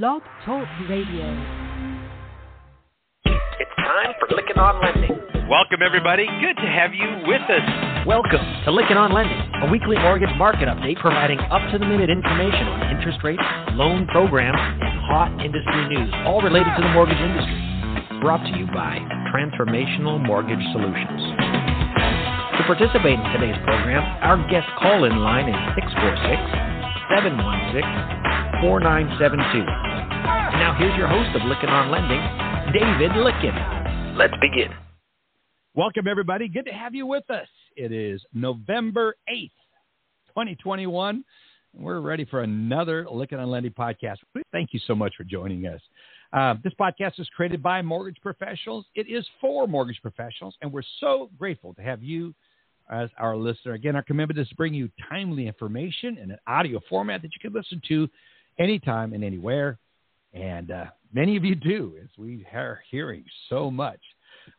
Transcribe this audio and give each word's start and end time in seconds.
Blog 0.00 0.22
Talk 0.46 0.64
Radio. 0.88 1.28
It's 3.28 3.76
time 3.76 4.16
for 4.16 4.32
Lykken 4.32 4.56
on 4.56 4.80
Lending. 4.80 5.20
Welcome, 5.52 5.84
everybody. 5.84 6.24
Good 6.40 6.56
to 6.56 6.64
have 6.64 6.96
you 6.96 7.04
with 7.28 7.44
us. 7.44 7.60
Welcome 8.08 8.40
to 8.64 8.72
Lykken 8.72 8.96
on 8.96 9.12
Lending, 9.12 9.36
a 9.60 9.68
weekly 9.68 10.00
mortgage 10.00 10.32
market 10.40 10.64
update 10.64 10.96
providing 10.96 11.36
up 11.52 11.60
to 11.72 11.76
the 11.76 11.84
minute 11.84 12.08
information 12.08 12.72
on 12.72 12.96
interest 12.96 13.20
rates, 13.20 13.44
loan 13.76 14.06
programs, 14.08 14.56
and 14.56 14.96
hot 15.12 15.28
industry 15.44 15.84
news, 15.92 16.08
all 16.24 16.40
related 16.40 16.72
to 16.72 16.80
the 16.80 16.92
mortgage 16.96 17.20
industry. 17.20 17.60
Brought 18.24 18.40
to 18.48 18.52
you 18.56 18.64
by 18.72 18.96
Transformational 19.28 20.24
Mortgage 20.24 20.64
Solutions. 20.72 21.20
To 22.56 22.64
participate 22.64 23.20
in 23.20 23.28
today's 23.36 23.60
program, 23.68 24.00
our 24.24 24.40
guest 24.48 24.72
call 24.80 25.04
in 25.04 25.20
line 25.20 25.52
is 25.52 25.60
646 25.76 26.80
716 27.12 28.51
4972. 28.62 29.66
Now, 29.66 30.76
here's 30.78 30.96
your 30.96 31.08
host 31.08 31.34
of 31.34 31.42
Lykken 31.42 31.68
on 31.68 31.90
Lending, 31.90 32.22
David 32.72 33.10
Lykken. 33.10 34.16
Let's 34.16 34.34
begin. 34.40 34.70
Welcome, 35.74 36.06
everybody. 36.06 36.46
Good 36.46 36.66
to 36.66 36.72
have 36.72 36.94
you 36.94 37.04
with 37.04 37.28
us. 37.28 37.48
It 37.74 37.90
is 37.90 38.22
November 38.32 39.16
8th, 39.28 39.50
2021. 40.28 41.24
We're 41.74 41.98
ready 41.98 42.24
for 42.24 42.42
another 42.42 43.04
Lykken 43.10 43.40
on 43.40 43.50
Lending 43.50 43.72
podcast. 43.72 44.18
Thank 44.52 44.72
you 44.72 44.78
so 44.86 44.94
much 44.94 45.14
for 45.16 45.24
joining 45.24 45.66
us. 45.66 45.80
Uh, 46.32 46.54
this 46.62 46.72
podcast 46.80 47.18
is 47.18 47.28
created 47.34 47.64
by 47.64 47.82
mortgage 47.82 48.20
professionals. 48.22 48.86
It 48.94 49.08
is 49.08 49.26
for 49.40 49.66
mortgage 49.66 49.98
professionals, 50.00 50.54
and 50.62 50.72
we're 50.72 50.82
so 51.00 51.30
grateful 51.36 51.74
to 51.74 51.82
have 51.82 52.00
you 52.00 52.32
as 52.92 53.10
our 53.18 53.36
listener. 53.36 53.72
Again, 53.72 53.96
our 53.96 54.04
commitment 54.04 54.38
is 54.38 54.48
to 54.50 54.54
bring 54.54 54.72
you 54.72 54.88
timely 55.10 55.48
information 55.48 56.16
in 56.18 56.30
an 56.30 56.38
audio 56.46 56.80
format 56.88 57.22
that 57.22 57.32
you 57.34 57.40
can 57.40 57.52
listen 57.52 57.82
to 57.88 58.08
anytime 58.58 59.12
and 59.12 59.24
anywhere. 59.24 59.78
And 60.32 60.70
uh, 60.70 60.84
many 61.12 61.36
of 61.36 61.44
you 61.44 61.54
do, 61.54 61.94
as 62.02 62.08
we 62.16 62.46
are 62.54 62.80
hearing 62.90 63.24
so 63.48 63.70
much. 63.70 64.00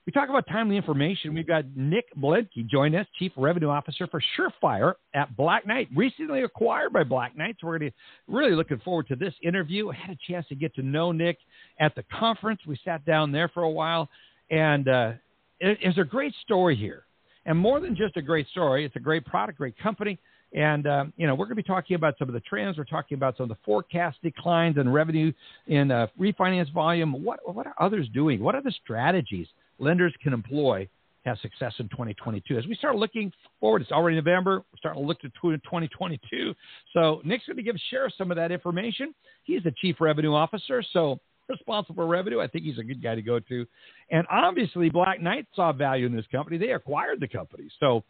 We 0.06 0.14
talk 0.14 0.30
about 0.30 0.46
timely 0.48 0.78
information. 0.78 1.34
We've 1.34 1.48
got 1.48 1.66
Nick 1.76 2.06
Belenky 2.18 2.68
join 2.70 2.96
us, 2.96 3.06
Chief 3.20 3.32
Revenue 3.36 3.70
Officer 3.70 4.08
for 4.08 4.22
Surefire 4.38 4.94
at 5.14 5.36
Black 5.36 5.68
Knight, 5.68 5.90
recently 5.96 6.44
acquired 6.44 6.94
by 6.94 7.04
Black 7.04 7.38
Knight. 7.38 7.58
So 7.60 7.68
we're 7.68 7.80
gonna, 7.80 7.92
really 8.28 8.56
looking 8.56 8.80
forward 8.80 9.08
to 9.10 9.16
this 9.16 9.34
interview. 9.42 9.90
I 9.90 9.96
had 9.96 10.16
a 10.16 10.32
chance 10.32 10.48
to 10.50 10.56
get 10.56 10.74
to 10.76 10.82
know 10.84 11.12
Nick 11.12 11.38
at 11.80 11.96
the 11.96 12.04
conference. 12.18 12.62
We 12.66 12.80
sat 12.86 13.04
down 13.06 13.32
there 13.32 13.50
for 13.50 13.64
a 13.64 13.70
while, 13.70 14.10
and 14.50 14.88
uh, 14.88 15.12
it, 15.60 15.78
it's 15.82 15.98
a 15.98 16.04
great 16.04 16.34
story 16.44 16.76
here. 16.76 17.04
And 17.46 17.58
more 17.58 17.82
than 17.82 17.96
just 17.96 18.16
a 18.16 18.22
great 18.22 18.48
story, 18.50 18.86
it's 18.86 18.96
a 18.96 19.02
great 19.02 19.26
product, 19.26 19.58
great 19.58 19.78
company. 19.78 20.18
And, 20.54 20.86
um, 20.88 21.14
you 21.18 21.26
know, 21.26 21.34
we're 21.34 21.46
going 21.46 21.58
to 21.58 21.64
be 21.64 21.64
talking 21.64 21.96
about 21.96 22.16
some 22.20 22.30
of 22.30 22.34
the 22.34 22.40
trends. 22.42 22.78
We're 22.78 22.84
talking 22.84 23.16
about 23.16 23.38
some 23.38 23.46
of 23.46 23.50
the 23.50 23.58
forecast 23.66 24.18
declines 24.22 24.78
in 24.78 24.88
revenue 24.88 25.32
in 25.68 25.92
uh, 25.92 26.08
refinance 26.20 26.72
volume. 26.72 27.24
What, 27.24 27.40
what 27.54 27.66
are 27.66 27.76
others 27.80 28.08
doing? 28.14 28.42
What 28.42 28.56
are 28.56 28.62
the 28.62 28.74
strategies 28.84 29.48
lenders 29.80 30.14
can 30.22 30.32
employ 30.32 30.88
to 31.24 31.30
have 31.30 31.40
success 31.40 31.74
in 31.80 31.90
2022? 31.90 32.58
As 32.58 32.68
we 32.68 32.76
start 32.76 32.96
looking 32.96 33.32
forward, 33.60 33.82
it's 33.82 33.92
already 33.92 34.16
November. 34.16 34.58
We're 34.58 34.78
starting 34.78 35.02
to 35.02 35.08
look 35.08 35.20
to 35.22 35.30
2022. 35.30 36.54
So 36.94 37.22
Nick's 37.24 37.46
going 37.48 37.58
to 37.58 37.64
give 37.64 37.76
share 37.90 38.12
some 38.16 38.30
of 38.30 38.38
that 38.38 38.52
information. 38.52 39.16
He's 39.44 39.64
the 39.64 39.74
chief 39.82 39.96
revenue 40.00 40.36
officer. 40.36 40.84
So 40.94 41.20
responsible 41.50 41.96
for 41.96 42.08
revenue. 42.08 42.40
I 42.40 42.48
think 42.48 42.64
he's 42.64 42.78
a 42.78 42.84
good 42.84 43.02
guy 43.02 43.16
to 43.16 43.22
go 43.22 43.40
to. 43.40 43.66
And 44.12 44.26
obviously, 44.30 44.90
Black 44.90 45.22
Knight 45.22 45.48
saw 45.56 45.74
value 45.74 46.06
in 46.06 46.16
this 46.16 46.26
company. 46.32 46.58
They 46.58 46.72
acquired 46.72 47.20
the 47.20 47.28
company. 47.28 47.70
So 47.80 48.04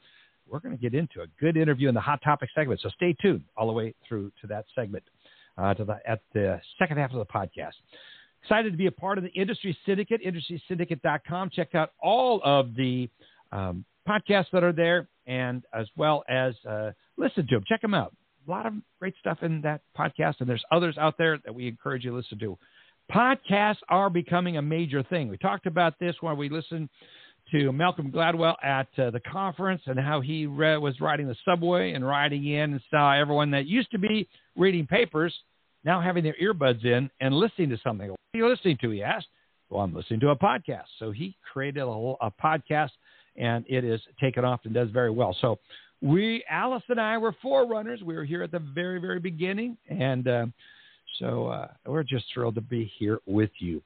we're 0.48 0.60
going 0.60 0.76
to 0.76 0.82
get 0.82 0.94
into 0.94 1.22
a 1.22 1.28
good 1.40 1.58
interview 1.58 1.90
in 1.90 1.96
the 1.96 2.02
hot 2.02 2.22
topic 2.24 2.50
segment. 2.56 2.82
So 2.82 2.90
stay 2.90 3.16
tuned 3.22 3.44
all 3.58 3.68
the 3.68 3.74
way 3.74 3.94
through 4.08 4.32
to 4.42 4.48
that 4.48 4.66
segment, 4.76 5.04
uh, 5.58 5.74
to 5.74 5.86
the 5.86 6.00
at 6.08 6.22
the 6.34 6.62
second 6.80 6.98
half 6.98 7.12
of 7.12 7.20
the 7.20 7.26
podcast. 7.26 7.74
Excited 8.44 8.72
to 8.72 8.78
be 8.78 8.88
a 8.88 8.92
part 8.92 9.18
of 9.18 9.24
the 9.24 9.32
Industry 9.32 9.78
Syndicate, 9.86 10.22
industrysyndicate.com. 10.22 11.50
Check 11.52 11.76
out 11.76 11.92
all 12.02 12.42
of 12.44 12.76
the 12.76 13.10
um, 13.54 13.86
podcasts 14.08 14.48
that 14.52 14.64
are 14.64 14.74
there, 14.74 15.08
and 15.26 15.64
as 15.74 15.88
well 15.96 16.24
as 16.28 16.54
uh, 16.70 16.92
listen 17.18 17.48
to 17.48 17.56
them. 17.56 17.64
Check 17.68 17.82
them 17.82 17.94
out. 17.94 18.14
A 18.46 18.52
lot 18.52 18.66
of 18.66 18.74
great 19.00 19.14
stuff 19.20 19.38
in 19.44 19.62
that 19.62 19.82
podcast, 19.98 20.36
and 20.40 20.50
there's 20.50 20.64
others 20.72 20.98
out 20.98 21.16
there 21.18 21.40
that 21.46 21.56
we 21.56 21.68
encourage 21.70 22.04
you 22.04 22.12
to 22.12 22.18
listen 22.18 22.38
to. 22.40 22.58
Podcasts 23.10 23.78
are 23.88 24.10
becoming 24.10 24.58
a 24.58 24.62
major 24.62 25.04
thing. 25.04 25.30
We 25.30 25.38
talked 25.38 25.66
about 25.66 25.98
this 26.00 26.16
when 26.20 26.38
we 26.38 26.50
listened 26.50 26.90
to 27.52 27.72
Malcolm 27.72 28.12
Gladwell 28.12 28.56
at 28.64 28.88
uh, 28.98 29.12
the 29.12 29.20
conference 29.20 29.82
and 29.86 30.00
how 30.00 30.22
he 30.22 30.48
was 30.48 30.96
riding 31.00 31.28
the 31.28 31.36
subway 31.46 31.94
and 31.94 32.06
riding 32.06 32.46
in 32.46 32.74
and 32.74 32.82
saw 32.90 33.14
everyone 33.14 33.52
that 33.52 33.68
used 33.68 33.92
to 33.92 34.00
be 34.00 34.28
reading 34.56 34.88
papers 34.88 35.34
now 35.84 36.02
having 36.02 36.24
their 36.24 36.36
earbuds 36.42 36.86
in 36.86 37.10
and 37.20 37.36
listening 37.36 37.70
to 37.70 37.78
something. 37.84 38.10
What 38.10 38.20
are 38.34 38.38
you 38.38 38.50
listening 38.50 38.78
to? 38.82 38.90
He 38.90 39.04
asked. 39.04 39.28
Well, 39.70 39.82
I'm 39.82 39.94
listening 39.94 40.20
to 40.22 40.30
a 40.30 40.36
podcast. 40.36 40.86
So 41.00 41.12
he 41.12 41.36
created 41.52 41.82
a, 41.82 41.88
a 42.22 42.32
podcast 42.44 42.92
and 43.36 43.66
it 43.68 43.84
is 43.84 44.00
taken 44.22 44.46
off 44.46 44.62
and 44.66 44.74
does 44.74 44.90
very 44.92 45.10
well. 45.10 45.36
So 45.42 45.60
we, 46.02 46.44
Alice 46.50 46.84
and 46.90 47.00
I, 47.00 47.18
were 47.18 47.36
forerunners. 47.42 48.02
We 48.04 48.16
were 48.16 48.26
here 48.26 48.44
at 48.44 48.52
the 48.52 48.60
very, 48.60 49.00
very 49.00 49.20
beginning, 49.20 49.78
and 49.90 50.28
uh, 50.28 50.46
so 51.20 51.48
uh, 51.48 51.68
we're 51.86 52.04
just 52.04 52.26
thrilled 52.34 52.56
to 52.56 52.62
be 52.62 52.92
here 53.00 53.20
with 53.26 53.52
you. 53.60 53.82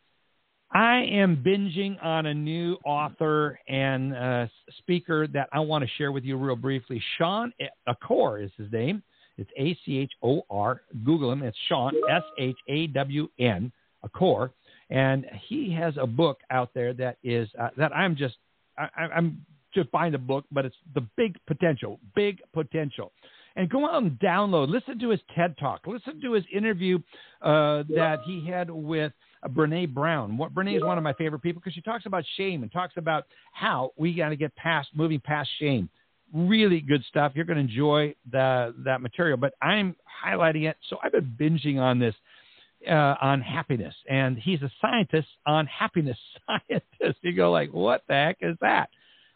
I 0.72 0.98
am 1.04 1.44
binging 1.46 2.04
on 2.04 2.26
a 2.26 2.34
new 2.34 2.78
author 2.84 3.60
and 3.68 4.16
uh, 4.16 4.48
speaker 4.80 5.28
that 5.28 5.48
I 5.54 5.60
want 5.60 5.84
to 5.84 5.90
share 5.98 6.12
with 6.12 6.24
you 6.24 6.38
real 6.38 6.56
briefly. 6.56 7.02
Shawn 7.18 7.54
Achor 7.88 8.40
is 8.40 8.52
his 8.58 8.72
name. 8.72 9.02
It's 9.38 9.50
A 9.58 9.78
C 9.86 10.00
H 10.00 10.12
O 10.24 10.42
R. 10.50 10.82
Google 11.06 11.32
him. 11.32 11.44
It's 11.44 11.58
Sean 11.70 11.94
S 12.10 12.24
H 12.38 12.58
A 12.68 12.88
W 12.88 13.30
N 13.40 13.72
Achor, 14.04 14.52
and 14.90 15.26
he 15.48 15.72
has 15.74 15.94
a 15.98 16.08
book 16.08 16.40
out 16.50 16.72
there 16.74 16.94
that 16.94 17.18
is 17.24 17.48
uh, 17.60 17.70
that 17.78 17.96
I'm 17.96 18.16
just 18.16 18.36
I, 18.78 18.90
I'm 19.16 19.46
just 19.74 19.92
buying 19.92 20.12
the 20.12 20.18
book, 20.18 20.46
but 20.52 20.66
it's 20.66 20.76
the 20.96 21.06
big 21.16 21.38
potential, 21.46 22.00
big 22.16 22.42
potential 22.54 23.12
and 23.56 23.70
go 23.70 23.90
out 23.90 24.04
and 24.04 24.12
download. 24.20 24.70
Listen 24.70 25.00
to 25.00 25.10
his 25.10 25.20
TED 25.36 25.58
Talk. 25.58 25.82
Listen 25.88 26.22
to 26.22 26.34
his 26.34 26.44
interview 26.54 27.00
uh, 27.42 27.84
that 27.90 28.20
he 28.26 28.46
had 28.48 28.70
with 28.70 29.12
Brene 29.48 29.94
Brown. 29.94 30.38
What, 30.38 30.54
Brene 30.54 30.76
is 30.76 30.84
one 30.84 30.98
of 30.98 31.04
my 31.04 31.14
favorite 31.14 31.40
people 31.40 31.62
because 31.62 31.74
she 31.74 31.82
talks 31.82 32.06
about 32.06 32.24
shame 32.36 32.64
and 32.64 32.72
talks 32.72 32.94
about 32.98 33.26
how 33.54 33.92
we 33.98 34.14
got 34.14 34.30
to 34.30 34.36
get 34.36 34.56
past 34.56 34.90
moving 34.94 35.20
past 35.20 35.50
shame. 35.60 35.90
Really 36.34 36.82
good 36.82 37.04
stuff. 37.10 37.34
You're 37.36 37.46
going 37.46 37.58
to 37.58 37.64
enjoy 37.64 38.14
the, 38.32 38.76
that 38.86 39.02
material. 39.02 39.38
But 39.38 39.54
I'm 39.62 39.96
highlighting 40.26 40.70
it, 40.70 40.78
so 40.90 40.98
I've 41.04 41.12
been 41.12 41.36
binging 41.40 41.80
on 41.80 42.00
this. 42.00 42.16
Uh, 42.88 43.16
on 43.22 43.42
happiness, 43.42 43.96
and 44.08 44.38
he's 44.38 44.62
a 44.62 44.72
scientist 44.80 45.28
on 45.48 45.66
happiness 45.66 46.18
scientist. 46.46 47.18
You 47.24 47.36
go 47.36 47.52
like, 47.52 47.74
what 47.74 48.04
the 48.08 48.14
heck 48.14 48.38
is 48.42 48.56
that? 48.62 48.92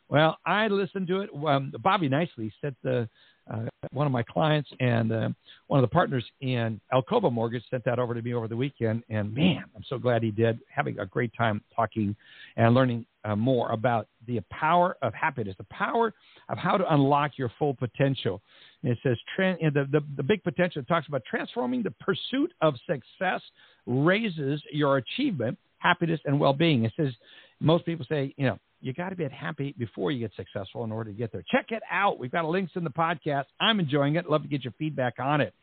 Well, 0.09 0.37
I 0.45 0.67
listened 0.67 1.07
to 1.07 1.21
it. 1.21 1.29
Um, 1.33 1.73
Bobby 1.81 2.07
Nicely 2.07 2.53
set 2.61 2.75
the 2.83 3.09
uh, 3.49 3.65
one 3.91 4.05
of 4.05 4.13
my 4.13 4.23
clients 4.23 4.69
and 4.79 5.11
uh, 5.11 5.29
one 5.67 5.79
of 5.79 5.89
the 5.89 5.93
partners 5.93 6.23
in 6.41 6.79
Alcova 6.93 7.31
Mortgage 7.31 7.63
sent 7.69 7.83
that 7.85 7.99
over 7.99 8.13
to 8.13 8.21
me 8.21 8.33
over 8.33 8.47
the 8.47 8.55
weekend. 8.55 9.03
And 9.09 9.33
man, 9.33 9.63
I'm 9.75 9.83
so 9.89 9.97
glad 9.97 10.23
he 10.23 10.31
did. 10.31 10.59
Having 10.73 10.99
a 10.99 11.05
great 11.05 11.31
time 11.37 11.61
talking 11.75 12.15
and 12.55 12.73
learning 12.73 13.05
uh, 13.23 13.35
more 13.35 13.71
about 13.71 14.07
the 14.27 14.39
power 14.51 14.97
of 15.01 15.13
happiness, 15.13 15.55
the 15.57 15.65
power 15.65 16.13
of 16.49 16.57
how 16.57 16.77
to 16.77 16.93
unlock 16.93 17.31
your 17.37 17.51
full 17.59 17.73
potential. 17.73 18.41
And 18.83 18.91
it 18.91 18.97
says 19.03 19.17
the, 19.37 19.87
the, 19.91 20.01
the 20.17 20.23
big 20.23 20.43
potential 20.43 20.83
talks 20.83 21.07
about 21.07 21.23
transforming 21.29 21.83
the 21.83 21.93
pursuit 21.99 22.51
of 22.61 22.75
success 22.87 23.41
raises 23.85 24.61
your 24.71 24.97
achievement, 24.97 25.57
happiness, 25.77 26.19
and 26.25 26.39
well 26.39 26.53
being. 26.53 26.85
It 26.85 26.93
says 26.95 27.13
most 27.59 27.85
people 27.85 28.05
say, 28.09 28.33
you 28.37 28.45
know, 28.45 28.59
you 28.81 28.93
got 28.93 29.09
to 29.09 29.15
be 29.15 29.27
happy 29.29 29.73
before 29.77 30.11
you 30.11 30.19
get 30.19 30.31
successful 30.35 30.83
in 30.83 30.91
order 30.91 31.11
to 31.11 31.17
get 31.17 31.31
there. 31.31 31.43
Check 31.49 31.67
it 31.69 31.83
out. 31.89 32.19
We've 32.19 32.31
got 32.31 32.45
links 32.45 32.73
in 32.75 32.83
the 32.83 32.89
podcast. 32.89 33.45
I'm 33.59 33.79
enjoying 33.79 34.15
it. 34.15 34.29
Love 34.29 34.43
to 34.43 34.47
get 34.47 34.63
your 34.63 34.73
feedback 34.77 35.15
on 35.19 35.41
it. 35.41 35.53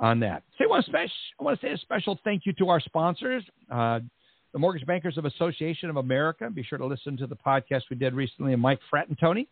On 0.00 0.20
that, 0.20 0.44
say 0.56 0.66
one 0.66 0.84
special. 0.84 1.10
I 1.40 1.42
want 1.42 1.60
to 1.60 1.66
say 1.66 1.72
a 1.72 1.78
special 1.78 2.20
thank 2.22 2.46
you 2.46 2.52
to 2.52 2.68
our 2.68 2.78
sponsors, 2.78 3.42
uh, 3.68 3.98
the 4.52 4.58
Mortgage 4.58 4.86
Bankers 4.86 5.18
of 5.18 5.24
Association 5.24 5.90
of 5.90 5.96
America. 5.96 6.48
Be 6.48 6.62
sure 6.62 6.78
to 6.78 6.86
listen 6.86 7.16
to 7.16 7.26
the 7.26 7.34
podcast 7.34 7.82
we 7.90 7.96
did 7.96 8.14
recently, 8.14 8.54
Mike 8.54 8.78
Fratt 8.92 9.08
and 9.08 9.18
Mike 9.20 9.20
Fratantoni. 9.20 9.46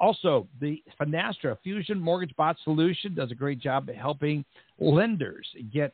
Also, 0.00 0.48
the 0.60 0.82
Finastra 1.00 1.56
Fusion 1.62 2.00
Mortgage 2.00 2.34
Bot 2.34 2.56
Solution 2.64 3.14
does 3.14 3.30
a 3.30 3.36
great 3.36 3.60
job 3.60 3.88
at 3.88 3.96
helping 3.96 4.44
lenders 4.80 5.46
get 5.72 5.92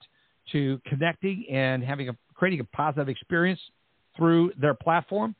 to 0.52 0.81
connecting 0.87 1.44
and 1.50 1.84
having 1.84 2.08
a 2.08 2.16
creating 2.32 2.60
a 2.60 2.64
positive 2.64 3.10
experience 3.10 3.60
through 4.16 4.52
their 4.58 4.75
platform 4.75 5.34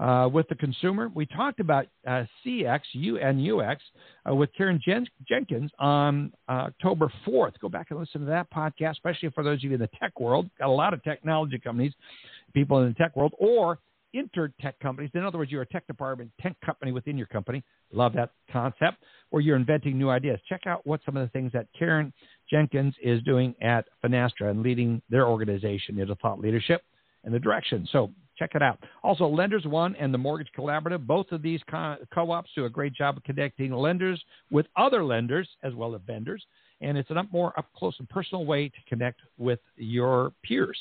uh, 0.00 0.28
with 0.32 0.48
the 0.48 0.54
consumer. 0.54 1.10
We 1.14 1.26
talked 1.26 1.60
about 1.60 1.86
uh, 2.06 2.24
CX, 2.44 2.80
U 2.92 3.18
and 3.18 3.38
UX 3.38 3.82
uh, 4.28 4.34
with 4.34 4.50
Karen 4.56 4.80
Jen- 4.82 5.06
Jenkins 5.28 5.70
on 5.78 6.32
uh, 6.48 6.68
October 6.68 7.12
4th. 7.26 7.52
Go 7.60 7.68
back 7.68 7.88
and 7.90 8.00
listen 8.00 8.22
to 8.22 8.26
that 8.28 8.50
podcast, 8.50 8.92
especially 8.92 9.28
for 9.30 9.44
those 9.44 9.58
of 9.58 9.64
you 9.64 9.74
in 9.74 9.80
the 9.80 9.90
tech 10.00 10.18
world. 10.18 10.48
Got 10.58 10.68
a 10.68 10.72
lot 10.72 10.94
of 10.94 11.02
technology 11.04 11.58
companies, 11.58 11.92
people 12.54 12.78
in 12.78 12.88
the 12.88 12.94
tech 12.94 13.14
world, 13.14 13.32
or 13.38 13.78
intertech 14.14 14.72
companies. 14.82 15.10
In 15.14 15.22
other 15.22 15.38
words, 15.38 15.52
you're 15.52 15.62
a 15.62 15.66
tech 15.66 15.86
department, 15.86 16.30
tech 16.40 16.56
company 16.64 16.92
within 16.92 17.16
your 17.18 17.26
company. 17.26 17.62
Love 17.92 18.12
that 18.14 18.30
concept. 18.50 19.04
or 19.30 19.40
you're 19.40 19.56
inventing 19.56 19.98
new 19.98 20.10
ideas, 20.10 20.40
check 20.48 20.62
out 20.66 20.84
what 20.86 21.00
some 21.04 21.16
of 21.16 21.26
the 21.26 21.30
things 21.30 21.52
that 21.52 21.66
Karen 21.78 22.12
Jenkins 22.50 22.94
is 23.02 23.22
doing 23.22 23.54
at 23.60 23.84
Finastra 24.02 24.50
and 24.50 24.62
leading 24.62 25.00
their 25.10 25.28
organization 25.28 26.00
into 26.00 26.14
thought 26.16 26.40
leadership 26.40 26.82
and 27.24 27.34
the 27.34 27.38
direction. 27.38 27.86
So 27.92 28.10
check 28.40 28.52
it 28.54 28.62
out. 28.62 28.82
Also, 29.04 29.26
Lenders 29.26 29.64
One 29.66 29.94
and 29.96 30.12
the 30.12 30.18
Mortgage 30.18 30.50
Collaborative, 30.58 31.06
both 31.06 31.30
of 31.30 31.42
these 31.42 31.60
co 31.70 32.30
ops 32.32 32.50
do 32.56 32.64
a 32.64 32.70
great 32.70 32.94
job 32.94 33.16
of 33.16 33.22
connecting 33.24 33.72
lenders 33.72 34.20
with 34.50 34.66
other 34.76 35.04
lenders 35.04 35.48
as 35.62 35.74
well 35.74 35.94
as 35.94 36.00
vendors. 36.06 36.44
And 36.80 36.96
it's 36.96 37.10
a 37.10 37.22
more 37.30 37.56
up 37.58 37.66
close 37.76 37.94
and 37.98 38.08
personal 38.08 38.46
way 38.46 38.68
to 38.68 38.76
connect 38.88 39.20
with 39.38 39.60
your 39.76 40.32
peers 40.42 40.78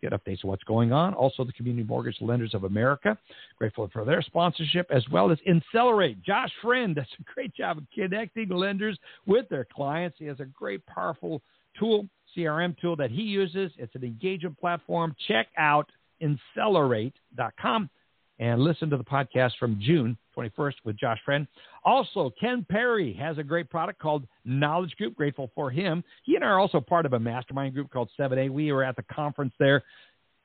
get 0.00 0.12
updates 0.12 0.44
on 0.44 0.50
what's 0.50 0.62
going 0.62 0.92
on. 0.92 1.12
Also, 1.14 1.42
the 1.42 1.52
Community 1.52 1.84
Mortgage 1.84 2.16
Lenders 2.20 2.54
of 2.54 2.62
America, 2.62 3.18
grateful 3.56 3.90
for 3.92 4.04
their 4.04 4.22
sponsorship, 4.22 4.86
as 4.90 5.02
well 5.10 5.32
as 5.32 5.38
Insellerate. 5.46 6.22
Josh 6.22 6.50
Friend 6.62 6.94
does 6.94 7.06
a 7.18 7.34
great 7.34 7.52
job 7.54 7.78
of 7.78 7.84
connecting 7.92 8.48
lenders 8.48 8.96
with 9.26 9.48
their 9.48 9.66
clients. 9.72 10.16
He 10.18 10.26
has 10.26 10.38
a 10.38 10.44
great, 10.44 10.86
powerful 10.86 11.42
tool, 11.78 12.08
CRM 12.36 12.78
tool 12.80 12.96
that 12.96 13.10
he 13.10 13.22
uses. 13.22 13.72
It's 13.76 13.94
an 13.94 14.04
engagement 14.04 14.58
platform. 14.58 15.14
Check 15.26 15.48
out 15.56 15.90
Insellerate.com 16.22 17.90
and 18.40 18.60
listen 18.60 18.88
to 18.90 18.96
the 18.96 19.04
podcast 19.04 19.52
from 19.58 19.80
June 19.80 20.16
21st 20.36 20.74
with 20.84 20.96
Josh 20.96 21.18
Friend. 21.24 21.46
Also, 21.84 22.32
Ken 22.40 22.64
Perry 22.68 23.12
has 23.14 23.38
a 23.38 23.42
great 23.42 23.68
product 23.68 23.98
called 24.00 24.26
Knowledge 24.44 24.94
Group. 24.96 25.16
Grateful 25.16 25.50
for 25.54 25.70
him. 25.70 26.04
He 26.22 26.36
and 26.36 26.44
I 26.44 26.48
are 26.48 26.60
also 26.60 26.80
part 26.80 27.06
of 27.06 27.14
a 27.14 27.18
mastermind 27.18 27.74
group 27.74 27.90
called 27.90 28.10
7A. 28.18 28.50
We 28.50 28.70
were 28.72 28.84
at 28.84 28.96
the 28.96 29.04
conference 29.12 29.54
there. 29.58 29.82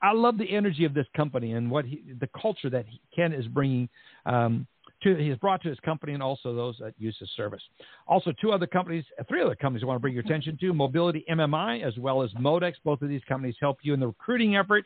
I 0.02 0.12
love 0.12 0.36
the 0.38 0.50
energy 0.50 0.84
of 0.84 0.92
this 0.92 1.06
company 1.16 1.52
and 1.52 1.70
what 1.70 1.84
he, 1.84 2.02
the 2.20 2.28
culture 2.40 2.68
that 2.68 2.84
he, 2.86 3.00
Ken 3.14 3.32
is 3.32 3.46
bringing 3.46 3.88
um, 4.26 4.66
to 5.02 5.28
has 5.28 5.38
brought 5.38 5.62
to 5.62 5.68
his 5.68 5.78
company 5.80 6.12
and 6.14 6.22
also 6.22 6.54
those 6.54 6.76
that 6.80 6.94
use 6.98 7.16
his 7.18 7.30
service. 7.36 7.62
Also, 8.06 8.32
two 8.40 8.52
other 8.52 8.66
companies, 8.66 9.04
three 9.28 9.42
other 9.42 9.54
companies 9.54 9.82
I 9.82 9.86
want 9.86 9.96
to 9.96 10.00
bring 10.00 10.14
your 10.14 10.24
attention 10.24 10.58
to: 10.60 10.72
Mobility 10.72 11.24
MMI 11.30 11.82
as 11.82 11.96
well 11.98 12.22
as 12.22 12.30
Modex. 12.32 12.74
Both 12.84 13.02
of 13.02 13.08
these 13.08 13.22
companies 13.28 13.54
help 13.60 13.78
you 13.82 13.94
in 13.94 14.00
the 14.00 14.08
recruiting 14.08 14.56
effort 14.56 14.84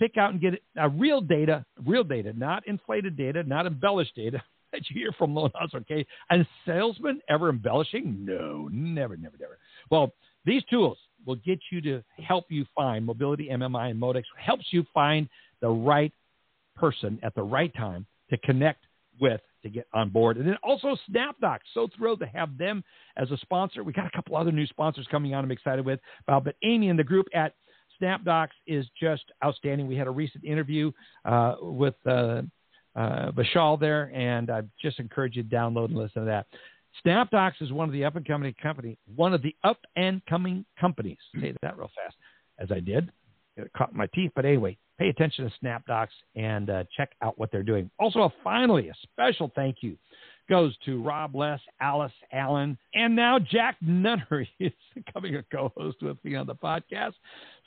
pick 0.00 0.16
out 0.16 0.32
and 0.32 0.40
get 0.40 0.54
a 0.76 0.88
real 0.88 1.20
data, 1.20 1.64
real 1.86 2.02
data, 2.02 2.32
not 2.32 2.66
inflated 2.66 3.16
data, 3.16 3.44
not 3.44 3.66
embellished 3.66 4.16
data 4.16 4.42
that 4.72 4.82
you 4.88 5.00
hear 5.00 5.12
from 5.12 5.34
loan 5.34 5.50
officers. 5.54 5.82
Okay, 5.82 6.06
and 6.30 6.46
salesmen 6.66 7.20
ever 7.28 7.50
embellishing? 7.50 8.24
No, 8.24 8.68
never, 8.72 9.16
never, 9.16 9.36
never. 9.38 9.58
Well, 9.90 10.12
these 10.44 10.62
tools 10.70 10.98
will 11.26 11.36
get 11.36 11.60
you 11.70 11.80
to 11.82 12.02
help 12.26 12.46
you 12.48 12.64
find 12.74 13.04
mobility, 13.04 13.48
MMI, 13.52 13.90
and 13.90 14.00
Modex 14.00 14.22
helps 14.36 14.64
you 14.70 14.84
find 14.92 15.28
the 15.60 15.68
right 15.68 16.12
person 16.76 17.18
at 17.22 17.34
the 17.34 17.42
right 17.42 17.72
time 17.74 18.06
to 18.30 18.38
connect 18.38 18.86
with 19.20 19.40
to 19.62 19.68
get 19.68 19.86
on 19.92 20.08
board. 20.08 20.38
And 20.38 20.46
then 20.46 20.56
also 20.62 20.96
SnapDocs. 21.10 21.60
So 21.74 21.88
thrilled 21.96 22.20
to 22.20 22.26
have 22.26 22.56
them 22.56 22.82
as 23.16 23.30
a 23.30 23.36
sponsor. 23.38 23.84
We 23.84 23.92
got 23.92 24.06
a 24.06 24.10
couple 24.10 24.36
other 24.36 24.52
new 24.52 24.66
sponsors 24.66 25.06
coming 25.10 25.34
on 25.34 25.44
I'm 25.44 25.50
excited 25.50 25.84
with. 25.84 26.00
Uh, 26.26 26.40
but 26.40 26.54
Amy 26.62 26.88
and 26.88 26.98
the 26.98 27.04
group 27.04 27.26
at 27.34 27.54
SnapDocs 28.00 28.50
is 28.66 28.86
just 29.00 29.24
outstanding. 29.44 29.86
We 29.86 29.96
had 29.96 30.06
a 30.06 30.12
recent 30.12 30.44
interview 30.44 30.92
uh, 31.24 31.56
with 31.60 31.94
uh, 32.06 32.42
uh, 32.96 33.32
Vishal 33.32 33.78
there, 33.78 34.10
and 34.14 34.50
I 34.50 34.62
just 34.80 34.98
encourage 34.98 35.36
you 35.36 35.42
to 35.42 35.48
download 35.48 35.86
and 35.86 35.96
listen 35.96 36.22
to 36.22 36.26
that. 36.26 36.46
SnapDocs 37.04 37.60
is 37.60 37.72
one 37.72 37.88
of 37.88 37.92
the 37.92 38.04
up 38.04 38.16
and 38.16 38.26
coming 38.26 38.54
company, 38.60 38.98
one 39.14 39.32
of 39.32 39.42
the 39.42 39.54
up 39.62 39.78
and 39.96 40.24
coming 40.26 40.64
companies. 40.80 41.18
Say 41.40 41.54
that 41.62 41.78
real 41.78 41.90
fast, 41.94 42.16
as 42.58 42.70
I 42.72 42.80
did. 42.80 43.10
It 43.56 43.70
caught 43.76 43.94
my 43.94 44.06
teeth, 44.14 44.32
but 44.34 44.44
anyway, 44.44 44.76
pay 44.98 45.08
attention 45.08 45.48
to 45.48 45.66
SnapDocs 45.66 46.08
and 46.34 46.70
uh, 46.70 46.84
check 46.96 47.10
out 47.22 47.38
what 47.38 47.50
they're 47.52 47.62
doing. 47.62 47.90
Also, 47.98 48.32
finally, 48.42 48.88
a 48.88 48.94
special 49.02 49.50
thank 49.54 49.76
you 49.80 49.96
goes 50.50 50.76
to 50.84 51.00
Rob 51.00 51.34
Less, 51.36 51.60
Alice 51.80 52.12
Allen, 52.32 52.76
and 52.92 53.14
now 53.14 53.38
Jack 53.38 53.76
Nunnery 53.80 54.50
is 54.60 54.72
becoming 54.94 55.36
a 55.36 55.44
co-host 55.44 55.98
with 56.02 56.22
me 56.24 56.34
on 56.34 56.46
the 56.46 56.56
podcast. 56.56 57.12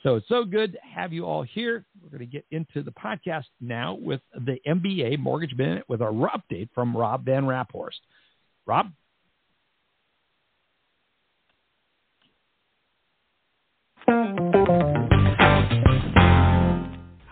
So 0.04 0.16
it's 0.16 0.28
so 0.28 0.44
good 0.44 0.74
to 0.74 0.78
have 0.82 1.14
you 1.14 1.24
all 1.24 1.42
here. 1.42 1.86
We're 2.02 2.10
going 2.10 2.20
to 2.20 2.26
get 2.26 2.44
into 2.50 2.82
the 2.82 2.90
podcast 2.90 3.46
now 3.58 3.94
with 3.94 4.20
the 4.34 4.58
MBA 4.66 5.18
Mortgage 5.18 5.56
Minute 5.56 5.84
with 5.88 6.02
our 6.02 6.12
update 6.12 6.68
from 6.74 6.94
Rob 6.94 7.24
Van 7.24 7.44
Raaphorst. 7.44 8.00
Rob? 8.66 8.90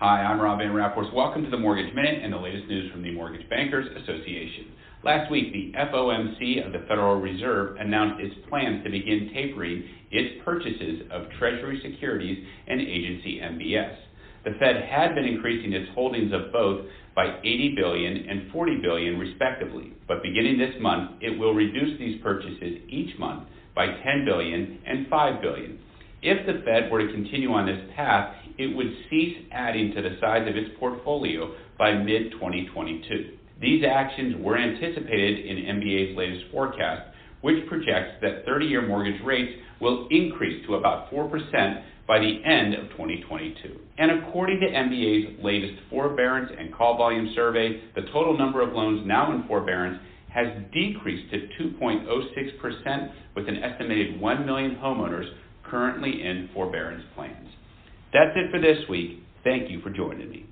Hi, 0.03 0.25
I'm 0.25 0.41
Rob 0.41 0.59
Van 0.59 0.73
Raaphorst. 0.73 1.15
Welcome 1.15 1.45
to 1.45 1.51
the 1.51 1.57
Mortgage 1.57 1.95
Minute 1.95 2.25
and 2.25 2.33
the 2.33 2.37
latest 2.37 2.67
news 2.67 2.91
from 2.91 3.03
the 3.03 3.13
Mortgage 3.13 3.49
Bankers 3.49 3.87
Association. 4.03 4.73
Last 5.05 5.31
week, 5.31 5.53
the 5.53 5.71
FOMC 5.79 6.67
of 6.67 6.73
the 6.73 6.85
Federal 6.89 7.21
Reserve 7.21 7.77
announced 7.79 8.21
its 8.21 8.35
plans 8.49 8.83
to 8.83 8.91
begin 8.91 9.31
tapering 9.33 9.85
its 10.11 10.43
purchases 10.45 11.03
of 11.13 11.31
Treasury 11.39 11.81
securities 11.85 12.45
and 12.67 12.81
agency 12.81 13.39
MBS. 13.45 13.95
The 14.45 14.59
Fed 14.59 14.83
had 14.91 15.15
been 15.15 15.25
increasing 15.25 15.73
its 15.73 15.89
holdings 15.95 16.33
of 16.33 16.53
both 16.53 16.85
by 17.15 17.39
80 17.39 17.77
billion 17.77 18.29
and 18.29 18.51
40 18.51 18.81
billion 18.83 19.21
respectively, 19.21 19.93
but 20.09 20.21
beginning 20.21 20.59
this 20.59 20.75
month, 20.81 21.13
it 21.21 21.39
will 21.39 21.55
reduce 21.55 21.97
these 22.01 22.21
purchases 22.21 22.83
each 22.89 23.17
month 23.21 23.45
by 23.77 23.87
10 23.87 24.25
billion 24.25 24.81
and 24.85 25.07
5 25.07 25.41
billion. 25.41 25.79
If 26.23 26.45
the 26.47 26.63
Fed 26.65 26.91
were 26.91 27.07
to 27.07 27.13
continue 27.13 27.53
on 27.53 27.67
this 27.67 27.81
path, 27.95 28.42
it 28.59 28.75
would 28.75 28.93
cease 29.09 29.37
adding 29.53 29.93
to 29.95 30.03
the 30.03 30.17
size 30.21 30.49
of 30.49 30.57
its 30.57 30.71
portfolio 30.79 31.55
by 31.79 31.93
mid 31.93 32.33
2022. 32.33 33.37
These 33.61 33.85
actions 33.85 34.37
were 34.41 34.59
anticipated 34.59 35.47
in 35.47 35.77
MBA's 35.77 36.17
latest 36.17 36.47
forecast, 36.51 37.03
which 37.43 37.67
projects 37.69 38.17
that 38.23 38.45
30 38.45 38.67
year 38.67 38.87
mortgage 38.87 39.21
rates 39.25 39.53
will 39.81 40.09
increase 40.11 40.65
to 40.67 40.75
about 40.75 41.11
4% 41.11 41.85
by 42.07 42.19
the 42.19 42.43
end 42.45 42.75
of 42.75 42.91
2022. 42.91 43.79
And 43.99 44.11
according 44.11 44.61
to 44.61 44.67
MBA's 44.67 45.43
latest 45.43 45.75
forbearance 45.91 46.51
and 46.59 46.75
call 46.75 46.97
volume 46.97 47.33
survey, 47.35 47.81
the 47.95 48.03
total 48.13 48.37
number 48.37 48.61
of 48.61 48.73
loans 48.75 49.07
now 49.07 49.33
in 49.33 49.47
forbearance 49.47 50.01
has 50.33 50.49
decreased 50.73 51.31
to 51.31 51.49
2.06%, 51.63 53.13
with 53.37 53.49
an 53.49 53.63
estimated 53.63 54.21
1 54.21 54.47
million 54.47 54.77
homeowners 54.77 55.31
currently 55.63 56.23
in 56.23 56.49
forbearance 56.55 57.05
plans. 57.15 57.49
That's 58.13 58.37
it 58.37 58.51
for 58.51 58.61
this 58.61 58.79
week. 58.89 59.23
Thank 59.43 59.71
you 59.71 59.81
for 59.81 59.91
joining 59.91 60.31
me. 60.31 60.47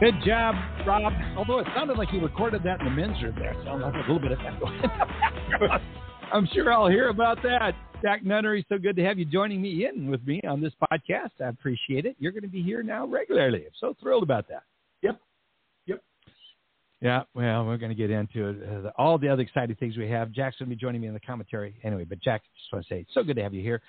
Good 0.00 0.14
job, 0.26 0.56
Rob. 0.84 1.12
Although 1.36 1.60
it 1.60 1.66
sounded 1.76 1.96
like 1.96 2.12
you 2.12 2.20
recorded 2.20 2.62
that 2.64 2.80
in 2.80 2.86
the 2.86 2.90
men's 2.90 3.22
room 3.22 3.36
there. 3.38 3.54
Sounds 3.64 3.82
like 3.82 3.94
a 3.94 3.98
little 3.98 4.18
bit 4.18 4.32
of 4.32 4.38
that 4.38 4.58
going 4.58 4.74
in 4.74 5.70
I'm 6.32 6.48
sure 6.52 6.72
I'll 6.72 6.88
hear 6.88 7.10
about 7.10 7.42
that. 7.42 7.74
Jack 8.02 8.24
Nunnery, 8.24 8.66
so 8.68 8.78
good 8.78 8.96
to 8.96 9.04
have 9.04 9.18
you 9.18 9.24
joining 9.24 9.62
me 9.62 9.86
in 9.86 10.10
with 10.10 10.26
me 10.26 10.40
on 10.48 10.60
this 10.60 10.72
podcast. 10.82 11.30
I 11.40 11.48
appreciate 11.50 12.04
it. 12.04 12.16
You're 12.18 12.32
going 12.32 12.42
to 12.42 12.48
be 12.48 12.62
here 12.62 12.82
now 12.82 13.06
regularly. 13.06 13.64
I'm 13.66 13.72
so 13.78 13.94
thrilled 14.00 14.24
about 14.24 14.48
that. 14.48 14.64
Yeah, 17.02 17.24
well, 17.34 17.66
we're 17.66 17.78
going 17.78 17.90
to 17.90 17.96
get 17.96 18.10
into 18.10 18.48
it. 18.50 18.86
Uh, 18.86 18.90
all 18.96 19.18
the 19.18 19.28
other 19.28 19.42
exciting 19.42 19.74
things 19.74 19.96
we 19.96 20.08
have. 20.08 20.30
Jack's 20.30 20.56
going 20.58 20.70
to 20.70 20.76
be 20.76 20.80
joining 20.80 21.00
me 21.00 21.08
in 21.08 21.14
the 21.14 21.20
commentary 21.20 21.74
anyway. 21.82 22.04
But 22.04 22.20
Jack, 22.20 22.42
just 22.56 22.72
want 22.72 22.86
to 22.86 22.94
say, 22.94 23.00
it's 23.00 23.12
so 23.12 23.24
good 23.24 23.34
to 23.36 23.42
have 23.42 23.52
you 23.52 23.60
here. 23.60 23.82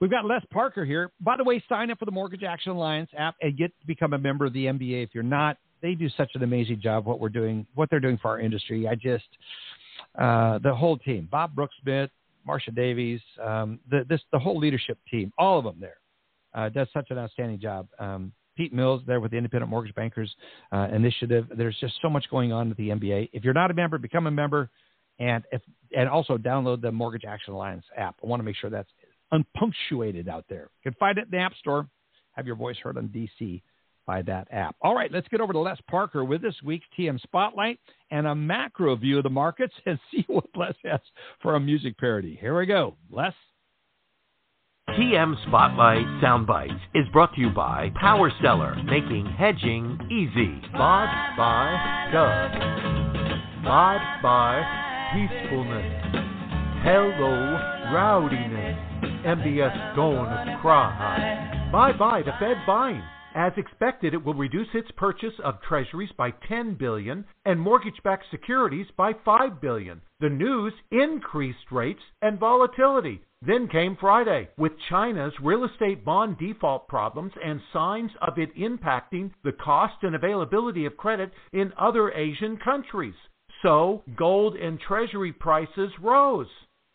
We've 0.00 0.10
got 0.10 0.24
Les 0.24 0.40
Parker 0.52 0.84
here. 0.84 1.10
By 1.20 1.36
the 1.36 1.42
way, 1.42 1.62
sign 1.68 1.90
up 1.90 1.98
for 1.98 2.04
the 2.04 2.12
Mortgage 2.12 2.44
Action 2.44 2.70
Alliance 2.70 3.10
app 3.18 3.34
and 3.42 3.58
get 3.58 3.72
to 3.80 3.86
become 3.88 4.12
a 4.12 4.18
member 4.18 4.46
of 4.46 4.52
the 4.52 4.66
MBA. 4.66 5.02
If 5.02 5.10
you're 5.12 5.24
not, 5.24 5.58
they 5.82 5.94
do 5.94 6.08
such 6.10 6.30
an 6.34 6.44
amazing 6.44 6.80
job. 6.80 7.06
What 7.06 7.18
we're 7.18 7.28
doing, 7.28 7.66
what 7.74 7.90
they're 7.90 7.98
doing 7.98 8.18
for 8.22 8.28
our 8.28 8.38
industry. 8.38 8.86
I 8.86 8.94
just 8.94 9.26
uh, 10.16 10.58
the 10.60 10.72
whole 10.72 10.96
team, 10.96 11.28
Bob 11.30 11.56
Broeksmit, 11.56 12.08
Marcia 12.46 12.70
Davies, 12.70 13.20
um, 13.44 13.80
the 13.90 14.06
this 14.08 14.20
the 14.32 14.38
whole 14.38 14.58
leadership 14.58 14.96
team, 15.10 15.32
all 15.38 15.58
of 15.58 15.64
them 15.64 15.76
there, 15.80 15.98
uh, 16.54 16.68
does 16.68 16.86
such 16.92 17.08
an 17.10 17.18
outstanding 17.18 17.58
job. 17.58 17.88
Um, 17.98 18.32
Pete 18.60 18.74
Mills 18.74 19.00
there 19.06 19.20
with 19.20 19.30
the 19.30 19.38
Independent 19.38 19.70
Mortgage 19.70 19.94
Bankers 19.94 20.30
uh, 20.70 20.88
Initiative. 20.92 21.46
There's 21.56 21.78
just 21.80 21.94
so 22.02 22.10
much 22.10 22.26
going 22.30 22.52
on 22.52 22.68
with 22.68 22.76
the 22.76 22.90
MBA. 22.90 23.30
If 23.32 23.42
you're 23.42 23.54
not 23.54 23.70
a 23.70 23.74
member, 23.74 23.96
become 23.96 24.26
a 24.26 24.30
member, 24.30 24.68
and 25.18 25.44
if 25.50 25.62
and 25.96 26.10
also 26.10 26.36
download 26.36 26.82
the 26.82 26.92
Mortgage 26.92 27.24
Action 27.26 27.54
Alliance 27.54 27.86
app. 27.96 28.16
I 28.22 28.26
want 28.26 28.40
to 28.40 28.44
make 28.44 28.56
sure 28.56 28.68
that's 28.68 28.90
unpunctuated 29.32 30.28
out 30.28 30.44
there. 30.50 30.68
You 30.84 30.90
can 30.90 30.98
find 30.98 31.16
it 31.16 31.24
in 31.24 31.30
the 31.30 31.38
App 31.38 31.54
Store. 31.54 31.88
Have 32.32 32.46
your 32.46 32.54
voice 32.54 32.76
heard 32.82 32.98
on 32.98 33.08
DC 33.08 33.62
by 34.06 34.20
that 34.20 34.48
app. 34.50 34.76
All 34.82 34.94
right, 34.94 35.10
let's 35.10 35.28
get 35.28 35.40
over 35.40 35.54
to 35.54 35.58
Les 35.58 35.78
Parker 35.88 36.22
with 36.22 36.42
this 36.42 36.56
week's 36.62 36.84
TM 36.98 37.18
Spotlight 37.22 37.80
and 38.10 38.26
a 38.26 38.34
macro 38.34 38.94
view 38.94 39.16
of 39.16 39.22
the 39.22 39.30
markets 39.30 39.72
and 39.86 39.98
see 40.10 40.26
what 40.28 40.44
Les 40.54 40.74
has 40.84 41.00
for 41.40 41.54
a 41.54 41.60
music 41.60 41.96
parody. 41.96 42.36
Here 42.38 42.58
we 42.58 42.66
go. 42.66 42.96
Les? 43.10 43.32
TM 44.98 45.36
Spotlight 45.46 46.04
Soundbites 46.20 46.80
is 46.94 47.06
brought 47.12 47.32
to 47.34 47.40
you 47.40 47.50
by 47.50 47.92
Power 48.00 48.32
Seller, 48.42 48.74
making 48.84 49.24
hedging 49.38 49.96
easy. 50.10 50.60
Bod 50.72 51.08
by 51.36 52.10
Doug. 52.12 52.50
Bod 53.62 54.00
by 54.20 54.60
peacefulness. 55.14 56.02
Hello, 56.82 57.56
rowdiness. 57.94 58.76
MBS 59.24 59.94
going 59.94 60.58
cry. 60.60 61.68
Bye 61.70 61.92
bye 61.92 62.22
the 62.22 62.32
Fed 62.40 62.56
buying. 62.66 63.02
As 63.36 63.52
expected, 63.56 64.12
it 64.12 64.24
will 64.24 64.34
reduce 64.34 64.74
its 64.74 64.90
purchase 64.96 65.34
of 65.44 65.62
treasuries 65.62 66.10
by 66.18 66.32
10 66.48 66.74
billion 66.74 67.24
and 67.44 67.60
mortgage-backed 67.60 68.24
securities 68.32 68.86
by 68.96 69.12
5 69.24 69.60
billion. 69.60 70.00
The 70.18 70.30
news 70.30 70.72
increased 70.90 71.70
rates 71.70 72.02
and 72.22 72.40
volatility. 72.40 73.22
Then 73.42 73.68
came 73.68 73.96
Friday, 73.96 74.50
with 74.58 74.72
China's 74.90 75.32
real 75.40 75.64
estate 75.64 76.04
bond 76.04 76.36
default 76.36 76.88
problems 76.88 77.32
and 77.42 77.62
signs 77.72 78.10
of 78.20 78.38
it 78.38 78.54
impacting 78.54 79.32
the 79.42 79.52
cost 79.52 80.02
and 80.02 80.14
availability 80.14 80.84
of 80.84 80.98
credit 80.98 81.32
in 81.52 81.72
other 81.78 82.12
Asian 82.12 82.58
countries. 82.58 83.14
So, 83.62 84.02
gold 84.14 84.56
and 84.56 84.78
treasury 84.78 85.32
prices 85.32 85.90
rose. 86.00 86.48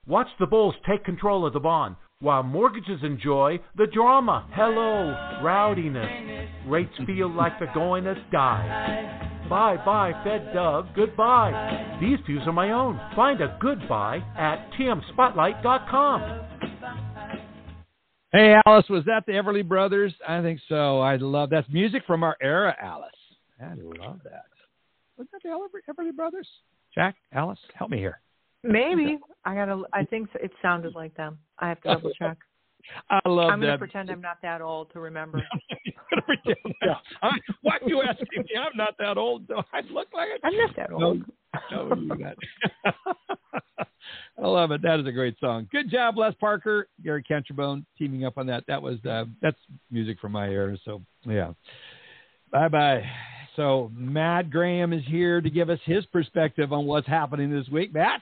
Watch 0.05 0.29
the 0.37 0.45
bulls 0.45 0.75
take 0.87 1.03
control 1.03 1.47
of 1.47 1.53
the 1.53 1.59
bond 1.59 1.95
while 2.19 2.43
mortgages 2.43 2.99
enjoy 3.03 3.59
the 3.75 3.87
drama. 3.87 4.47
Hello, 4.53 5.13
rowdiness. 5.43 6.67
Rates 6.67 6.93
feel 7.05 7.29
like 7.29 7.59
they're 7.59 7.73
going 7.73 8.05
to 8.05 8.15
die. 8.31 9.47
Bye 9.49 9.77
bye, 9.85 10.13
Fed 10.23 10.53
Dove. 10.53 10.87
Goodbye. 10.95 11.97
These 12.01 12.19
views 12.25 12.41
are 12.45 12.53
my 12.53 12.71
own. 12.71 12.99
Find 13.15 13.41
a 13.41 13.57
good 13.61 13.87
buy 13.87 14.17
at 14.37 14.71
tmspotlight.com. 14.79 16.41
Hey, 18.31 18.55
Alice, 18.65 18.85
was 18.89 19.05
that 19.05 19.25
the 19.25 19.33
Everly 19.33 19.65
Brothers? 19.65 20.13
I 20.27 20.41
think 20.41 20.59
so. 20.67 20.99
I 20.99 21.15
love 21.17 21.51
that's 21.51 21.69
music 21.69 22.03
from 22.05 22.23
our 22.23 22.35
era, 22.41 22.75
Alice. 22.81 23.11
I 23.61 23.75
love 23.75 24.19
that. 24.23 24.45
Was 25.17 25.27
that 25.31 25.41
the 25.43 25.49
Everly 25.49 26.13
Brothers? 26.15 26.47
Jack, 26.93 27.15
Alice, 27.31 27.59
help 27.75 27.91
me 27.91 27.97
here. 27.97 28.19
Maybe 28.65 29.19
I 29.43 29.55
gotta. 29.55 29.83
I 29.93 30.03
think 30.05 30.29
it 30.35 30.51
sounded 30.61 30.95
like 30.95 31.15
them. 31.15 31.37
I 31.59 31.69
have 31.69 31.81
to 31.81 31.93
double 31.93 32.11
check. 32.19 32.37
I 33.09 33.19
love 33.27 33.49
I'm 33.49 33.59
gonna 33.59 33.77
pretend 33.77 34.11
I'm 34.11 34.21
not 34.21 34.37
that 34.43 34.61
old 34.61 34.91
to 34.93 34.99
remember. 34.99 35.41
I, 37.23 37.31
why 37.61 37.77
are 37.81 37.89
you 37.89 38.01
asking 38.01 38.27
me? 38.37 38.49
I'm 38.59 38.77
not 38.77 38.95
that 38.99 39.17
old. 39.17 39.47
Do 39.47 39.55
I 39.73 39.81
look 39.91 40.07
like 40.13 40.29
it? 40.35 40.41
I'm 40.43 40.55
not 40.55 40.75
that 40.75 40.91
old. 40.91 41.23
No, 41.71 41.87
no 41.87 41.95
you're 41.95 42.17
not. 42.17 42.35
I 44.37 44.47
love 44.47 44.71
it. 44.71 44.81
That 44.83 44.99
is 44.99 45.07
a 45.07 45.11
great 45.11 45.35
song. 45.39 45.67
Good 45.71 45.89
job, 45.89 46.17
Les 46.17 46.33
Parker, 46.35 46.87
Gary 47.03 47.23
Canterbone, 47.23 47.85
teaming 47.97 48.25
up 48.25 48.37
on 48.37 48.45
that. 48.47 48.63
That 48.67 48.81
was 48.81 49.03
uh, 49.05 49.25
that's 49.41 49.57
music 49.89 50.19
from 50.19 50.33
my 50.33 50.47
era. 50.47 50.77
So 50.85 51.01
yeah. 51.25 51.53
Bye 52.51 52.67
bye. 52.67 53.03
So 53.55 53.91
Matt 53.93 54.49
Graham 54.49 54.93
is 54.93 55.03
here 55.07 55.41
to 55.41 55.49
give 55.49 55.69
us 55.69 55.79
his 55.85 56.05
perspective 56.07 56.73
on 56.73 56.85
what's 56.85 57.07
happening 57.07 57.49
this 57.51 57.67
week. 57.69 57.93
Matt, 57.93 58.21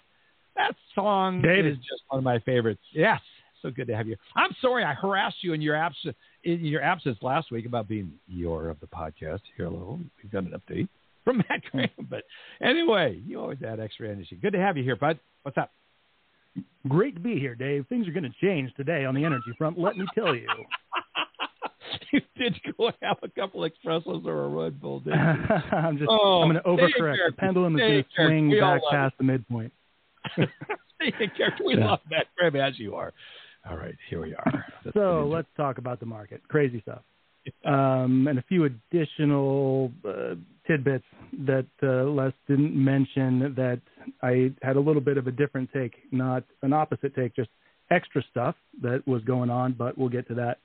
that 0.55 0.75
song 0.95 1.41
David. 1.41 1.73
is 1.73 1.77
just 1.77 2.03
one 2.07 2.19
of 2.19 2.23
my 2.23 2.39
favorites. 2.39 2.81
Yes, 2.91 3.21
so 3.61 3.71
good 3.71 3.87
to 3.87 3.95
have 3.95 4.07
you. 4.07 4.15
I'm 4.35 4.51
sorry 4.61 4.83
I 4.83 4.93
harassed 4.93 5.37
you 5.41 5.53
in 5.53 5.61
your 5.61 5.75
absence 5.75 6.15
in 6.43 6.65
your 6.65 6.81
absence 6.81 7.17
last 7.21 7.51
week 7.51 7.65
about 7.65 7.87
being 7.87 8.13
your 8.27 8.69
of 8.69 8.79
the 8.79 8.87
podcast. 8.87 9.41
Here, 9.57 9.65
hello, 9.65 9.99
we've 10.21 10.31
got 10.31 10.43
an 10.43 10.53
update 10.53 10.89
from 11.23 11.37
Matt 11.37 11.61
hmm. 11.71 11.77
Graham. 11.77 12.07
But 12.09 12.23
anyway, 12.61 13.21
you 13.25 13.39
always 13.39 13.59
add 13.65 13.79
extra 13.79 14.09
energy. 14.09 14.37
Good 14.41 14.53
to 14.53 14.59
have 14.59 14.77
you 14.77 14.83
here, 14.83 14.95
bud. 14.95 15.19
What's 15.43 15.57
up? 15.57 15.71
Great 16.87 17.15
to 17.15 17.21
be 17.21 17.39
here, 17.39 17.55
Dave. 17.55 17.87
Things 17.87 18.07
are 18.07 18.11
going 18.11 18.23
to 18.23 18.45
change 18.45 18.71
today 18.75 19.05
on 19.05 19.15
the 19.15 19.25
energy 19.25 19.53
front. 19.57 19.79
Let 19.79 19.97
me 19.97 20.05
tell 20.13 20.35
you. 20.35 20.47
you 22.11 22.21
did 22.37 22.59
go 22.77 22.91
have 23.01 23.17
a 23.23 23.29
couple 23.29 23.61
expressos 23.61 24.25
or 24.25 24.43
a 24.43 24.47
Red 24.47 24.79
Bull, 24.79 24.99
didn't 24.99 25.19
you? 25.19 25.55
I'm 25.71 25.97
just. 25.97 26.09
Oh, 26.09 26.41
I'm 26.41 26.51
going 26.51 26.61
to 26.61 26.69
overcorrect. 26.69 27.17
The 27.27 27.33
pendulum 27.37 27.75
is 27.75 27.79
going 27.79 28.03
to 28.03 28.09
swing 28.15 28.59
back 28.59 28.81
past 28.91 29.15
the 29.17 29.23
midpoint. 29.23 29.71
Character. 31.37 31.63
We 31.65 31.77
Yeah. 31.77 31.91
love 31.91 31.99
Matt 32.09 32.27
Graham 32.37 32.55
as 32.55 32.79
you 32.79 32.95
are. 32.95 33.13
All 33.69 33.77
right, 33.77 33.95
here 34.09 34.21
we 34.21 34.33
are. 34.35 34.65
Let's 34.83 34.93
So 34.95 35.25
let's 35.25 35.47
talk 35.55 35.77
about 35.77 35.99
the 35.99 36.05
market. 36.05 36.41
Crazy 36.47 36.81
stuff. 36.81 37.01
Um, 37.65 38.27
and 38.27 38.39
a 38.39 38.41
few 38.43 38.65
additional 38.65 39.91
uh, 40.07 40.35
tidbits 40.65 41.03
that 41.45 41.65
uh, 41.81 42.03
Les 42.05 42.31
didn't 42.47 42.73
mention 42.73 43.53
that 43.55 43.81
I 44.21 44.51
had 44.61 44.77
a 44.77 44.79
little 44.79 45.01
bit 45.01 45.17
of 45.17 45.27
a 45.27 45.31
different 45.31 45.69
take, 45.73 45.93
not 46.11 46.43
an 46.61 46.71
opposite 46.71 47.13
take, 47.15 47.35
just 47.35 47.49
extra 47.91 48.23
stuff 48.31 48.55
that 48.81 49.05
was 49.05 49.23
going 49.23 49.49
on, 49.49 49.73
but 49.73 49.97
we'll 49.97 50.09
get 50.09 50.25
to 50.29 50.33
that 50.35 50.59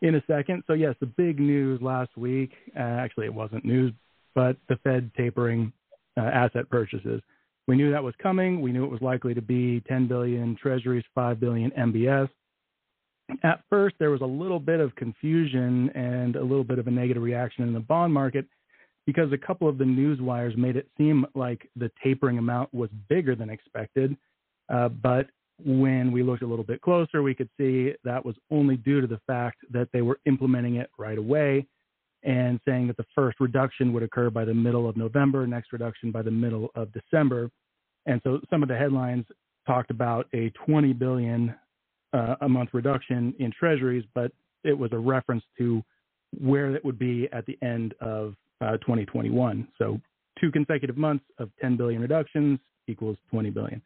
in 0.00 0.14
a 0.14 0.22
second. 0.26 0.64
So, 0.66 0.72
yes, 0.72 0.94
the 1.00 1.06
big 1.06 1.38
news 1.38 1.80
last 1.82 2.16
week 2.16 2.52
uh, 2.76 2.80
actually, 2.82 3.26
it 3.26 3.34
wasn't 3.34 3.64
news, 3.64 3.92
but 4.34 4.56
the 4.70 4.76
Fed 4.76 5.10
tapering 5.16 5.70
uh, 6.16 6.22
asset 6.22 6.68
purchases. 6.70 7.20
We 7.68 7.76
knew 7.76 7.92
that 7.92 8.02
was 8.02 8.14
coming. 8.22 8.60
We 8.60 8.72
knew 8.72 8.84
it 8.84 8.90
was 8.90 9.00
likely 9.02 9.34
to 9.34 9.42
be 9.42 9.80
10 9.88 10.08
billion 10.08 10.56
treasuries, 10.56 11.04
5 11.14 11.38
billion 11.40 11.70
MBS 11.72 12.28
at 13.42 13.62
first 13.70 13.94
there 13.98 14.10
was 14.10 14.20
a 14.20 14.26
little 14.26 14.60
bit 14.60 14.80
of 14.80 14.94
confusion 14.96 15.90
and 15.90 16.36
a 16.36 16.42
little 16.42 16.64
bit 16.64 16.78
of 16.78 16.86
a 16.86 16.90
negative 16.90 17.22
reaction 17.22 17.64
in 17.64 17.72
the 17.72 17.80
bond 17.80 18.12
market 18.12 18.46
because 19.06 19.32
a 19.32 19.38
couple 19.38 19.68
of 19.68 19.78
the 19.78 19.84
news 19.84 20.20
wires 20.20 20.54
made 20.56 20.76
it 20.76 20.88
seem 20.96 21.26
like 21.34 21.68
the 21.76 21.90
tapering 22.02 22.38
amount 22.38 22.72
was 22.72 22.90
bigger 23.08 23.34
than 23.34 23.50
expected. 23.50 24.16
Uh, 24.72 24.88
but 24.88 25.26
when 25.64 26.12
we 26.12 26.22
looked 26.22 26.42
a 26.42 26.46
little 26.46 26.64
bit 26.64 26.80
closer, 26.80 27.22
we 27.22 27.34
could 27.34 27.48
see 27.58 27.92
that 28.04 28.24
was 28.24 28.36
only 28.50 28.76
due 28.76 29.00
to 29.00 29.06
the 29.06 29.20
fact 29.26 29.58
that 29.70 29.88
they 29.92 30.02
were 30.02 30.18
implementing 30.26 30.76
it 30.76 30.90
right 30.98 31.18
away 31.18 31.66
and 32.22 32.60
saying 32.66 32.86
that 32.86 32.96
the 32.96 33.06
first 33.14 33.40
reduction 33.40 33.92
would 33.92 34.02
occur 34.02 34.30
by 34.30 34.44
the 34.44 34.54
middle 34.54 34.88
of 34.88 34.96
November, 34.96 35.46
next 35.46 35.72
reduction 35.72 36.10
by 36.10 36.22
the 36.22 36.30
middle 36.30 36.70
of 36.74 36.92
December. 36.92 37.50
And 38.06 38.20
so 38.24 38.40
some 38.50 38.62
of 38.62 38.68
the 38.68 38.76
headlines 38.76 39.26
talked 39.66 39.90
about 39.90 40.26
a 40.34 40.50
20 40.66 40.92
billion 40.92 41.54
uh, 42.12 42.36
a 42.42 42.48
month 42.48 42.70
reduction 42.72 43.34
in 43.38 43.50
treasuries, 43.58 44.04
but 44.14 44.32
it 44.64 44.76
was 44.76 44.92
a 44.92 44.98
reference 44.98 45.44
to 45.58 45.82
where 46.40 46.74
it 46.74 46.84
would 46.84 46.98
be 46.98 47.28
at 47.32 47.46
the 47.46 47.58
end 47.62 47.94
of 48.00 48.34
uh, 48.60 48.76
2021. 48.78 49.66
So 49.78 50.00
two 50.40 50.50
consecutive 50.50 50.96
months 50.96 51.24
of 51.38 51.50
10 51.60 51.76
billion 51.76 52.00
reductions 52.00 52.58
equals 52.88 53.16
20 53.30 53.50
billion. 53.50 53.82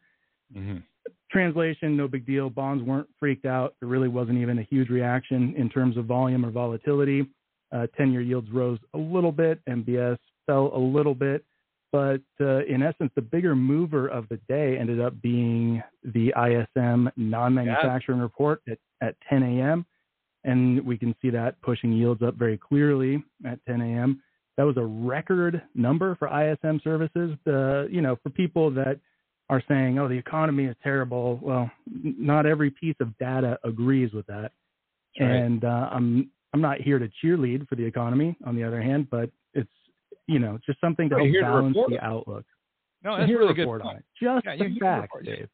Mhm. 0.55 0.83
Translation, 1.31 1.97
no 1.97 2.09
big 2.09 2.25
deal. 2.25 2.51
Bonds 2.51 2.83
weren't 2.85 3.09
freaked 3.19 3.47
out. 3.47 3.75
There 3.81 3.89
really 3.89 4.09
wasn't 4.09 4.39
even 4.39 4.59
a 4.59 4.63
huge 4.63 4.91
reaction 4.91 5.55
in 5.57 5.69
terms 5.69 5.97
of 5.97 6.07
volume 6.07 6.45
or 6.45 6.51
volatility. 6.51 7.27
Uh, 7.77 7.87
10-year 7.99 8.23
yields 8.23 8.51
rose 8.51 8.79
a 8.95 8.99
little 8.99 9.33
bit. 9.33 9.61
MBS 9.69 10.17
fell 10.47 10.73
a 10.75 10.79
little 10.79 11.15
bit. 11.15 11.45
But 11.93 12.23
uh, 12.41 12.65
in 12.65 12.83
essence, 12.83 13.11
the 13.15 13.23
bigger 13.23 13.55
mover 13.55 14.09
of 14.09 14.29
the 14.29 14.39
day 14.49 14.79
ended 14.79 15.01
up 15.01 15.21
being 15.21 15.83
the 16.05 16.33
ISM 16.37 17.11
non-manufacturing 17.17 18.19
report 18.19 18.63
at, 18.71 18.79
at 19.03 19.15
10 19.29 19.43
a.m. 19.43 19.85
And 20.45 20.85
we 20.87 20.97
can 20.97 21.15
see 21.21 21.31
that 21.31 21.61
pushing 21.61 21.93
yields 21.93 22.23
up 22.23 22.37
very 22.37 22.57
clearly 22.57 23.23
at 23.45 23.59
10 23.67 23.81
a.m. 23.81 24.23
That 24.57 24.65
was 24.65 24.77
a 24.79 24.85
record 24.85 25.63
number 25.75 26.17
for 26.17 26.29
ISM 26.29 26.81
services. 26.83 27.37
Uh, 27.47 27.87
you 27.89 28.01
know, 28.01 28.17
for 28.23 28.31
people 28.31 28.71
that 28.71 28.99
are 29.51 29.63
saying, 29.69 29.99
"Oh, 29.99 30.09
the 30.09 30.15
economy 30.15 30.65
is 30.65 30.77
terrible." 30.83 31.39
Well, 31.43 31.71
n- 31.89 32.17
not 32.19 32.47
every 32.47 32.71
piece 32.71 32.97
of 33.01 33.17
data 33.19 33.59
agrees 33.65 34.13
with 34.13 34.27
that. 34.27 34.53
Right. 35.21 35.31
And 35.31 35.65
uh, 35.65 35.89
I'm 35.93 36.31
I'm 36.55 36.61
not 36.61 36.81
here 36.81 36.99
to 36.99 37.09
cheerlead 37.23 37.69
for 37.69 37.75
the 37.77 37.85
economy. 37.85 38.37
On 38.45 38.55
the 38.57 38.65
other 38.65 38.81
hand, 38.81 39.09
but 39.11 39.31
it's 39.55 39.69
you 40.27 40.39
know 40.39 40.59
just 40.67 40.81
something 40.81 41.09
to 41.11 41.17
Well, 41.17 41.25
help 41.25 41.33
you're 41.33 41.43
here 41.43 41.51
to 41.51 41.57
balance 41.59 41.77
report 41.77 41.91
the 41.91 41.97
it. 41.97 42.03
outlook. 42.03 42.45
No, 43.05 43.11
I'm 43.13 43.21
that's 43.21 43.29
here 43.31 43.39
really 43.39 43.49
to 43.51 43.55
good. 43.55 43.63
report 43.63 43.83
on 43.83 43.87
point. 43.89 43.99
it. 43.99 44.25
Just 44.25 44.45
Yeah, 44.47 44.57
the 44.57 44.65
here 44.65 44.75
to 44.75 44.81
facts. 44.81 45.17
Dave. 45.25 45.49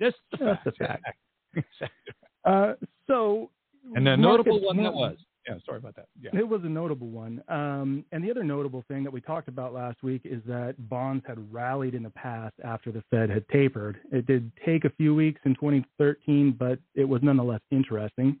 Just 0.00 0.16
the 0.32 0.36
Just 0.38 0.64
the 0.64 0.72
facts. 0.72 1.02
facts. 1.04 1.18
Exactly. 1.56 2.12
Uh, 2.44 2.74
so 3.06 3.50
And 3.94 4.06
the 4.06 4.16
market 4.16 4.20
notable 4.46 4.60
one 4.62 4.76
that 4.82 4.92
was. 4.92 5.16
Yeah, 5.48 5.54
sorry 5.64 5.78
about 5.78 5.94
that. 5.96 6.06
Yeah. 6.20 6.30
It 6.38 6.46
was 6.46 6.60
a 6.64 6.68
notable 6.68 7.08
one. 7.08 7.40
Um, 7.48 8.04
and 8.12 8.22
the 8.22 8.30
other 8.32 8.42
notable 8.44 8.84
thing 8.88 9.04
that 9.04 9.12
we 9.12 9.20
talked 9.20 9.46
about 9.48 9.72
last 9.72 10.02
week 10.02 10.22
is 10.24 10.42
that 10.46 10.74
bonds 10.88 11.24
had 11.26 11.38
rallied 11.52 11.94
in 11.94 12.02
the 12.02 12.10
past 12.10 12.54
after 12.64 12.90
the 12.92 13.02
Fed 13.10 13.30
had 13.30 13.48
tapered. 13.48 13.98
It 14.12 14.26
did 14.26 14.50
take 14.66 14.84
a 14.84 14.90
few 14.90 15.14
weeks 15.14 15.40
in 15.44 15.54
2013, 15.54 16.56
but 16.58 16.78
it 16.96 17.04
was 17.04 17.22
nonetheless 17.22 17.60
interesting. 17.70 18.38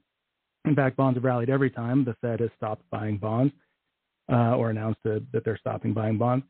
In 0.66 0.74
fact, 0.74 0.96
bonds 0.96 1.16
have 1.16 1.24
rallied 1.24 1.50
every 1.50 1.70
time 1.70 2.04
the 2.04 2.14
Fed 2.20 2.40
has 2.40 2.50
stopped 2.56 2.82
buying 2.90 3.18
bonds 3.18 3.54
uh, 4.30 4.56
or 4.56 4.70
announced 4.70 5.00
that 5.04 5.24
that 5.32 5.44
they're 5.44 5.58
stopping 5.58 5.92
buying 5.92 6.18
bonds. 6.18 6.44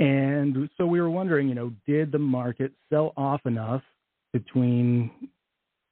And 0.00 0.68
so 0.76 0.86
we 0.86 1.00
were 1.00 1.10
wondering, 1.10 1.48
you 1.48 1.54
know, 1.54 1.72
did 1.86 2.10
the 2.10 2.18
market 2.18 2.72
sell 2.90 3.12
off 3.16 3.40
enough 3.46 3.82
between 4.32 5.10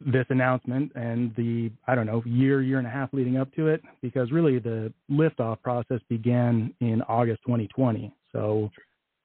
this 0.04 0.26
announcement 0.31 0.90
and 0.97 1.33
the 1.37 1.71
I 1.87 1.95
don't 1.95 2.07
know 2.07 2.23
year 2.26 2.62
year 2.62 2.78
and 2.78 2.87
a 2.87 2.90
half 2.90 3.11
leading 3.12 3.37
up 3.37 3.54
to 3.54 3.69
it? 3.69 3.81
Because 4.02 4.33
really 4.33 4.59
the 4.59 4.92
liftoff 5.11 5.62
process 5.62 6.00
began 6.09 6.75
in 6.81 7.02
August 7.02 7.42
2020 7.47 8.12
so 8.33 8.71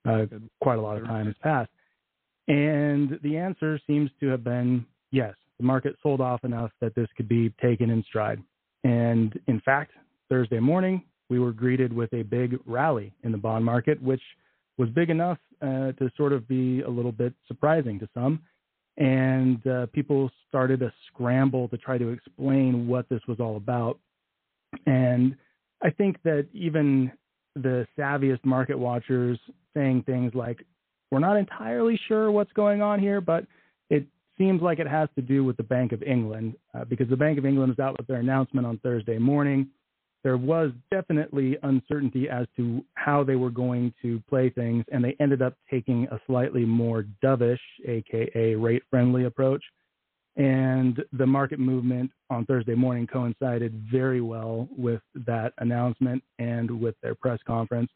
uh, 0.08 0.26
quite 0.62 0.78
a 0.78 0.82
lot 0.82 0.98
of 0.98 1.06
time 1.06 1.26
has 1.26 1.36
passed. 1.42 1.72
And 2.48 3.20
the 3.24 3.38
answer 3.38 3.80
seems 3.88 4.10
to 4.20 4.28
have 4.28 4.44
been 4.44 4.86
yes 5.12 5.34
the 5.60 5.66
market 5.66 5.96
sold 6.02 6.22
off 6.22 6.44
enough 6.44 6.72
that 6.82 6.96
this 6.96 7.08
could 7.16 7.28
be 7.28 7.54
taken 7.62 7.90
in 7.90 8.04
stride 8.04 8.42
and 8.84 9.40
in 9.48 9.60
fact 9.62 9.92
Thursday 10.30 10.60
morning 10.60 11.04
we 11.30 11.40
were 11.40 11.52
greeted 11.52 11.92
with 11.92 12.14
a 12.14 12.24
big 12.24 12.58
rally 12.66 13.14
in 13.24 13.32
the 13.32 13.38
bond 13.38 13.64
market 13.64 14.02
which 14.02 14.22
was 14.78 14.90
big 14.90 15.10
enough 15.10 15.40
uh, 15.62 15.92
to 15.94 16.10
sort 16.16 16.34
of 16.34 16.48
be 16.48 16.82
a 16.82 16.90
little 16.90 17.12
bit 17.12 17.34
surprising 17.48 18.00
to 18.00 18.08
some 18.14 18.42
and 18.98 19.66
uh, 19.68 19.86
people 19.94 20.30
started 20.50 20.82
a 20.82 20.92
scramble 21.08 21.68
to 21.70 21.78
try 21.78 21.98
to 21.98 22.10
explain 22.10 22.88
what 22.88 23.08
this 23.10 23.22
was 23.28 23.40
all 23.40 23.58
about. 23.58 24.00
And 24.86 25.36
I 25.84 25.92
think 25.92 26.18
that 26.24 26.48
even 26.52 27.12
the 27.56 27.88
savviest 27.98 28.44
market 28.44 28.78
watchers 28.78 29.40
saying 29.76 30.04
things 30.04 30.34
like, 30.34 30.66
we're 31.12 31.20
not 31.20 31.38
entirely 31.38 32.00
sure 32.08 32.32
what's 32.32 32.52
going 32.54 32.82
on 32.82 33.00
here, 33.00 33.22
but 33.22 33.46
seems 34.38 34.62
like 34.62 34.80
it 34.80 34.88
has 34.88 35.10
to 35.16 35.22
do 35.22 35.44
with 35.44 35.58
the 35.58 35.64
Bank 35.64 35.92
of 35.92 36.04
England 36.04 36.56
uh, 36.74 36.86
because 36.86 37.10
the 37.10 37.18
Bank 37.18 37.38
of 37.38 37.46
England 37.46 37.70
was 37.70 37.80
out 37.80 37.98
with 37.98 38.08
their 38.08 38.20
announcement 38.20 38.66
on 38.68 38.78
Thursday 38.80 39.18
morning. 39.18 39.70
There 40.24 40.38
was 40.38 40.72
definitely 40.92 41.58
uncertainty 41.64 42.28
as 42.30 42.48
to 42.58 42.84
how 42.96 43.24
they 43.24 43.36
were 43.36 43.50
going 43.50 43.94
to 44.02 44.22
play 44.30 44.50
things, 44.50 44.84
and 44.92 45.04
they 45.04 45.16
ended 45.20 45.42
up 45.42 45.54
taking 45.70 46.08
a 46.12 46.20
slightly 46.28 46.66
more 46.66 47.06
dovish, 47.24 47.60
aka 47.86 48.56
rate 48.56 48.84
friendly 48.90 49.26
approach. 49.26 49.64
And 50.36 51.04
the 51.14 51.26
market 51.26 51.60
movement 51.60 52.12
on 52.30 52.46
Thursday 52.46 52.76
morning 52.76 53.08
coincided 53.08 53.74
very 53.92 54.22
well 54.22 54.68
with 54.78 55.02
that 55.26 55.54
announcement 55.58 56.24
and 56.38 56.70
with 56.70 56.96
their 57.02 57.16
press 57.16 57.40
conference. 57.48 57.90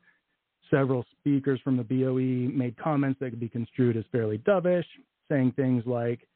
Several 0.71 1.05
speakers 1.19 1.60
from 1.63 1.77
the 1.77 1.83
BOE 1.83 2.51
made 2.55 2.75
comments 2.77 3.19
that 3.19 3.31
could 3.31 3.39
be 3.39 3.50
construed 3.50 3.95
as 3.98 4.05
fairly 4.12 4.39
dovish, 4.39 4.86
saying 5.29 5.51
things 5.55 5.83
like, 5.86 6.27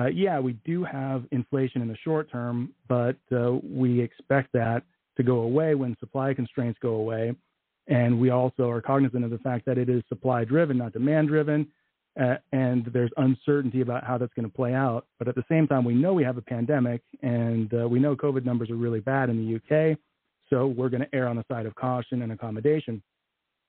uh, 0.00 0.06
yeah, 0.06 0.38
we 0.40 0.54
do 0.64 0.84
have 0.84 1.24
inflation 1.30 1.82
in 1.82 1.88
the 1.88 1.96
short 2.02 2.30
term, 2.30 2.72
but 2.88 3.16
uh, 3.32 3.52
we 3.62 4.00
expect 4.00 4.52
that 4.52 4.82
to 5.16 5.22
go 5.22 5.40
away 5.40 5.74
when 5.74 5.96
supply 6.00 6.32
constraints 6.34 6.78
go 6.80 6.94
away. 6.94 7.34
And 7.88 8.20
we 8.20 8.30
also 8.30 8.70
are 8.70 8.80
cognizant 8.80 9.24
of 9.24 9.30
the 9.30 9.38
fact 9.38 9.66
that 9.66 9.76
it 9.76 9.88
is 9.88 10.02
supply 10.08 10.44
driven, 10.44 10.78
not 10.78 10.92
demand 10.92 11.28
driven 11.28 11.68
uh, 12.18 12.36
and 12.52 12.86
there's 12.92 13.10
uncertainty 13.18 13.82
about 13.82 14.04
how 14.04 14.18
that's 14.18 14.34
going 14.34 14.48
to 14.48 14.54
play 14.54 14.74
out. 14.74 15.06
But 15.18 15.28
at 15.28 15.34
the 15.34 15.44
same 15.48 15.66
time, 15.66 15.84
we 15.84 15.94
know 15.94 16.12
we 16.12 16.24
have 16.24 16.36
a 16.36 16.42
pandemic, 16.42 17.02
and 17.22 17.72
uh, 17.72 17.88
we 17.88 18.00
know 18.00 18.16
COVID 18.16 18.44
numbers 18.44 18.70
are 18.70 18.76
really 18.76 19.00
bad 19.00 19.30
in 19.30 19.36
the 19.38 19.56
UK. 19.56 19.96
So 20.48 20.66
we're 20.66 20.88
going 20.88 21.02
to 21.02 21.14
err 21.14 21.28
on 21.28 21.36
the 21.36 21.44
side 21.50 21.66
of 21.66 21.74
caution 21.76 22.22
and 22.22 22.32
accommodation. 22.32 23.02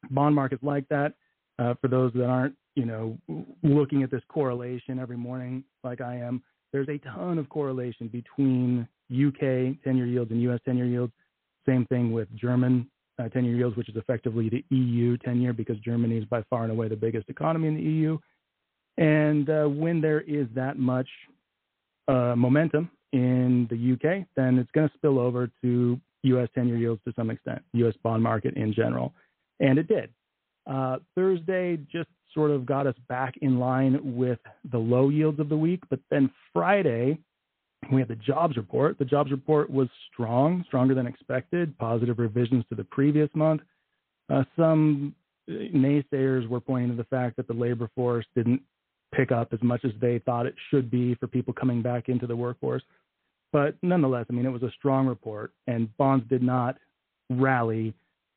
Bond 0.10 0.34
markets 0.34 0.64
like 0.64 0.88
that. 0.90 1.14
Uh, 1.60 1.76
for 1.80 1.90
those 1.90 2.12
that 2.14 2.26
aren't, 2.26 2.56
you 2.76 2.86
know, 2.86 3.18
looking 3.64 4.04
at 4.04 4.12
this 4.12 4.22
correlation 4.30 5.00
every 5.00 5.18
morning 5.18 5.64
like 5.84 6.02
I 6.02 6.16
am, 6.16 6.42
there's 6.72 6.88
a 6.90 6.98
ton 7.00 7.38
of 7.38 7.50
correlation 7.50 8.08
between 8.08 8.88
UK 9.12 9.76
10-year 9.86 10.06
yields 10.06 10.32
and 10.32 10.42
US 10.44 10.60
10-year 10.68 10.86
yields. 10.86 11.14
Same 11.68 11.86
thing 11.88 12.12
with 12.12 12.28
German 12.36 12.88
uh, 13.20 13.24
10-year 13.24 13.56
yields, 13.56 13.76
which 13.76 13.90
is 13.90 13.96
effectively 13.98 14.50
the 14.50 14.64
EU 14.76 15.18
10-year 15.18 15.54
because 15.54 15.78
Germany 15.80 16.18
is 16.18 16.26
by 16.26 16.44
far 16.50 16.64
and 16.64 16.72
away 16.72 16.88
the 16.88 16.96
biggest 16.96 17.30
economy 17.30 17.68
in 17.68 17.76
the 17.76 17.82
EU. 17.82 18.18
And 18.98 19.50
uh, 19.50 19.66
when 19.66 20.02
there 20.02 20.22
is 20.22 20.48
that 20.56 20.78
much 20.78 21.08
uh, 22.08 22.36
momentum 22.36 22.90
in 23.14 23.68
the 23.70 23.94
UK, 23.94 24.26
then 24.36 24.58
it's 24.58 24.72
going 24.72 24.88
to 24.88 24.94
spill 24.96 25.20
over 25.20 25.50
to 25.62 26.00
U.S. 26.24 26.48
10-year 26.58 26.78
yields 26.78 27.02
to 27.06 27.14
some 27.16 27.30
extent, 27.30 27.62
U.S. 27.74 27.96
bond 28.04 28.24
market 28.24 28.56
in 28.56 28.74
general, 28.74 29.14
and 29.60 29.78
it 29.78 29.88
did. 29.88 30.10
Uh, 30.68 30.98
Thursday 31.16 31.78
just 31.92 32.10
sort 32.34 32.52
of 32.52 32.66
got 32.66 32.88
us 32.88 32.96
back 33.08 33.36
in 33.42 33.60
line 33.60 34.00
with 34.16 34.40
the 34.72 34.78
low 34.78 35.10
yields 35.10 35.40
of 35.40 35.50
the 35.50 35.58
week, 35.58 35.82
but 35.90 36.00
then 36.10 36.30
Friday 36.54 37.18
we 37.92 38.00
had 38.00 38.08
the 38.08 38.16
jobs 38.16 38.58
report. 38.58 39.00
The 39.00 39.06
jobs 39.06 39.32
report 39.32 39.70
was 39.70 39.88
strong, 40.12 40.64
stronger 40.68 40.94
than 40.94 41.08
expected, 41.08 41.78
positive 41.78 42.20
revisions 42.20 42.64
to 42.70 42.76
the 42.76 42.84
previous 42.84 43.30
month. 43.34 43.62
Uh, 44.30 44.44
some 44.56 45.16
naysayers 45.50 46.48
were 46.48 46.62
pointing 46.62 46.92
to 46.92 46.96
the 46.96 47.04
fact 47.06 47.36
that 47.38 47.48
the 47.48 47.54
labor 47.54 47.90
force 47.96 48.26
didn't 48.36 48.62
pick 49.14 49.32
up 49.32 49.52
as 49.52 49.62
much 49.62 49.84
as 49.84 49.92
they 50.00 50.20
thought 50.20 50.46
it 50.46 50.56
should 50.70 50.90
be 50.90 51.16
for 51.16 51.28
people 51.28 51.54
coming 51.54 51.82
back 51.82 52.08
into 52.08 52.28
the 52.28 52.36
workforce. 52.36 52.84
But 53.52 53.76
nonetheless, 53.82 54.26
I 54.30 54.34
mean, 54.34 54.46
it 54.46 54.52
was 54.52 54.64
a 54.64 54.72
strong 54.78 55.08
report, 55.08 55.52
and 55.68 55.96
bonds 55.98 56.26
did 56.30 56.42
not 56.42 56.78
rally 57.30 57.94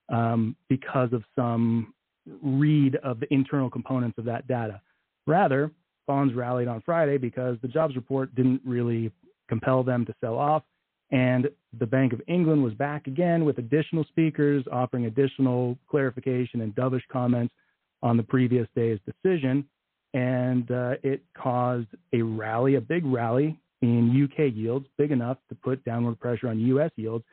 um, 0.08 0.56
because 0.68 1.12
of 1.12 1.22
some 1.36 1.94
read 2.42 2.96
of 2.96 3.20
the 3.20 3.32
internal 3.32 3.70
components 3.70 4.18
of 4.18 4.24
that 4.24 4.46
data. 4.46 4.80
Rather, 5.26 5.70
bonds 6.06 6.34
rallied 6.34 6.68
on 6.68 6.82
Friday 6.84 7.18
because 7.18 7.56
the 7.62 7.68
jobs 7.68 7.96
report 7.96 8.34
didn't 8.34 8.60
really 8.64 9.10
compel 9.48 9.82
them 9.82 10.04
to 10.06 10.14
sell 10.20 10.38
off. 10.38 10.62
And 11.10 11.48
the 11.78 11.86
Bank 11.86 12.12
of 12.12 12.20
England 12.26 12.62
was 12.62 12.74
back 12.74 13.06
again 13.06 13.44
with 13.44 13.58
additional 13.58 14.04
speakers 14.04 14.64
offering 14.72 15.06
additional 15.06 15.78
clarification 15.88 16.62
and 16.62 16.74
dovish 16.74 17.02
comments 17.12 17.54
on 18.02 18.16
the 18.16 18.22
previous 18.22 18.66
day's 18.74 18.98
decision. 19.06 19.66
And 20.12 20.70
uh, 20.70 20.94
it 21.02 21.22
caused 21.36 21.88
a 22.12 22.22
rally, 22.22 22.76
a 22.76 22.80
big 22.80 23.04
rally 23.04 23.58
in 23.82 24.24
UK 24.24 24.54
yields, 24.54 24.86
big 24.96 25.10
enough 25.10 25.38
to 25.48 25.54
put 25.54 25.84
downward 25.84 26.18
pressure 26.20 26.48
on 26.48 26.58
US 26.58 26.90
yields. 26.96 27.24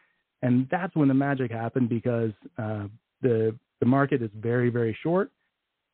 And 0.42 0.68
that's 0.72 0.96
when 0.96 1.08
the 1.08 1.14
magic 1.14 1.52
happened 1.52 1.90
because 1.90 2.32
uh, 2.58 2.88
the, 3.22 3.56
the 3.82 3.86
market 3.86 4.22
is 4.22 4.30
very, 4.36 4.70
very 4.70 4.98
short, 5.04 5.32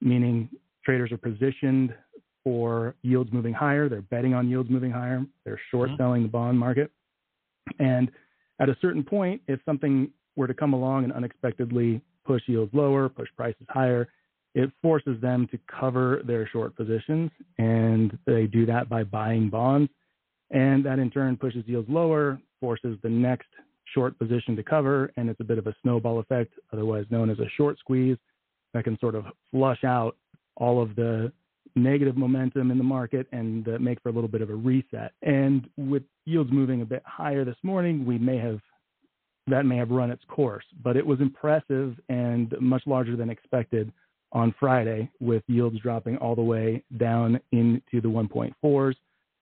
meaning 0.01 0.47
traders 0.85 1.11
are 1.11 1.17
positioned 1.17 1.95
for 2.43 2.95
yields 3.01 3.33
moving 3.33 3.53
higher. 3.53 3.89
They're 3.89 4.01
betting 4.03 4.33
on 4.33 4.47
yields 4.47 4.69
moving 4.69 4.91
higher. 4.91 5.25
They're 5.43 5.59
short 5.71 5.89
mm-hmm. 5.89 5.97
selling 5.97 6.23
the 6.23 6.29
bond 6.29 6.59
market. 6.59 6.91
And 7.79 8.11
at 8.59 8.69
a 8.69 8.77
certain 8.81 9.03
point, 9.03 9.41
if 9.47 9.59
something 9.65 10.11
were 10.35 10.47
to 10.47 10.53
come 10.53 10.73
along 10.73 11.05
and 11.05 11.13
unexpectedly 11.13 12.01
push 12.25 12.43
yields 12.47 12.73
lower, 12.73 13.09
push 13.09 13.29
prices 13.35 13.65
higher, 13.69 14.07
it 14.53 14.71
forces 14.81 15.19
them 15.21 15.47
to 15.51 15.59
cover 15.79 16.21
their 16.25 16.47
short 16.47 16.75
positions. 16.75 17.31
And 17.57 18.17
they 18.25 18.45
do 18.45 18.65
that 18.65 18.89
by 18.89 19.03
buying 19.03 19.49
bonds. 19.49 19.91
And 20.51 20.85
that 20.85 20.99
in 20.99 21.11
turn 21.11 21.35
pushes 21.35 21.63
yields 21.67 21.89
lower, 21.89 22.39
forces 22.59 22.97
the 23.03 23.09
next 23.09 23.47
short 23.93 24.17
position 24.17 24.55
to 24.55 24.63
cover. 24.63 25.11
And 25.17 25.29
it's 25.29 25.39
a 25.39 25.43
bit 25.43 25.57
of 25.57 25.67
a 25.67 25.75
snowball 25.81 26.19
effect, 26.19 26.53
otherwise 26.73 27.05
known 27.09 27.29
as 27.29 27.39
a 27.39 27.49
short 27.55 27.79
squeeze, 27.79 28.17
that 28.73 28.83
can 28.83 28.97
sort 28.99 29.15
of 29.15 29.25
flush 29.51 29.83
out 29.83 30.15
all 30.55 30.81
of 30.81 30.95
the 30.95 31.31
negative 31.75 32.17
momentum 32.17 32.71
in 32.71 32.77
the 32.77 32.83
market 32.83 33.27
and 33.31 33.67
uh, 33.67 33.77
make 33.79 34.01
for 34.01 34.09
a 34.09 34.11
little 34.11 34.27
bit 34.27 34.41
of 34.41 34.49
a 34.49 34.55
reset. 34.55 35.13
And 35.21 35.69
with 35.77 36.03
yields 36.25 36.51
moving 36.51 36.81
a 36.81 36.85
bit 36.85 37.03
higher 37.05 37.45
this 37.45 37.57
morning, 37.63 38.05
we 38.05 38.17
may 38.17 38.37
have 38.37 38.59
that 39.49 39.65
may 39.65 39.77
have 39.77 39.91
run 39.91 40.11
its 40.11 40.23
course, 40.27 40.65
but 40.83 40.97
it 40.97 41.05
was 41.05 41.21
impressive 41.21 41.95
and 42.09 42.53
much 42.59 42.83
larger 42.85 43.15
than 43.15 43.29
expected 43.29 43.93
on 44.33 44.53
Friday 44.59 45.09
with 45.21 45.41
yields 45.47 45.79
dropping 45.79 46.17
all 46.17 46.35
the 46.35 46.41
way 46.41 46.83
down 46.97 47.39
into 47.53 48.01
the 48.01 48.09
1.4s, 48.09 48.95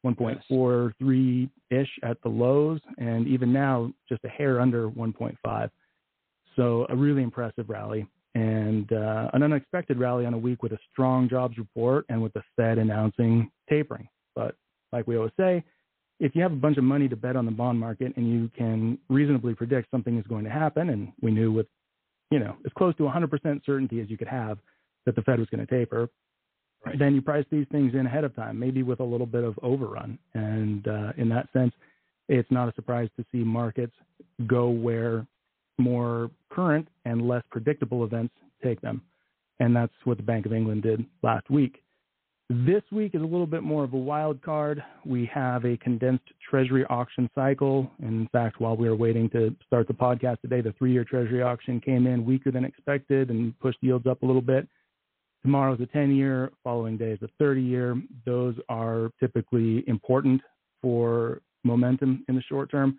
1.43 0.06 1.50
ish 1.72 1.90
at 2.04 2.22
the 2.22 2.30
lows, 2.30 2.80
and 2.98 3.28
even 3.28 3.52
now 3.52 3.92
just 4.08 4.24
a 4.24 4.30
hair 4.30 4.62
under 4.62 4.90
1.5. 4.90 5.70
So 6.56 6.86
a 6.90 6.96
really 6.96 7.24
impressive 7.24 7.68
rally 7.68 8.08
and 8.36 8.92
uh, 8.92 9.30
an 9.34 9.44
unexpected 9.44 9.98
rally 9.98 10.26
on 10.26 10.34
a 10.34 10.38
week 10.38 10.62
with 10.62 10.74
a 10.74 10.78
strong 10.92 11.28
jobs 11.30 11.58
report 11.58 12.06
and 12.10 12.22
with 12.22 12.34
the 12.34 12.44
Fed 12.56 12.78
announcing 12.78 13.50
tapering. 13.70 14.08
But 14.36 14.56
like 14.92 15.08
we 15.08 15.18
always 15.18 15.32
say, 15.40 15.64
if 16.20 16.36
you 16.36 16.42
have 16.42 16.52
a 16.52 16.58
bunch 16.58 16.78
of 16.78 16.84
money 16.84 17.08
to 17.08 17.16
bet 17.16 17.36
on 17.36 17.46
the 17.46 17.52
bond 17.52 17.80
market 17.80 18.14
and 18.16 18.30
you 18.30 18.50
can 18.56 18.98
reasonably 19.10 19.54
predict 19.54 19.90
something 19.90 20.18
is 20.18 20.28
going 20.28 20.44
to 20.44 20.50
happen, 20.50 20.90
and 20.90 21.12
we 21.22 21.32
knew 21.32 21.52
with, 21.52 21.68
you 22.30 22.40
know, 22.40 22.56
as 22.66 22.72
close 22.78 22.96
to 22.98 23.04
100% 23.04 23.66
certainty 23.66 24.02
as 24.02 24.10
you 24.10 24.18
could 24.18 24.28
have 24.28 24.60
that 25.06 25.16
the 25.16 25.22
Fed 25.22 25.40
was 25.40 25.50
going 25.50 25.66
to 25.66 25.74
taper, 25.74 26.10
right. 26.86 27.00
then 27.00 27.16
you 27.16 27.22
price 27.22 27.46
these 27.52 27.66
things 27.72 27.94
in 27.94 28.06
ahead 28.06 28.24
of 28.24 28.36
time, 28.36 28.60
maybe 28.60 28.84
with 28.84 29.00
a 29.00 29.04
little 29.04 29.26
bit 29.26 29.44
of 29.44 29.58
overrun. 29.62 30.18
And 30.34 30.88
uh, 30.88 31.14
in 31.18 31.30
that 31.30 31.48
sense, 31.54 31.74
it's 32.28 32.50
not 32.52 32.70
a 32.70 32.74
surprise 32.74 33.10
to 33.18 33.26
see 33.32 33.40
markets 33.40 33.94
go 34.48 34.70
where 34.70 35.26
more 35.78 36.32
current 36.50 36.88
and 37.06 37.28
less 37.28 37.44
predictable 37.52 38.04
events 38.04 38.34
take 38.64 38.82
them. 38.82 39.02
And 39.60 39.76
that's 39.76 39.94
what 40.04 40.18
the 40.18 40.24
Bank 40.24 40.46
of 40.46 40.54
England 40.54 40.84
did 40.84 41.06
last 41.22 41.50
week. 41.50 41.82
This 42.50 42.84
week 42.92 43.16
is 43.16 43.22
a 43.22 43.26
little 43.26 43.48
bit 43.48 43.64
more 43.64 43.84
of 43.84 43.94
a 43.94 43.98
wild 43.98 44.40
card. 44.44 44.84
We 45.04 45.26
have 45.34 45.66
a 45.66 45.78
condensed 45.78 46.26
Treasury 46.48 46.86
auction 46.92 47.28
cycle. 47.34 47.90
In 48.04 48.30
fact, 48.32 48.60
while 48.60 48.78
we 48.78 48.88
were 48.88 48.96
waiting 48.96 49.30
to 49.32 49.56
start 49.66 49.88
the 49.88 49.96
podcast 49.96 50.42
today, 50.42 50.62
the 50.62 50.74
three 50.74 50.92
year 50.92 51.04
Treasury 51.04 51.42
auction 51.42 51.82
came 51.82 52.06
in 52.06 52.24
weaker 52.24 52.52
than 52.52 52.64
expected 52.64 53.32
and 53.32 53.60
pushed 53.60 53.80
yields 53.82 54.06
up 54.06 54.22
a 54.22 54.26
little 54.26 54.44
bit. 54.44 54.68
Tomorrow's 55.46 55.80
a 55.80 55.86
10 55.86 56.16
year, 56.16 56.52
following 56.64 56.98
day 56.98 57.12
is 57.12 57.22
a 57.22 57.30
30 57.38 57.62
year. 57.62 58.02
Those 58.26 58.56
are 58.68 59.12
typically 59.20 59.84
important 59.88 60.42
for 60.82 61.40
momentum 61.64 62.26
in 62.28 62.36
the 62.36 62.42
short 62.42 62.72
term 62.72 62.98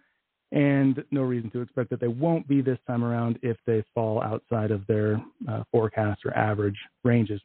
and 0.52 1.02
no 1.10 1.22
reason 1.22 1.50
to 1.50 1.60
expect 1.60 1.90
that 1.90 1.98
they 1.98 2.06
won't 2.06 2.46
be 2.46 2.60
this 2.60 2.78
time 2.86 3.02
around 3.02 3.40
if 3.42 3.56
they 3.66 3.82
fall 3.92 4.22
outside 4.22 4.70
of 4.70 4.86
their 4.86 5.20
uh, 5.48 5.64
forecast 5.72 6.20
or 6.24 6.36
average 6.36 6.78
ranges. 7.02 7.40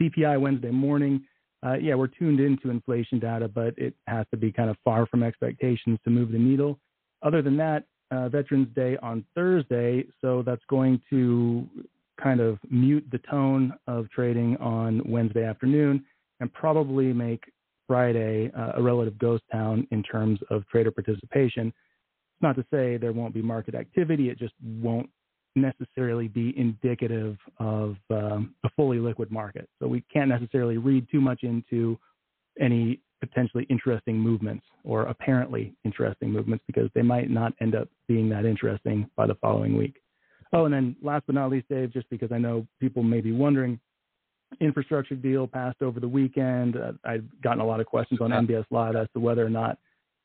CPI 0.00 0.40
Wednesday 0.40 0.70
morning, 0.70 1.24
uh, 1.66 1.74
yeah, 1.74 1.96
we're 1.96 2.06
tuned 2.06 2.38
into 2.38 2.70
inflation 2.70 3.18
data, 3.18 3.48
but 3.48 3.76
it 3.76 3.92
has 4.06 4.24
to 4.30 4.36
be 4.36 4.52
kind 4.52 4.70
of 4.70 4.76
far 4.84 5.06
from 5.06 5.24
expectations 5.24 5.98
to 6.04 6.10
move 6.10 6.30
the 6.30 6.38
needle. 6.38 6.78
Other 7.24 7.42
than 7.42 7.56
that, 7.56 7.82
uh, 8.12 8.28
Veterans 8.28 8.68
Day 8.76 8.96
on 9.02 9.24
Thursday, 9.34 10.04
so 10.20 10.44
that's 10.46 10.62
going 10.70 11.02
to 11.10 11.66
kind 12.22 12.40
of 12.40 12.58
mute 12.70 13.04
the 13.10 13.18
tone 13.30 13.72
of 13.86 14.10
trading 14.10 14.56
on 14.56 15.02
Wednesday 15.06 15.44
afternoon 15.44 16.04
and 16.40 16.52
probably 16.52 17.12
make 17.12 17.44
Friday 17.86 18.50
uh, 18.56 18.72
a 18.76 18.82
relative 18.82 19.18
ghost 19.18 19.44
town 19.52 19.86
in 19.90 20.02
terms 20.02 20.40
of 20.50 20.66
trader 20.68 20.90
participation 20.90 21.68
It's 21.68 22.42
not 22.42 22.56
to 22.56 22.64
say 22.70 22.96
there 22.96 23.12
won't 23.12 23.34
be 23.34 23.42
market 23.42 23.74
activity. 23.74 24.28
It 24.28 24.38
just 24.38 24.54
won't 24.62 25.08
necessarily 25.54 26.28
be 26.28 26.52
indicative 26.58 27.36
of 27.58 27.96
um, 28.10 28.54
a 28.64 28.70
fully 28.76 28.98
liquid 28.98 29.30
market. 29.30 29.68
So 29.80 29.88
we 29.88 30.04
can't 30.12 30.28
necessarily 30.28 30.78
read 30.78 31.06
too 31.10 31.20
much 31.20 31.42
into 31.42 31.98
any 32.60 33.00
potentially 33.20 33.66
interesting 33.70 34.18
movements 34.18 34.64
or 34.84 35.02
apparently 35.04 35.74
interesting 35.84 36.30
movements 36.30 36.64
because 36.66 36.90
they 36.94 37.02
might 37.02 37.30
not 37.30 37.54
end 37.60 37.74
up 37.74 37.88
being 38.08 38.28
that 38.28 38.44
interesting 38.44 39.08
by 39.16 39.26
the 39.26 39.34
following 39.36 39.76
week. 39.76 39.96
Oh, 40.52 40.64
and 40.64 40.72
then 40.72 40.96
last 41.02 41.24
but 41.26 41.34
not 41.34 41.50
least, 41.50 41.68
Dave, 41.68 41.92
just 41.92 42.08
because 42.10 42.30
I 42.32 42.38
know 42.38 42.66
people 42.80 43.02
may 43.02 43.20
be 43.20 43.32
wondering, 43.32 43.80
infrastructure 44.60 45.14
deal 45.14 45.46
passed 45.46 45.82
over 45.82 46.00
the 46.00 46.08
weekend. 46.08 46.76
Uh, 46.76 46.92
I've 47.04 47.24
gotten 47.42 47.60
a 47.60 47.66
lot 47.66 47.80
of 47.80 47.86
questions 47.86 48.20
on 48.20 48.30
MBS 48.30 48.64
Live 48.70 48.96
as 48.96 49.08
to 49.14 49.20
whether 49.20 49.44
or 49.44 49.50
not 49.50 49.78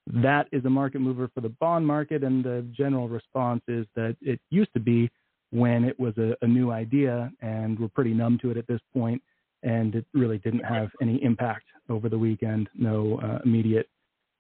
that 0.08 0.48
is 0.52 0.66
a 0.66 0.70
market 0.70 1.00
mover 1.00 1.30
for 1.34 1.42
the 1.42 1.50
bond 1.50 1.86
market, 1.86 2.24
and 2.24 2.44
the 2.44 2.66
general 2.76 3.08
response 3.08 3.62
is 3.68 3.86
that 3.96 4.16
it 4.22 4.40
used 4.50 4.74
to 4.74 4.80
be 4.80 5.10
when 5.52 5.84
it 5.84 6.00
was 6.00 6.18
a, 6.18 6.36
a 6.42 6.48
new 6.48 6.72
idea, 6.72 7.32
and 7.42 7.80
we're 7.80 7.88
pretty 7.90 8.14
numb 8.14 8.40
to 8.42 8.52
it 8.52 8.58
at 8.58 8.68
this 8.68 8.80
point, 8.94 9.22
and 9.64 9.96
it 9.96 10.06
really 10.14 10.38
didn't 10.40 10.64
have 10.64 10.90
any 11.02 11.24
impact 11.24 11.66
over 11.90 12.10
the 12.10 12.18
weekend. 12.18 12.70
No 12.74 13.20
uh, 13.24 13.40
immediate 13.46 13.88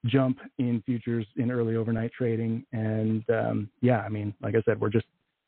jump 0.06 0.39
in 0.58 0.82
futures 0.86 1.28
in 1.36 1.52
early 1.52 1.76
overnight 1.76 2.12
trading, 2.12 2.65
and 2.72 3.24
um, 3.30 3.70
yeah, 3.82 4.00
I 4.00 4.10
mean, 4.10 4.34
like 4.41 4.56
I 4.56 4.62
said, 4.65 4.80
we're 4.80 4.89
just 4.89 5.06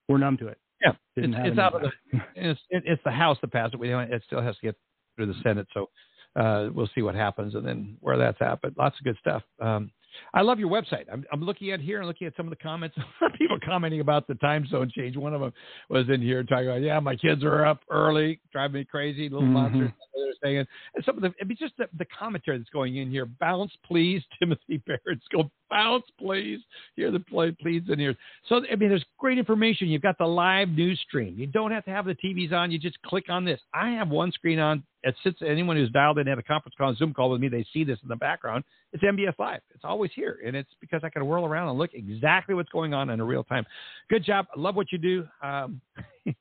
we're 0.07 0.17
numb 0.17 0.37
to 0.37 0.47
it. 0.47 0.57
Yeah, 0.83 0.93
Didn't 1.15 1.35
it's, 1.35 1.49
it's 1.49 1.59
out 1.59 1.75
of 1.75 1.81
the 1.81 1.91
it's 2.35 2.59
it, 2.69 2.83
it's 2.85 3.01
the 3.03 3.11
House 3.11 3.37
that 3.41 3.51
passed 3.51 3.73
it. 3.73 3.79
We 3.79 3.89
don't, 3.89 4.11
it 4.11 4.23
still 4.25 4.41
has 4.41 4.55
to 4.57 4.61
get 4.61 4.75
through 5.15 5.27
the 5.27 5.35
Senate, 5.43 5.67
so 5.73 5.89
uh, 6.35 6.69
we'll 6.73 6.89
see 6.93 7.01
what 7.01 7.15
happens 7.15 7.55
and 7.55 7.65
then 7.65 7.97
where 7.99 8.17
that's 8.17 8.41
at. 8.41 8.59
But 8.61 8.77
lots 8.77 8.97
of 8.99 9.05
good 9.05 9.17
stuff. 9.19 9.43
Um, 9.61 9.91
I 10.33 10.41
love 10.41 10.59
your 10.59 10.69
website. 10.69 11.05
I'm, 11.11 11.25
I'm 11.31 11.41
looking 11.43 11.71
at 11.71 11.79
here 11.79 11.99
and 11.99 12.07
looking 12.07 12.27
at 12.27 12.35
some 12.35 12.45
of 12.45 12.49
the 12.49 12.55
comments. 12.63 12.95
People 13.37 13.57
commenting 13.65 13.99
about 13.99 14.27
the 14.27 14.35
time 14.35 14.65
zone 14.67 14.91
change. 14.95 15.15
One 15.17 15.33
of 15.33 15.41
them 15.41 15.53
was 15.89 16.07
in 16.09 16.21
here 16.21 16.43
talking 16.43 16.67
about, 16.67 16.81
yeah, 16.81 16.99
my 16.99 17.15
kids 17.15 17.43
are 17.43 17.65
up 17.65 17.81
early, 17.89 18.39
driving 18.51 18.81
me 18.81 18.85
crazy, 18.85 19.29
little 19.29 19.47
Mhm. 19.47 19.51
monsters. 19.51 19.91
They're 20.15 20.33
saying, 20.43 20.65
and 20.95 21.05
some 21.05 21.15
of 21.17 21.21
the, 21.21 21.33
it'd 21.37 21.47
be 21.47 21.55
just 21.55 21.75
the, 21.77 21.87
the 21.97 22.05
commentary 22.05 22.57
that's 22.57 22.69
going 22.69 22.97
in 22.97 23.09
here. 23.09 23.25
Bounce, 23.25 23.71
please, 23.85 24.21
Timothy 24.39 24.77
Barrett's 24.85 25.23
go 25.31 25.51
bounce, 25.69 26.05
please. 26.19 26.59
Hear 26.95 27.09
the 27.11 27.19
play, 27.19 27.51
please, 27.51 27.81
in 27.89 27.99
here. 27.99 28.15
So 28.47 28.57
I 28.71 28.75
mean, 28.75 28.89
there's 28.89 29.05
great 29.17 29.37
information. 29.39 29.87
You've 29.87 30.01
got 30.03 30.17
the 30.19 30.25
live 30.25 30.69
news 30.69 30.99
stream. 31.07 31.35
You 31.37 31.47
don't 31.47 31.71
have 31.71 31.83
to 31.85 31.91
have 31.91 32.05
the 32.05 32.15
TVs 32.15 32.51
on. 32.53 32.71
You 32.71 32.77
just 32.79 33.01
click 33.01 33.25
on 33.29 33.43
this. 33.43 33.59
I 33.73 33.89
have 33.91 34.09
one 34.09 34.31
screen 34.31 34.59
on. 34.59 34.83
It 35.05 35.15
sits. 35.23 35.39
Anyone 35.45 35.75
who's 35.75 35.89
dialed 35.91 36.19
in 36.19 36.27
at 36.29 36.37
a 36.37 36.43
conference 36.43 36.75
call, 36.77 36.95
Zoom 36.95 37.13
call 37.13 37.29
with 37.31 37.41
me, 37.41 37.49
they 37.49 37.65
see 37.73 37.83
this 37.83 37.99
in 38.03 38.07
the 38.07 38.15
background. 38.15 38.63
It's 38.93 39.03
MBS 39.03 39.33
Live. 39.37 39.59
It's 39.73 39.83
always 39.83 40.02
here, 40.13 40.39
and 40.45 40.55
it's 40.55 40.69
because 40.81 41.01
I 41.03 41.09
can 41.09 41.25
whirl 41.25 41.45
around 41.45 41.69
and 41.69 41.77
look 41.77 41.91
exactly 41.93 42.55
what's 42.55 42.69
going 42.69 42.93
on 42.93 43.09
in 43.09 43.19
a 43.19 43.25
real 43.25 43.43
time. 43.43 43.65
Good 44.09 44.23
job. 44.23 44.47
I 44.55 44.59
love 44.59 44.75
what 44.75 44.91
you 44.91 44.97
do. 44.97 45.27
Um, 45.41 45.79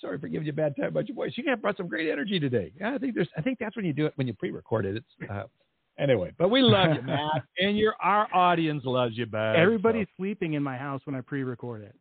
sorry 0.00 0.18
for 0.18 0.28
giving 0.28 0.46
you 0.46 0.52
a 0.52 0.56
bad 0.56 0.76
time 0.76 0.86
about 0.86 1.08
your 1.08 1.14
voice. 1.16 1.32
You 1.36 1.44
have 1.48 1.60
brought 1.62 1.76
some 1.76 1.88
great 1.88 2.10
energy 2.10 2.38
today. 2.38 2.72
Yeah, 2.78 2.94
I 2.94 2.98
think 2.98 3.14
there's. 3.14 3.28
I 3.36 3.42
think 3.42 3.58
that's 3.58 3.76
when 3.76 3.84
you 3.84 3.92
do 3.92 4.06
it 4.06 4.12
when 4.16 4.26
you 4.26 4.34
pre-record 4.34 4.86
it. 4.86 4.96
It's. 4.96 5.30
Uh, 5.30 5.44
Anyway, 5.98 6.32
but 6.38 6.48
we 6.48 6.62
love 6.62 6.94
you, 6.94 7.02
Matt, 7.02 7.42
and 7.58 7.76
your 7.76 7.94
our 8.00 8.28
audience 8.32 8.84
loves 8.84 9.18
you, 9.18 9.26
bud. 9.26 9.56
Everybody's 9.56 10.06
sleeping 10.16 10.52
in 10.52 10.62
my 10.62 10.76
house 10.76 11.00
when 11.06 11.16
I 11.16 11.22
pre-record 11.22 11.82
it. 11.82 11.96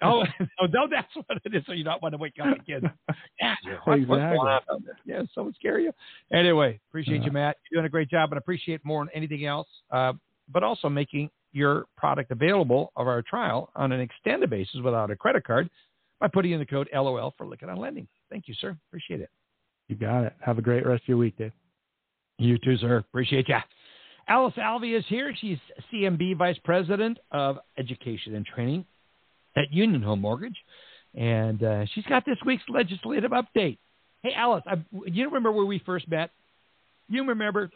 Oh, 0.00 0.24
oh, 0.58 0.66
no, 0.72 0.88
that's 0.90 1.14
what 1.14 1.38
it 1.44 1.54
is. 1.54 1.62
So 1.66 1.72
you 1.72 1.84
don't 1.84 2.00
want 2.00 2.14
to 2.14 2.18
wake 2.18 2.36
up 2.42 2.58
again. 2.58 2.90
Yeah, 3.38 3.54
what- 3.84 4.00
what's 4.00 4.06
going 4.06 4.20
Exactly. 4.22 4.38
on 4.38 4.46
down 4.46 4.84
there? 4.86 4.96
Yeah, 5.04 5.22
someone 5.34 5.52
scare 5.52 5.78
you. 5.78 5.92
Anyway, 6.32 6.80
appreciate 6.88 7.24
you, 7.24 7.30
Matt. 7.30 7.58
You're 7.70 7.80
doing 7.82 7.86
a 7.86 7.90
great 7.90 8.08
job, 8.08 8.30
and 8.32 8.38
appreciate 8.38 8.82
more 8.86 9.04
than 9.04 9.10
anything 9.14 9.44
else. 9.44 9.68
Uh, 9.90 10.14
but 10.52 10.62
also 10.62 10.88
making 10.88 11.30
your 11.52 11.84
product 11.96 12.30
available 12.30 12.92
of 12.96 13.06
our 13.06 13.22
trial 13.22 13.70
on 13.74 13.92
an 13.92 14.00
extended 14.00 14.50
basis 14.50 14.80
without 14.82 15.10
a 15.10 15.16
credit 15.16 15.44
card 15.44 15.68
by 16.20 16.28
putting 16.28 16.52
in 16.52 16.58
the 16.58 16.66
code 16.66 16.88
LOL 16.94 17.34
for 17.36 17.46
Lykken 17.46 17.68
on 17.68 17.76
Lending. 17.76 18.06
Thank 18.30 18.48
you, 18.48 18.54
sir. 18.60 18.76
Appreciate 18.88 19.20
it. 19.20 19.30
You 19.88 19.96
got 19.96 20.24
it. 20.24 20.34
Have 20.40 20.58
a 20.58 20.62
great 20.62 20.86
rest 20.86 21.02
of 21.02 21.08
your 21.08 21.18
week, 21.18 21.36
Dave. 21.36 21.52
You 22.38 22.58
too, 22.58 22.76
sir. 22.78 22.98
Appreciate 22.98 23.48
ya. 23.48 23.60
Alice 24.28 24.54
Alvey 24.56 24.96
is 24.96 25.04
here. 25.08 25.34
She's 25.38 25.58
CMB 25.92 26.36
Vice 26.38 26.56
President 26.64 27.18
of 27.30 27.58
Education 27.76 28.34
and 28.34 28.46
Training 28.46 28.84
at 29.56 29.72
Union 29.72 30.00
Home 30.02 30.20
Mortgage, 30.20 30.56
and 31.14 31.62
uh, 31.62 31.84
she's 31.92 32.04
got 32.04 32.24
this 32.24 32.38
week's 32.46 32.62
legislative 32.68 33.32
update. 33.32 33.78
Hey, 34.22 34.32
Alice, 34.34 34.62
I, 34.66 34.76
you 35.06 35.26
remember 35.26 35.50
where 35.52 35.66
we 35.66 35.80
first 35.84 36.08
met? 36.08 36.30
You 37.08 37.24
remember? 37.26 37.70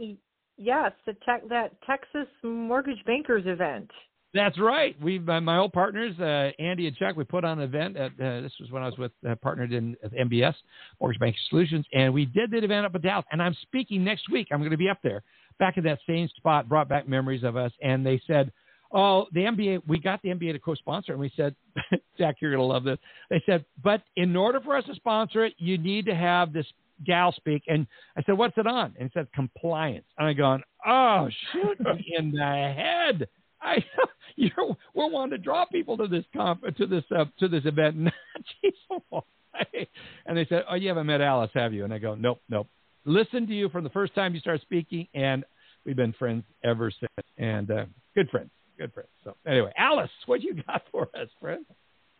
Y- 0.00 0.16
yes, 0.60 0.92
the 1.06 1.14
tech, 1.24 1.48
that 1.48 1.72
Texas 1.82 2.28
Mortgage 2.44 3.02
Bankers 3.06 3.44
event. 3.46 3.90
That's 4.32 4.58
right. 4.60 4.94
We, 5.02 5.18
my, 5.18 5.40
my 5.40 5.58
old 5.58 5.72
partners, 5.72 6.14
uh, 6.20 6.50
Andy 6.62 6.86
and 6.86 6.96
Chuck, 6.96 7.16
we 7.16 7.24
put 7.24 7.44
on 7.44 7.58
an 7.58 7.64
event. 7.64 7.96
At, 7.96 8.12
uh, 8.12 8.40
this 8.42 8.52
was 8.60 8.70
when 8.70 8.82
I 8.82 8.86
was 8.86 8.96
with 8.96 9.10
uh, 9.28 9.34
partnered 9.36 9.72
in 9.72 9.96
at 10.04 10.12
MBS 10.12 10.54
Mortgage 11.00 11.18
Banking 11.18 11.40
Solutions, 11.48 11.84
and 11.92 12.14
we 12.14 12.26
did 12.26 12.52
the 12.52 12.58
event 12.58 12.86
up 12.86 12.94
in 12.94 13.00
Dallas. 13.00 13.24
And 13.32 13.42
I'm 13.42 13.56
speaking 13.62 14.04
next 14.04 14.30
week. 14.30 14.48
I'm 14.52 14.60
going 14.60 14.70
to 14.70 14.76
be 14.76 14.88
up 14.88 14.98
there, 15.02 15.22
back 15.58 15.78
in 15.78 15.84
that 15.84 15.98
same 16.06 16.28
spot. 16.36 16.68
Brought 16.68 16.88
back 16.88 17.08
memories 17.08 17.42
of 17.42 17.56
us, 17.56 17.72
and 17.82 18.06
they 18.06 18.22
said, 18.28 18.52
"Oh, 18.92 19.26
the 19.32 19.40
MBA. 19.40 19.82
We 19.88 19.98
got 19.98 20.22
the 20.22 20.28
MBA 20.28 20.52
to 20.52 20.60
co-sponsor." 20.60 21.10
And 21.10 21.20
we 21.20 21.32
said, 21.36 21.56
"Jack, 22.18 22.36
you're 22.40 22.52
going 22.52 22.62
to 22.62 22.72
love 22.72 22.84
this." 22.84 22.98
They 23.30 23.42
said, 23.46 23.64
"But 23.82 24.02
in 24.14 24.36
order 24.36 24.60
for 24.60 24.76
us 24.76 24.84
to 24.84 24.94
sponsor 24.94 25.44
it, 25.44 25.54
you 25.58 25.76
need 25.76 26.06
to 26.06 26.14
have 26.14 26.52
this." 26.52 26.66
Gal 27.04 27.32
speak, 27.32 27.62
and 27.66 27.86
I 28.16 28.22
said, 28.22 28.36
"What's 28.36 28.58
it 28.58 28.66
on?" 28.66 28.94
And 28.98 29.08
he 29.08 29.18
said 29.18 29.28
compliance. 29.34 30.06
And 30.18 30.28
I 30.28 30.32
gone, 30.32 30.62
"Oh, 30.86 31.28
shoot 31.52 31.80
me 31.80 32.14
in 32.18 32.32
the 32.32 32.38
head!" 32.40 33.28
I 33.62 33.84
you're 34.36 34.76
we're 34.94 35.10
wanting 35.10 35.38
to 35.38 35.38
draw 35.38 35.64
people 35.66 35.96
to 35.98 36.06
this 36.06 36.24
conf 36.34 36.60
to 36.76 36.86
this 36.86 37.04
uh, 37.16 37.26
to 37.38 37.48
this 37.48 37.64
event. 37.64 38.12
And 40.26 40.38
they 40.38 40.46
said, 40.46 40.64
"Oh, 40.70 40.74
you 40.76 40.88
haven't 40.88 41.06
met 41.06 41.20
Alice, 41.20 41.50
have 41.54 41.72
you?" 41.72 41.84
And 41.84 41.92
I 41.92 41.98
go, 41.98 42.14
"Nope, 42.14 42.40
nope." 42.48 42.68
Listen 43.04 43.46
to 43.46 43.54
you 43.54 43.68
from 43.68 43.82
the 43.82 43.90
first 43.90 44.14
time 44.14 44.34
you 44.34 44.40
start 44.40 44.60
speaking, 44.60 45.08
and 45.14 45.44
we've 45.84 45.96
been 45.96 46.12
friends 46.12 46.44
ever 46.62 46.90
since. 46.90 47.28
And 47.38 47.70
uh, 47.70 47.86
good 48.14 48.30
friends, 48.30 48.50
good 48.78 48.92
friends. 48.92 49.08
So 49.24 49.36
anyway, 49.46 49.72
Alice, 49.76 50.10
what 50.26 50.42
you 50.42 50.62
got 50.66 50.82
for 50.92 51.08
us, 51.20 51.28
friend? 51.40 51.64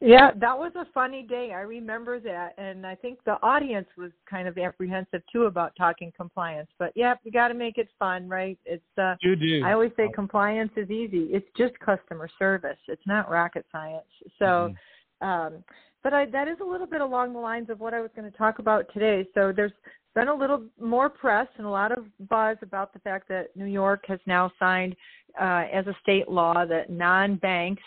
Yeah, 0.02 0.30
that 0.36 0.56
was 0.56 0.72
a 0.76 0.86
funny 0.94 1.22
day. 1.22 1.52
I 1.54 1.60
remember 1.60 2.18
that, 2.20 2.54
and 2.56 2.86
I 2.86 2.94
think 2.94 3.18
the 3.26 3.36
audience 3.42 3.86
was 3.98 4.10
kind 4.28 4.48
of 4.48 4.56
apprehensive 4.56 5.22
too 5.30 5.44
about 5.44 5.76
talking 5.76 6.10
compliance. 6.16 6.70
But 6.78 6.92
yeah, 6.94 7.14
you 7.22 7.30
got 7.30 7.48
to 7.48 7.54
make 7.54 7.76
it 7.76 7.88
fun, 7.98 8.26
right? 8.26 8.58
It's 8.64 8.82
uh, 8.96 9.16
You 9.20 9.36
do. 9.36 9.62
I 9.62 9.72
always 9.72 9.90
say 9.98 10.08
compliance 10.14 10.72
is 10.76 10.90
easy. 10.90 11.28
It's 11.30 11.46
just 11.56 11.78
customer 11.80 12.30
service. 12.38 12.78
It's 12.88 13.06
not 13.06 13.30
rocket 13.30 13.66
science. 13.70 14.06
So, 14.38 14.72
um, 15.20 15.62
but 16.02 16.14
I, 16.14 16.24
that 16.26 16.48
is 16.48 16.56
a 16.62 16.64
little 16.64 16.86
bit 16.86 17.02
along 17.02 17.34
the 17.34 17.38
lines 17.38 17.68
of 17.68 17.80
what 17.80 17.92
I 17.92 18.00
was 18.00 18.10
going 18.16 18.30
to 18.30 18.36
talk 18.38 18.58
about 18.58 18.86
today. 18.94 19.26
So 19.34 19.52
there's 19.54 19.72
been 20.14 20.28
a 20.28 20.34
little 20.34 20.64
more 20.80 21.10
press 21.10 21.46
and 21.58 21.66
a 21.66 21.70
lot 21.70 21.92
of 21.92 22.06
buzz 22.30 22.56
about 22.62 22.94
the 22.94 23.00
fact 23.00 23.28
that 23.28 23.54
New 23.54 23.66
York 23.66 24.04
has 24.08 24.18
now 24.24 24.50
signed 24.58 24.96
uh, 25.38 25.64
as 25.70 25.86
a 25.86 25.94
state 26.02 26.28
law 26.28 26.64
that 26.64 26.88
non-banks 26.88 27.82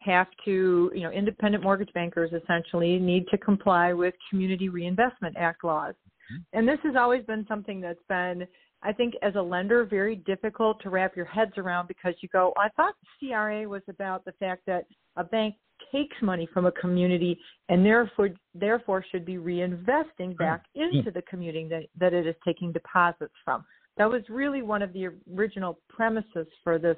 have 0.00 0.28
to, 0.44 0.90
you 0.94 1.02
know, 1.02 1.10
independent 1.10 1.62
mortgage 1.62 1.92
bankers 1.92 2.30
essentially 2.32 2.98
need 2.98 3.26
to 3.28 3.38
comply 3.38 3.92
with 3.92 4.14
Community 4.30 4.68
Reinvestment 4.68 5.36
Act 5.36 5.64
laws. 5.64 5.94
Mm-hmm. 6.32 6.58
And 6.58 6.68
this 6.68 6.78
has 6.84 6.94
always 6.96 7.24
been 7.24 7.44
something 7.48 7.80
that's 7.80 7.98
been, 8.08 8.46
I 8.82 8.92
think, 8.92 9.14
as 9.22 9.34
a 9.34 9.42
lender, 9.42 9.84
very 9.84 10.16
difficult 10.16 10.80
to 10.82 10.90
wrap 10.90 11.16
your 11.16 11.24
heads 11.24 11.52
around 11.56 11.88
because 11.88 12.14
you 12.20 12.28
go, 12.28 12.52
I 12.56 12.68
thought 12.70 12.94
CRA 13.18 13.68
was 13.68 13.82
about 13.88 14.24
the 14.24 14.32
fact 14.32 14.62
that 14.66 14.86
a 15.16 15.24
bank 15.24 15.56
takes 15.92 16.16
money 16.22 16.48
from 16.52 16.66
a 16.66 16.72
community 16.72 17.38
and 17.68 17.84
therefore 17.84 18.30
therefore 18.54 19.04
should 19.10 19.24
be 19.24 19.36
reinvesting 19.36 20.04
mm-hmm. 20.18 20.32
back 20.32 20.64
into 20.74 21.10
the 21.10 21.22
community 21.22 21.68
that, 21.68 21.84
that 21.98 22.12
it 22.12 22.26
is 22.26 22.34
taking 22.44 22.72
deposits 22.72 23.34
from. 23.44 23.64
That 23.96 24.08
was 24.08 24.22
really 24.28 24.62
one 24.62 24.82
of 24.82 24.92
the 24.92 25.08
original 25.34 25.80
premises 25.88 26.46
for 26.62 26.78
this 26.78 26.96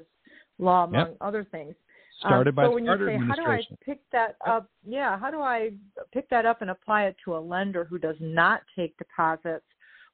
law, 0.59 0.83
among 0.85 1.07
Yep. 1.07 1.17
other 1.21 1.43
things. 1.43 1.73
Started 2.21 2.49
um, 2.49 2.55
by 2.55 2.65
so 2.65 2.71
when 2.71 2.85
you 2.85 2.97
say, 3.05 3.17
how 3.17 3.35
do 3.35 3.43
I 3.43 3.61
pick 3.83 3.99
that 4.11 4.35
up? 4.47 4.69
Yeah, 4.85 5.19
how 5.19 5.31
do 5.31 5.41
I 5.41 5.71
pick 6.13 6.29
that 6.29 6.45
up 6.45 6.61
and 6.61 6.69
apply 6.69 7.05
it 7.05 7.15
to 7.25 7.35
a 7.35 7.39
lender 7.39 7.83
who 7.83 7.97
does 7.97 8.15
not 8.19 8.61
take 8.75 8.95
deposits? 8.97 9.65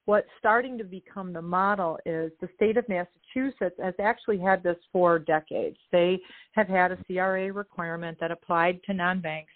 What's 0.06 0.28
starting 0.40 0.78
to 0.78 0.86
become 0.86 1.34
the 1.34 1.42
model 1.42 2.00
is 2.06 2.32
the 2.40 2.48
state 2.56 2.78
of 2.78 2.88
Massachusetts 2.88 3.76
has 3.84 3.94
actually 4.02 4.40
had 4.40 4.64
this 4.64 4.78
for 4.94 5.20
decades. 5.20 5.76
They 5.92 6.22
have 6.54 6.70
had 6.70 6.94
a 6.94 6.98
CRA 7.06 7.52
requirement 7.52 8.18
that 8.22 8.32
applied 8.32 8.80
to 8.86 8.94
non-banks. 8.94 9.52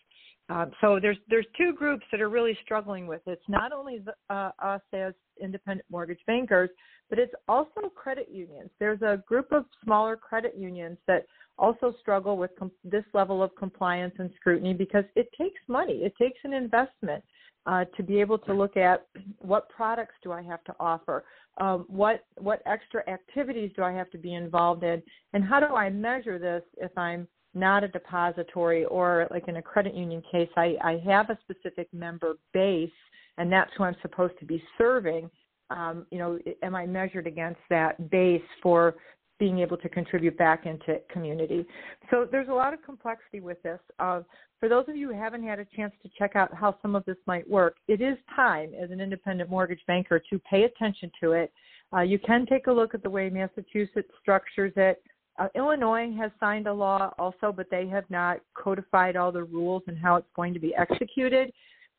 Um, 0.49 0.71
so 0.81 0.99
there's 1.01 1.15
there's 1.29 1.45
two 1.57 1.71
groups 1.71 2.03
that 2.11 2.19
are 2.19 2.27
really 2.27 2.57
struggling 2.65 3.07
with 3.07 3.21
it. 3.25 3.31
It's 3.31 3.47
not 3.47 3.71
only 3.71 3.99
the, 3.99 4.13
uh, 4.33 4.51
us 4.61 4.81
as 4.91 5.13
independent 5.41 5.85
mortgage 5.89 6.19
bankers, 6.27 6.69
but 7.09 7.17
it's 7.17 7.33
also 7.47 7.89
credit 7.95 8.27
unions. 8.29 8.69
There's 8.77 9.01
a 9.01 9.23
group 9.25 9.53
of 9.53 9.63
smaller 9.83 10.17
credit 10.17 10.55
unions 10.57 10.97
that 11.07 11.25
also 11.57 11.93
struggle 11.99 12.37
with 12.37 12.51
com- 12.57 12.71
this 12.83 13.03
level 13.13 13.41
of 13.43 13.55
compliance 13.55 14.13
and 14.19 14.29
scrutiny 14.35 14.73
because 14.73 15.05
it 15.15 15.29
takes 15.37 15.59
money. 15.67 16.03
It 16.03 16.13
takes 16.17 16.39
an 16.43 16.53
investment 16.53 17.23
uh, 17.65 17.85
to 17.95 18.03
be 18.03 18.19
able 18.19 18.37
to 18.39 18.53
look 18.53 18.77
at 18.77 19.05
what 19.39 19.69
products 19.69 20.15
do 20.23 20.31
I 20.31 20.41
have 20.41 20.63
to 20.63 20.75
offer, 20.79 21.23
um, 21.59 21.85
what 21.87 22.25
what 22.37 22.61
extra 22.65 23.07
activities 23.07 23.71
do 23.75 23.83
I 23.83 23.91
have 23.91 24.09
to 24.11 24.17
be 24.17 24.33
involved 24.33 24.83
in, 24.83 25.03
and 25.33 25.43
how 25.43 25.59
do 25.59 25.67
I 25.67 25.89
measure 25.89 26.39
this 26.39 26.63
if 26.77 26.97
I'm 26.97 27.27
not 27.53 27.83
a 27.83 27.87
depository 27.87 28.85
or 28.85 29.27
like 29.31 29.47
in 29.47 29.57
a 29.57 29.61
credit 29.61 29.93
union 29.93 30.23
case, 30.31 30.49
I, 30.55 30.75
I 30.83 31.01
have 31.05 31.29
a 31.29 31.37
specific 31.43 31.87
member 31.93 32.35
base 32.53 32.89
and 33.37 33.51
that's 33.51 33.71
who 33.77 33.83
I'm 33.83 33.95
supposed 34.01 34.37
to 34.39 34.45
be 34.45 34.63
serving. 34.77 35.29
Um, 35.69 36.05
you 36.11 36.17
know, 36.17 36.37
am 36.63 36.75
I 36.75 36.85
measured 36.85 37.27
against 37.27 37.61
that 37.69 38.09
base 38.09 38.41
for 38.61 38.95
being 39.41 39.57
able 39.57 39.75
to 39.75 39.89
contribute 39.89 40.37
back 40.37 40.67
into 40.67 40.99
community? 41.11 41.65
So 42.11 42.27
there's 42.31 42.47
a 42.47 42.53
lot 42.53 42.75
of 42.75 42.83
complexity 42.83 43.39
with 43.39 43.61
this. 43.63 43.79
Uh, 43.97 44.21
for 44.59 44.69
those 44.69 44.85
of 44.87 44.95
you 44.95 45.07
who 45.07 45.15
haven't 45.15 45.43
had 45.43 45.57
a 45.57 45.65
chance 45.75 45.91
to 46.03 46.09
check 46.15 46.35
out 46.35 46.53
how 46.53 46.77
some 46.83 46.95
of 46.95 47.03
this 47.05 47.17
might 47.25 47.49
work, 47.49 47.77
it 47.87 48.01
is 48.01 48.17
time 48.35 48.71
as 48.79 48.91
an 48.91 49.01
independent 49.01 49.49
mortgage 49.49 49.81
banker 49.87 50.21
to 50.29 50.37
pay 50.47 50.65
attention 50.65 51.11
to 51.23 51.31
it. 51.31 51.51
Uh, 51.91 52.01
you 52.01 52.19
can 52.19 52.45
take 52.45 52.67
a 52.67 52.71
look 52.71 52.93
at 52.93 53.01
the 53.01 53.09
way 53.09 53.31
Massachusetts 53.31 54.11
structures 54.21 54.73
it. 54.75 55.01
Uh, 55.39 55.47
Illinois 55.55 56.13
has 56.15 56.29
signed 56.39 56.67
a 56.67 56.73
law 56.73 57.11
also, 57.17 57.51
but 57.51 57.65
they 57.71 57.87
have 57.87 58.07
not 58.11 58.41
codified 58.53 59.15
all 59.15 59.31
the 59.31 59.43
rules 59.43 59.81
and 59.87 59.97
how 59.97 60.17
it's 60.17 60.27
going 60.35 60.53
to 60.53 60.59
be 60.59 60.75
executed. 60.75 61.51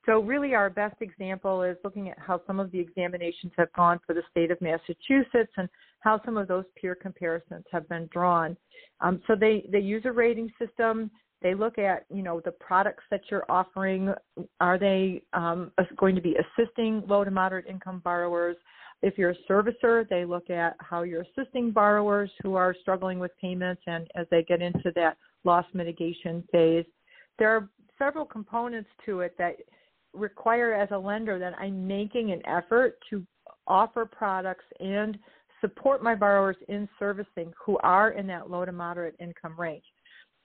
So, 0.05 0.21
really, 0.21 0.55
our 0.55 0.69
best 0.69 0.97
example 1.01 1.63
is 1.63 1.77
looking 1.85 2.09
at 2.11 2.19
how 2.19 2.41
some 2.47 2.59
of 2.59 2.73
the 2.73 2.81
examinations 2.81 3.53
have 3.57 3.73
gone 3.73 4.01
for 4.05 4.15
the 4.15 4.23
state 4.31 4.51
of 4.51 4.61
Massachusetts 4.61 5.53
and 5.57 5.69
how 6.01 6.21
some 6.25 6.37
of 6.37 6.49
those 6.49 6.65
peer 6.75 6.97
comparisons 6.97 7.65
have 7.71 7.89
been 7.89 8.09
drawn. 8.13 8.57
Um, 9.01 9.23
so, 9.27 9.35
they, 9.39 9.65
they 9.71 9.79
use 9.79 10.03
a 10.05 10.13
rating 10.13 10.51
system. 10.59 11.11
They 11.41 11.55
look 11.55 11.79
at, 11.79 12.07
you 12.13 12.23
know, 12.23 12.41
the 12.45 12.53
products 12.53 13.05
that 13.11 13.23
you're 13.31 13.45
offering. 13.49 14.13
Are 14.61 14.79
they 14.79 15.23
um, 15.33 15.73
going 15.97 16.15
to 16.15 16.21
be 16.21 16.37
assisting 16.37 17.03
low 17.07 17.25
to 17.25 17.31
moderate 17.31 17.67
income 17.67 18.01
borrowers? 18.05 18.57
If 19.03 19.19
you're 19.19 19.31
a 19.31 19.37
servicer, 19.51 20.09
they 20.09 20.25
look 20.25 20.51
at 20.51 20.77
how 20.79 21.03
you're 21.03 21.25
assisting 21.37 21.73
borrowers 21.73 22.31
who 22.43 22.55
are 22.55 22.75
struggling 22.81 23.19
with 23.19 23.33
payments 23.41 23.83
and 23.89 24.09
as 24.15 24.27
they 24.31 24.45
get 24.45 24.63
into 24.63 24.93
that 24.95 25.17
loss 25.45 25.67
mitigation 25.75 26.45
phase. 26.53 26.85
There 27.41 27.51
are 27.51 27.69
several 27.99 28.25
components 28.25 28.89
to 29.07 29.21
it 29.21 29.35
that 29.39 29.57
require 30.15 30.75
as 30.75 30.89
a 30.91 30.99
lender 30.99 31.39
that 31.39 31.59
I'm 31.59 31.87
making 31.87 32.33
an 32.33 32.43
effort 32.47 32.99
to 33.11 33.25
offer 33.67 34.05
products 34.05 34.65
and 34.81 35.19
support 35.61 36.03
my 36.03 36.15
borrowers 36.15 36.57
in 36.69 36.89
servicing 36.99 37.53
who 37.65 37.79
are 37.79 38.11
in 38.11 38.27
that 38.27 38.51
low 38.51 38.65
to 38.65 38.73
moderate 38.73 39.15
income 39.21 39.55
range. 39.59 39.85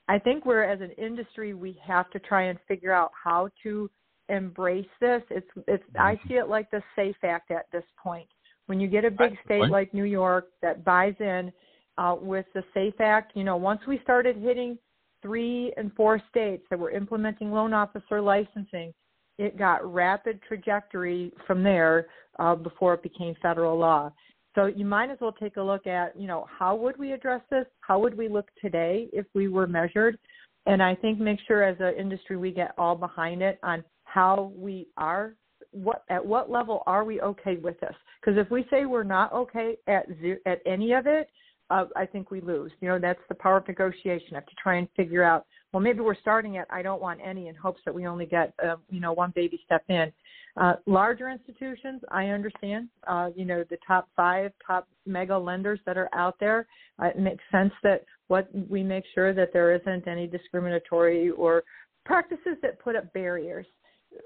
I 0.08 0.19
think 0.19 0.45
we're 0.45 0.63
as 0.63 0.80
an 0.80 0.91
industry 0.91 1.53
we 1.53 1.80
have 1.86 2.10
to 2.12 2.19
try 2.19 2.43
and 2.43 2.58
figure 2.67 2.93
out 2.93 3.12
how 3.21 3.49
to 3.63 3.89
embrace 4.30 4.88
this. 5.01 5.21
It's 5.30 5.47
it's 5.67 5.84
I 5.99 6.15
mm-hmm. 6.15 6.27
see 6.27 6.34
it 6.36 6.47
like 6.47 6.69
the 6.71 6.82
SAFE 6.95 7.23
Act 7.23 7.51
at 7.51 7.65
this 7.71 7.84
point. 8.01 8.27
When 8.67 8.80
you 8.80 8.88
get 8.88 9.06
a 9.06 9.12
big 9.12 9.38
state 9.45 9.69
like 9.69 9.93
New 9.93 10.03
York 10.03 10.47
that 10.62 10.84
buys 10.84 11.15
in 11.19 11.51
uh, 11.97 12.15
with 12.19 12.45
the 12.53 12.63
SAFE 12.73 12.99
Act, 12.99 13.32
you 13.36 13.43
know, 13.43 13.58
once 13.58 13.82
we 13.88 13.99
started 14.03 14.38
hitting 14.38 14.77
three 15.21 15.73
and 15.77 15.91
four 15.93 16.21
states 16.30 16.63
that 16.69 16.77
were 16.77 16.91
implementing 16.91 17.51
loan 17.51 17.73
officer 17.73 18.21
licensing, 18.21 18.93
it 19.38 19.58
got 19.58 19.86
rapid 19.91 20.39
trajectory 20.47 21.32
from 21.45 21.63
there 21.63 22.08
uh, 22.39 22.56
before 22.56 22.93
it 22.93 23.04
became 23.04 23.36
federal 23.41 23.78
law. 23.78 24.12
So 24.56 24.65
you 24.65 24.86
might 24.86 25.12
as 25.12 25.17
well 25.21 25.34
take 25.34 25.58
a 25.58 25.62
look 25.62 25.86
at, 25.86 26.19
you 26.19 26.28
know, 26.28 26.47
how 26.50 26.76
would 26.76 26.97
we 26.97 27.12
address 27.12 27.41
this? 27.52 27.65
How 27.82 28.00
would 28.00 28.17
we 28.17 28.28
look 28.28 28.47
today 28.60 29.08
if 29.13 29.26
we 29.36 29.47
were 29.47 29.67
measured? 29.67 30.17
And 30.65 30.82
I 30.82 30.95
think 30.95 31.19
make 31.19 31.39
sure 31.47 31.63
as 31.63 31.78
an 31.80 31.93
industry 31.97 32.38
we 32.38 32.52
get 32.52 32.73
all 32.78 32.95
behind 32.95 33.41
it 33.41 33.60
on 33.62 33.84
how 34.04 34.52
we 34.56 34.88
are 34.97 35.36
what 35.71 36.04
at 36.10 36.26
what 36.26 36.50
level 36.50 36.84
are 36.88 37.04
we 37.04 37.21
okay 37.21 37.58
with 37.58 37.80
this? 37.80 37.93
Because 38.19 38.39
if 38.39 38.50
we 38.50 38.65
say 38.69 38.86
we're 38.86 39.04
not 39.04 39.32
okay 39.34 39.78
at 39.88 40.06
zero, 40.19 40.38
at 40.45 40.60
any 40.65 40.93
of 40.93 41.08
it, 41.08 41.30
uh, 41.69 41.86
I 41.95 42.06
think 42.06 42.32
we 42.32 42.41
lose. 42.41 42.71
You 42.82 42.89
know, 42.89 43.00
that's 43.00 43.19
the 43.30 43.36
power 43.36 43.58
of 43.58 43.67
negotiation. 43.67 44.30
I 44.32 44.36
have 44.36 44.45
to 44.45 44.56
try 44.62 44.78
and 44.78 44.88
figure 44.95 45.23
out. 45.23 45.45
Well, 45.73 45.82
maybe 45.82 45.99
we're 45.99 46.15
starting 46.15 46.58
at 46.58 46.67
I 46.71 46.82
don't 46.82 47.01
want 47.01 47.19
any 47.23 47.47
in 47.47 47.56
hopes 47.56 47.82
that 47.86 47.93
we 47.93 48.08
only 48.08 48.25
get 48.25 48.53
uh, 48.63 48.77
you 48.89 48.99
know 48.99 49.13
one 49.13 49.32
baby 49.36 49.60
step 49.65 49.84
in. 49.89 50.12
Uh, 50.56 50.73
larger 50.88 51.30
institutions, 51.30 52.01
I 52.10 52.27
understand. 52.27 52.89
Uh, 53.06 53.30
you 53.36 53.45
know, 53.45 53.63
the 53.69 53.77
top 53.86 54.10
five, 54.15 54.51
top 54.65 54.88
mega 55.06 55.38
lenders 55.38 55.80
that 55.86 55.97
are 55.97 56.10
out 56.13 56.36
there. 56.39 56.67
Uh, 57.01 57.08
it 57.08 57.19
makes 57.19 57.43
sense 57.51 57.71
that 57.84 58.06
what 58.27 58.49
we 58.69 58.82
make 58.82 59.03
sure 59.13 59.34
that 59.34 59.53
there 59.53 59.75
isn't 59.75 60.08
any 60.08 60.25
discriminatory 60.25 61.30
or 61.32 61.63
practices 62.06 62.58
that 62.63 62.80
put 62.80 62.95
up 62.95 63.12
barriers. 63.13 63.67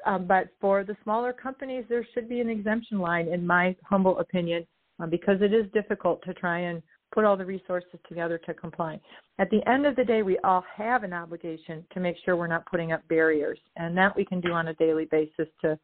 Um, 0.05 0.25
but 0.25 0.49
for 0.61 0.83
the 0.83 0.95
smaller 1.03 1.33
companies, 1.33 1.83
there 1.89 2.07
should 2.13 2.29
be 2.29 2.39
an 2.39 2.49
exemption 2.49 2.99
line, 2.99 3.27
in 3.27 3.45
my 3.45 3.75
humble 3.83 4.19
opinion, 4.19 4.65
uh, 5.01 5.07
because 5.07 5.41
it 5.41 5.53
is 5.53 5.65
difficult 5.73 6.23
to 6.23 6.33
try 6.33 6.59
and 6.59 6.81
put 7.11 7.25
all 7.25 7.37
the 7.37 7.45
resources 7.45 7.99
together 8.07 8.37
to 8.45 8.53
comply. 8.53 8.99
At 9.39 9.49
the 9.49 9.67
end 9.69 9.85
of 9.85 9.95
the 9.95 10.03
day, 10.03 10.21
we 10.21 10.37
all 10.39 10.63
have 10.75 11.03
an 11.03 11.13
obligation 11.13 11.85
to 11.93 11.99
make 11.99 12.15
sure 12.23 12.35
we're 12.35 12.47
not 12.47 12.65
putting 12.65 12.91
up 12.91 13.07
barriers, 13.07 13.59
and 13.75 13.95
that 13.97 14.15
we 14.15 14.25
can 14.25 14.41
do 14.41 14.51
on 14.51 14.69
a 14.69 14.73
daily 14.75 15.05
basis 15.05 15.47
to 15.61 15.77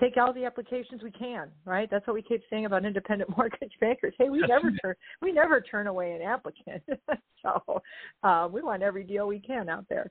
take 0.00 0.16
all 0.16 0.32
the 0.32 0.44
applications 0.44 1.02
we 1.02 1.10
can. 1.10 1.48
Right? 1.64 1.88
That's 1.90 2.06
what 2.06 2.14
we 2.14 2.22
keep 2.22 2.42
saying 2.50 2.66
about 2.66 2.84
independent 2.84 3.30
mortgage 3.36 3.72
bankers. 3.80 4.14
Hey, 4.18 4.28
we 4.28 4.40
never 4.46 4.70
turn 4.82 4.94
we 5.22 5.32
never 5.32 5.60
turn 5.60 5.86
away 5.86 6.12
an 6.12 6.22
applicant. 6.22 6.82
so 7.42 7.82
uh, 8.22 8.48
we 8.50 8.62
want 8.62 8.82
every 8.82 9.04
deal 9.04 9.26
we 9.26 9.40
can 9.40 9.68
out 9.68 9.86
there. 9.88 10.10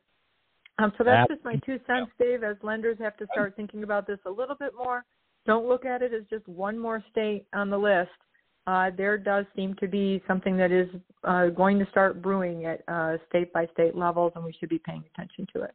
Um, 0.80 0.92
so 0.98 1.04
that's 1.04 1.30
just 1.30 1.46
my 1.46 1.56
two 1.66 1.80
cents, 1.86 2.12
Dave. 2.20 2.44
As 2.44 2.58
lenders 2.64 2.98
have 3.00 3.16
to 3.18 3.28
start 3.32 3.56
thinking 3.56 3.84
about 3.84 4.08
this 4.08 4.18
a 4.26 4.30
little 4.30 4.56
bit 4.56 4.72
more. 4.76 5.06
Don't 5.46 5.68
look 5.68 5.86
at 5.86 6.02
it 6.02 6.14
as 6.14 6.24
just 6.30 6.48
one 6.48 6.80
more 6.80 7.04
state 7.12 7.46
on 7.54 7.70
the 7.70 7.78
list 7.78 8.10
uh, 8.66 8.92
there 8.96 9.18
does 9.18 9.46
seem 9.56 9.76
to 9.76 9.88
be 9.88 10.22
something 10.28 10.56
that 10.58 10.72
is 10.72 10.88
uh, 11.24 11.48
going 11.48 11.80
to 11.80 11.86
start 11.92 12.22
brewing 12.22 12.66
at 12.66 12.82
uh, 12.88 13.18
state 13.30 13.52
by 13.52 13.68
state 13.74 13.96
levels, 13.96 14.32
and 14.36 14.44
we 14.44 14.54
should 14.60 14.70
be 14.70 14.80
paying 14.80 15.04
attention 15.14 15.48
to 15.54 15.64
it. 15.64 15.74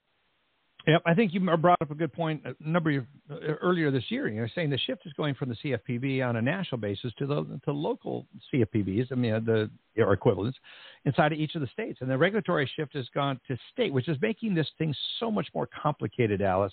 Yep, 0.86 1.02
I 1.04 1.12
think 1.12 1.34
you 1.34 1.40
brought 1.40 1.82
up 1.82 1.90
a 1.90 1.94
good 1.94 2.14
point. 2.14 2.42
A 2.46 2.54
number 2.66 2.96
of, 2.96 3.04
uh, 3.30 3.34
earlier 3.60 3.90
this 3.90 4.04
year, 4.08 4.26
you 4.28 4.40
know, 4.40 4.46
saying 4.54 4.70
the 4.70 4.78
shift 4.78 5.02
is 5.04 5.12
going 5.14 5.34
from 5.34 5.50
the 5.50 5.56
CFPB 5.56 6.26
on 6.26 6.36
a 6.36 6.42
national 6.42 6.80
basis 6.80 7.12
to 7.18 7.26
the 7.26 7.60
to 7.66 7.72
local 7.72 8.26
CFPBs. 8.50 9.12
I 9.12 9.14
mean, 9.14 9.34
uh, 9.34 9.40
the 9.40 9.70
or 9.98 10.14
equivalents 10.14 10.56
inside 11.04 11.32
of 11.32 11.38
each 11.38 11.54
of 11.56 11.60
the 11.60 11.66
states, 11.66 11.98
and 12.00 12.10
the 12.10 12.16
regulatory 12.16 12.70
shift 12.74 12.94
has 12.94 13.06
gone 13.14 13.38
to 13.48 13.58
state, 13.70 13.92
which 13.92 14.08
is 14.08 14.16
making 14.22 14.54
this 14.54 14.68
thing 14.78 14.94
so 15.20 15.30
much 15.30 15.48
more 15.54 15.68
complicated, 15.82 16.40
Alice 16.40 16.72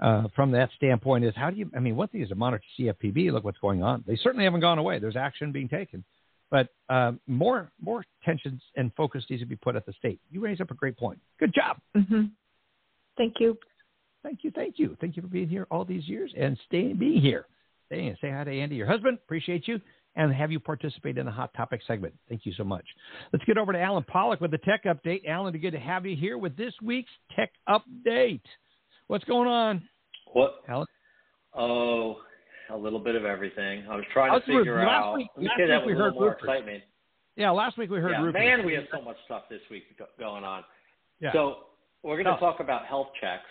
uh, 0.00 0.28
from 0.34 0.52
that 0.52 0.70
standpoint 0.76 1.24
is 1.24 1.34
how 1.36 1.50
do 1.50 1.56
you? 1.56 1.70
I 1.74 1.80
mean, 1.80 1.96
one 1.96 2.08
thing 2.08 2.22
is 2.22 2.28
to 2.28 2.34
monitor 2.34 2.62
CFPB. 2.78 3.32
Look 3.32 3.44
what's 3.44 3.58
going 3.58 3.82
on. 3.82 4.04
They 4.06 4.16
certainly 4.16 4.44
haven't 4.44 4.60
gone 4.60 4.78
away. 4.78 4.98
There's 4.98 5.16
action 5.16 5.50
being 5.50 5.68
taken, 5.68 6.04
but 6.50 6.68
uh, 6.88 7.12
more 7.26 7.70
more 7.80 8.04
attention 8.22 8.60
and 8.76 8.92
focus 8.96 9.24
needs 9.28 9.42
to 9.42 9.46
be 9.46 9.56
put 9.56 9.76
at 9.76 9.86
the 9.86 9.92
state. 9.94 10.20
You 10.30 10.40
raise 10.40 10.60
up 10.60 10.70
a 10.70 10.74
great 10.74 10.96
point. 10.96 11.18
Good 11.40 11.52
job. 11.52 11.78
Mm-hmm. 11.96 12.26
Thank 13.16 13.34
you. 13.40 13.58
Thank 14.22 14.40
you. 14.42 14.50
Thank 14.52 14.78
you. 14.78 14.96
Thank 15.00 15.16
you 15.16 15.22
for 15.22 15.28
being 15.28 15.48
here 15.48 15.66
all 15.70 15.84
these 15.84 16.06
years 16.06 16.32
and 16.38 16.58
staying 16.66 16.96
being 16.96 17.20
here. 17.20 17.46
Stay 17.86 18.14
say 18.20 18.30
hi 18.30 18.44
to 18.44 18.52
Andy, 18.52 18.76
your 18.76 18.86
husband. 18.86 19.18
Appreciate 19.24 19.66
you. 19.66 19.80
And 20.16 20.32
have 20.34 20.50
you 20.50 20.58
participate 20.58 21.16
in 21.16 21.26
the 21.26 21.32
hot 21.32 21.54
topic 21.54 21.80
segment. 21.86 22.12
Thank 22.28 22.44
you 22.44 22.52
so 22.56 22.64
much. 22.64 22.84
Let's 23.32 23.44
get 23.44 23.56
over 23.56 23.72
to 23.72 23.80
Alan 23.80 24.02
Pollock 24.02 24.40
with 24.40 24.50
the 24.50 24.58
tech 24.58 24.84
update. 24.84 25.26
Alan, 25.28 25.56
good 25.58 25.70
to 25.72 25.78
have 25.78 26.06
you 26.06 26.16
here 26.16 26.38
with 26.38 26.56
this 26.56 26.74
week's 26.82 27.10
tech 27.36 27.50
update. 27.68 28.40
What's 29.08 29.24
going 29.24 29.48
on? 29.48 29.88
What? 30.34 30.60
Alan? 30.68 30.86
Oh, 31.54 32.16
a 32.70 32.76
little 32.76 32.98
bit 32.98 33.14
of 33.14 33.24
everything. 33.24 33.84
I 33.90 33.96
was 33.96 34.04
trying 34.12 34.38
to 34.38 34.46
figure 34.46 34.80
out. 34.80 35.16
Week, 35.16 35.28
we 35.36 35.50
said 35.58 35.70
that 35.70 35.84
we 35.84 35.94
heard 35.94 36.14
more 36.14 36.24
roofers. 36.24 36.40
excitement. 36.42 36.82
Yeah, 37.34 37.50
last 37.50 37.78
week 37.78 37.90
we 37.90 37.98
heard 37.98 38.12
yeah, 38.12 38.22
roofers. 38.22 38.34
Man, 38.34 38.66
we 38.66 38.74
have 38.74 38.84
so 38.92 39.00
much 39.00 39.16
stuff 39.24 39.44
this 39.48 39.62
week 39.70 39.84
going 40.18 40.44
on. 40.44 40.62
Yeah. 41.20 41.32
So 41.32 41.56
we're 42.02 42.22
going 42.22 42.34
to 42.34 42.38
talk 42.38 42.60
about 42.60 42.84
health 42.84 43.08
checks, 43.18 43.48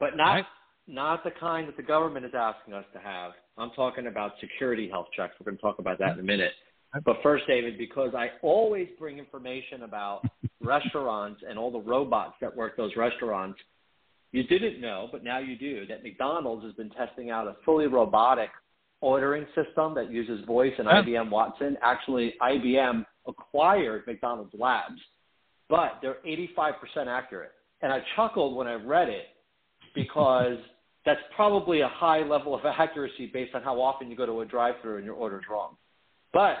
but 0.00 0.16
not 0.16 0.32
right. 0.32 0.44
not 0.88 1.22
the 1.22 1.30
kind 1.38 1.68
that 1.68 1.76
the 1.76 1.82
government 1.82 2.26
is 2.26 2.32
asking 2.36 2.74
us 2.74 2.84
to 2.94 2.98
have. 2.98 3.30
I'm 3.56 3.70
talking 3.76 4.08
about 4.08 4.32
security 4.40 4.88
health 4.88 5.06
checks. 5.16 5.34
We're 5.38 5.44
going 5.52 5.56
to 5.56 5.62
talk 5.62 5.78
about 5.78 6.00
that 6.00 6.14
in 6.14 6.18
a 6.18 6.24
minute. 6.24 6.52
But 7.04 7.16
first, 7.22 7.44
David, 7.46 7.78
because 7.78 8.12
I 8.16 8.30
always 8.42 8.88
bring 8.98 9.18
information 9.18 9.84
about 9.84 10.22
restaurants 10.60 11.42
and 11.48 11.58
all 11.58 11.70
the 11.70 11.80
robots 11.80 12.34
that 12.40 12.54
work 12.56 12.76
those 12.76 12.92
restaurants, 12.96 13.58
you 14.34 14.42
didn't 14.42 14.80
know, 14.80 15.08
but 15.12 15.22
now 15.22 15.38
you 15.38 15.56
do, 15.56 15.86
that 15.86 16.02
McDonald's 16.02 16.64
has 16.64 16.74
been 16.74 16.90
testing 16.90 17.30
out 17.30 17.46
a 17.46 17.54
fully 17.64 17.86
robotic 17.86 18.50
ordering 19.00 19.46
system 19.54 19.94
that 19.94 20.10
uses 20.10 20.44
voice 20.44 20.72
and 20.76 20.88
IBM 20.88 21.30
Watson. 21.30 21.76
Actually, 21.82 22.34
IBM 22.42 23.06
acquired 23.28 24.02
McDonald's 24.08 24.52
Labs, 24.58 25.00
but 25.68 26.00
they're 26.02 26.16
85% 26.26 26.72
accurate. 27.06 27.52
And 27.80 27.92
I 27.92 28.00
chuckled 28.16 28.56
when 28.56 28.66
I 28.66 28.74
read 28.74 29.08
it 29.08 29.26
because 29.94 30.58
that's 31.06 31.20
probably 31.36 31.82
a 31.82 31.88
high 31.88 32.24
level 32.24 32.56
of 32.56 32.62
accuracy 32.64 33.30
based 33.32 33.54
on 33.54 33.62
how 33.62 33.80
often 33.80 34.10
you 34.10 34.16
go 34.16 34.26
to 34.26 34.40
a 34.40 34.44
drive-through 34.44 34.96
and 34.96 35.04
your 35.04 35.14
order's 35.14 35.44
wrong. 35.48 35.76
But 36.32 36.56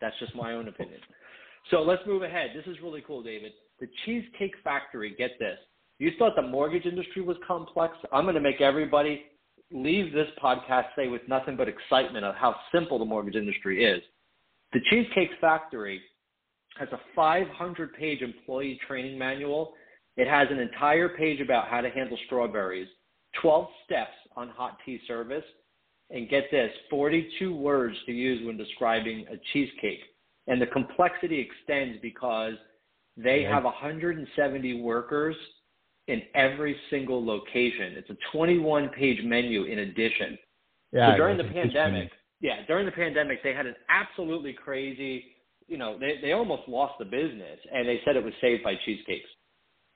that's 0.00 0.14
just 0.20 0.36
my 0.36 0.52
own 0.52 0.68
opinion. 0.68 1.00
So 1.72 1.82
let's 1.82 2.02
move 2.06 2.22
ahead. 2.22 2.50
This 2.54 2.66
is 2.72 2.80
really 2.80 3.02
cool, 3.04 3.20
David. 3.20 3.50
The 3.80 3.88
Cheesecake 4.04 4.54
Factory, 4.62 5.12
get 5.18 5.32
this. 5.40 5.58
You 6.00 6.10
thought 6.18 6.34
the 6.34 6.40
mortgage 6.40 6.86
industry 6.86 7.20
was 7.20 7.36
complex? 7.46 7.94
I'm 8.10 8.24
going 8.24 8.34
to 8.34 8.40
make 8.40 8.62
everybody 8.62 9.22
leave 9.70 10.14
this 10.14 10.28
podcast 10.42 10.86
say 10.96 11.08
with 11.08 11.20
nothing 11.28 11.58
but 11.58 11.68
excitement 11.68 12.24
of 12.24 12.34
how 12.36 12.56
simple 12.74 12.98
the 12.98 13.04
mortgage 13.04 13.36
industry 13.36 13.84
is. 13.84 14.00
The 14.72 14.80
Cheesecake 14.88 15.28
Factory 15.42 16.00
has 16.78 16.88
a 16.92 17.00
500 17.14 17.92
page 17.92 18.22
employee 18.22 18.80
training 18.88 19.18
manual. 19.18 19.74
It 20.16 20.26
has 20.26 20.48
an 20.50 20.58
entire 20.58 21.10
page 21.10 21.42
about 21.42 21.68
how 21.68 21.82
to 21.82 21.90
handle 21.90 22.16
strawberries, 22.24 22.88
12 23.42 23.66
steps 23.84 24.16
on 24.36 24.48
hot 24.48 24.78
tea 24.86 25.00
service, 25.06 25.44
and 26.08 26.30
get 26.30 26.44
this 26.50 26.70
42 26.88 27.54
words 27.54 27.96
to 28.06 28.12
use 28.12 28.46
when 28.46 28.56
describing 28.56 29.26
a 29.30 29.36
cheesecake. 29.52 30.00
And 30.46 30.62
the 30.62 30.66
complexity 30.66 31.38
extends 31.38 31.98
because 32.00 32.54
they 33.18 33.42
have 33.42 33.64
170 33.64 34.80
workers 34.80 35.36
in 36.10 36.22
every 36.34 36.76
single 36.90 37.24
location. 37.24 37.94
It's 37.96 38.10
a 38.10 38.16
21 38.32 38.88
page 38.90 39.22
menu 39.24 39.64
in 39.64 39.80
addition. 39.80 40.36
Yeah, 40.92 41.12
so 41.12 41.16
during 41.16 41.36
the 41.38 41.44
pandemic, 41.44 42.10
yeah, 42.40 42.66
during 42.66 42.84
the 42.84 42.92
pandemic, 42.92 43.42
they 43.44 43.54
had 43.54 43.66
an 43.66 43.76
absolutely 43.88 44.52
crazy, 44.52 45.24
you 45.68 45.78
know, 45.78 45.96
they, 45.98 46.18
they 46.20 46.32
almost 46.32 46.62
lost 46.66 46.94
the 46.98 47.04
business 47.04 47.60
and 47.72 47.86
they 47.86 48.00
said 48.04 48.16
it 48.16 48.24
was 48.24 48.34
saved 48.40 48.64
by 48.64 48.74
cheesecakes. 48.84 49.28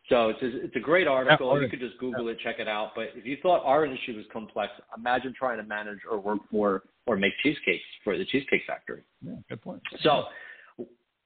So 0.08 0.28
it's 0.28 0.42
a, 0.42 0.64
it's 0.64 0.76
a 0.76 0.80
great 0.80 1.08
article. 1.08 1.60
You 1.60 1.68
could 1.68 1.80
just 1.80 1.98
Google 1.98 2.28
it, 2.28 2.38
check 2.44 2.56
it 2.58 2.68
out. 2.68 2.92
But 2.94 3.08
if 3.14 3.26
you 3.26 3.38
thought 3.42 3.62
our 3.64 3.84
industry 3.84 4.14
was 4.14 4.26
complex, 4.32 4.72
imagine 4.96 5.34
trying 5.36 5.56
to 5.56 5.64
manage 5.64 5.98
or 6.08 6.20
work 6.20 6.40
for 6.50 6.82
or 7.06 7.16
make 7.16 7.32
cheesecakes 7.42 7.82
for 8.04 8.16
the 8.16 8.24
Cheesecake 8.26 8.62
Factory. 8.66 9.02
Yeah, 9.22 9.32
good 9.48 9.62
point. 9.62 9.82
So, 10.02 10.24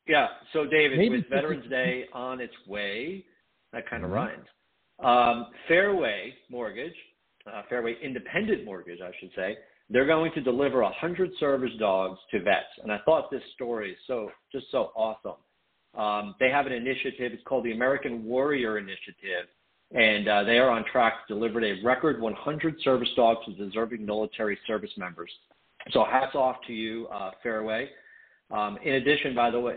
yeah. 0.06 0.28
So, 0.52 0.64
David, 0.64 0.98
Maybe 0.98 1.16
with 1.16 1.28
Veterans 1.28 1.68
Day 1.68 2.06
on 2.12 2.40
its 2.40 2.54
way, 2.66 3.24
that 3.72 3.88
kind 3.88 4.04
of 4.04 4.10
Mhm. 4.10 4.14
rhymes. 4.14 4.48
Um, 5.00 5.46
Fairway 5.68 6.34
Mortgage, 6.50 6.94
uh, 7.46 7.62
Fairway 7.68 7.96
Independent 8.02 8.64
Mortgage, 8.64 9.00
I 9.00 9.10
should 9.20 9.30
say, 9.36 9.56
they're 9.90 10.06
going 10.06 10.32
to 10.32 10.40
deliver 10.40 10.82
100 10.82 11.30
service 11.40 11.70
dogs 11.78 12.18
to 12.30 12.42
vets. 12.42 12.66
And 12.82 12.92
I 12.92 12.98
thought 13.04 13.30
this 13.30 13.42
story 13.54 13.92
is 13.92 13.98
so 14.06 14.30
just 14.52 14.66
so 14.70 14.92
awesome. 14.94 15.36
Um, 15.96 16.34
they 16.38 16.50
have 16.50 16.66
an 16.66 16.72
initiative. 16.72 17.32
It's 17.32 17.42
called 17.44 17.64
the 17.64 17.72
American 17.72 18.24
Warrior 18.24 18.78
Initiative, 18.78 19.48
and 19.92 20.28
uh, 20.28 20.44
they 20.44 20.58
are 20.58 20.68
on 20.68 20.84
track 20.92 21.26
to 21.26 21.34
deliver 21.34 21.64
a 21.64 21.82
record 21.82 22.20
100 22.20 22.76
service 22.82 23.08
dogs 23.16 23.40
to 23.46 23.52
deserving 23.52 24.04
military 24.04 24.58
service 24.66 24.90
members. 24.98 25.30
So 25.92 26.04
hats 26.04 26.34
off 26.34 26.56
to 26.66 26.72
you, 26.74 27.06
uh, 27.06 27.30
Fairway. 27.42 27.88
Um, 28.50 28.78
in 28.84 28.94
addition, 28.94 29.34
by 29.34 29.50
the 29.50 29.60
way, 29.60 29.76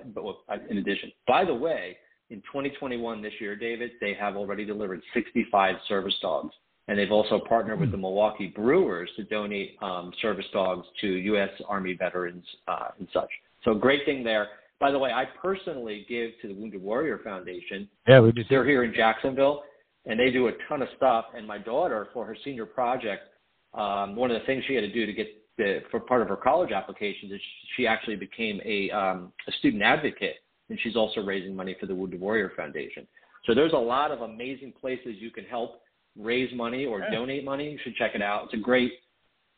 in 0.69 0.77
addition, 0.77 1.12
by 1.27 1.45
the 1.45 1.53
way, 1.53 1.97
in 2.32 2.38
2021 2.41 3.22
this 3.22 3.34
year, 3.39 3.56
David, 3.56 3.91
they 4.00 4.13
have 4.13 4.38
already 4.38 4.65
delivered 4.65 5.02
65 5.13 5.76
service 5.88 6.15
dogs, 6.22 6.54
and 6.88 6.98
they've 6.98 7.12
also 7.12 7.39
partnered 7.48 7.80
with 7.80 7.91
the 7.91 7.98
Milwaukee 7.98 8.48
Brewers 8.48 9.10
to 9.17 9.24
donate 9.26 9.76
um, 9.82 10.12
service 10.22 10.46
dogs 10.54 10.88
to 11.02 11.08
U.S. 11.08 11.50
Army 11.67 11.94
veterans 11.94 12.46
uh, 12.67 12.89
and 12.98 13.08
such. 13.13 13.30
So 13.63 13.74
great 13.74 14.06
thing 14.06 14.24
there. 14.24 14.48
By 14.80 14.91
the 14.91 14.98
way, 14.98 15.12
I 15.12 15.26
personally 15.41 16.06
give 16.10 16.32
to 16.41 16.48
the 16.48 16.54
Wounded 16.54 16.82
Warrior 16.82 17.20
Foundation. 17.24 17.88
Yeah, 18.08 18.22
we 18.22 18.32
do. 18.32 18.44
They're 18.50 18.65
here 18.65 18.84
in 18.84 18.94
Jacksonville, 18.96 19.63
and 20.06 20.20
they 20.20 20.32
do 20.32 20.48
a 20.48 20.52
ton 20.67 20.82
of 20.82 20.88
stuff. 20.98 21.26
And 21.36 21.46
my 21.46 21.58
daughter, 21.60 22.08
for 22.13 22.26
her 22.26 22.36
senior 22.44 22.65
project, 22.65 23.24
um, 23.74 24.15
one 24.15 24.32
of 24.32 24.39
the 24.39 24.46
things 24.46 24.63
she 24.67 24.74
had 24.74 24.82
to 24.82 24.91
do 24.91 25.06
to 25.06 25.13
get 25.13 25.28
the, 25.58 25.82
for 25.91 26.00
part 26.00 26.22
of 26.22 26.30
her 26.30 26.36
college 26.38 26.72
applications 26.72 27.32
is 27.32 27.41
she 27.76 27.86
actually 27.86 28.15
became 28.15 28.60
a, 28.65 28.89
um, 28.89 29.32
a 29.48 29.52
student 29.60 29.84
advocate, 29.84 30.38
and 30.71 30.79
she's 30.81 30.95
also 30.95 31.21
raising 31.21 31.53
money 31.53 31.75
for 31.79 31.86
the 31.86 31.93
Wounded 31.93 32.21
Warrior 32.21 32.53
Foundation. 32.55 33.05
So 33.45 33.53
there's 33.53 33.73
a 33.73 33.77
lot 33.77 34.12
of 34.12 34.21
amazing 34.21 34.73
places 34.79 35.15
you 35.19 35.29
can 35.29 35.43
help 35.43 35.81
raise 36.17 36.51
money 36.53 36.86
or 36.86 36.99
Yeah. 36.99 37.12
donate 37.12 37.43
money. 37.43 37.71
You 37.71 37.77
should 37.79 37.95
check 37.97 38.15
it 38.15 38.21
out. 38.21 38.45
It's 38.45 38.53
a 38.53 38.57
great 38.57 38.93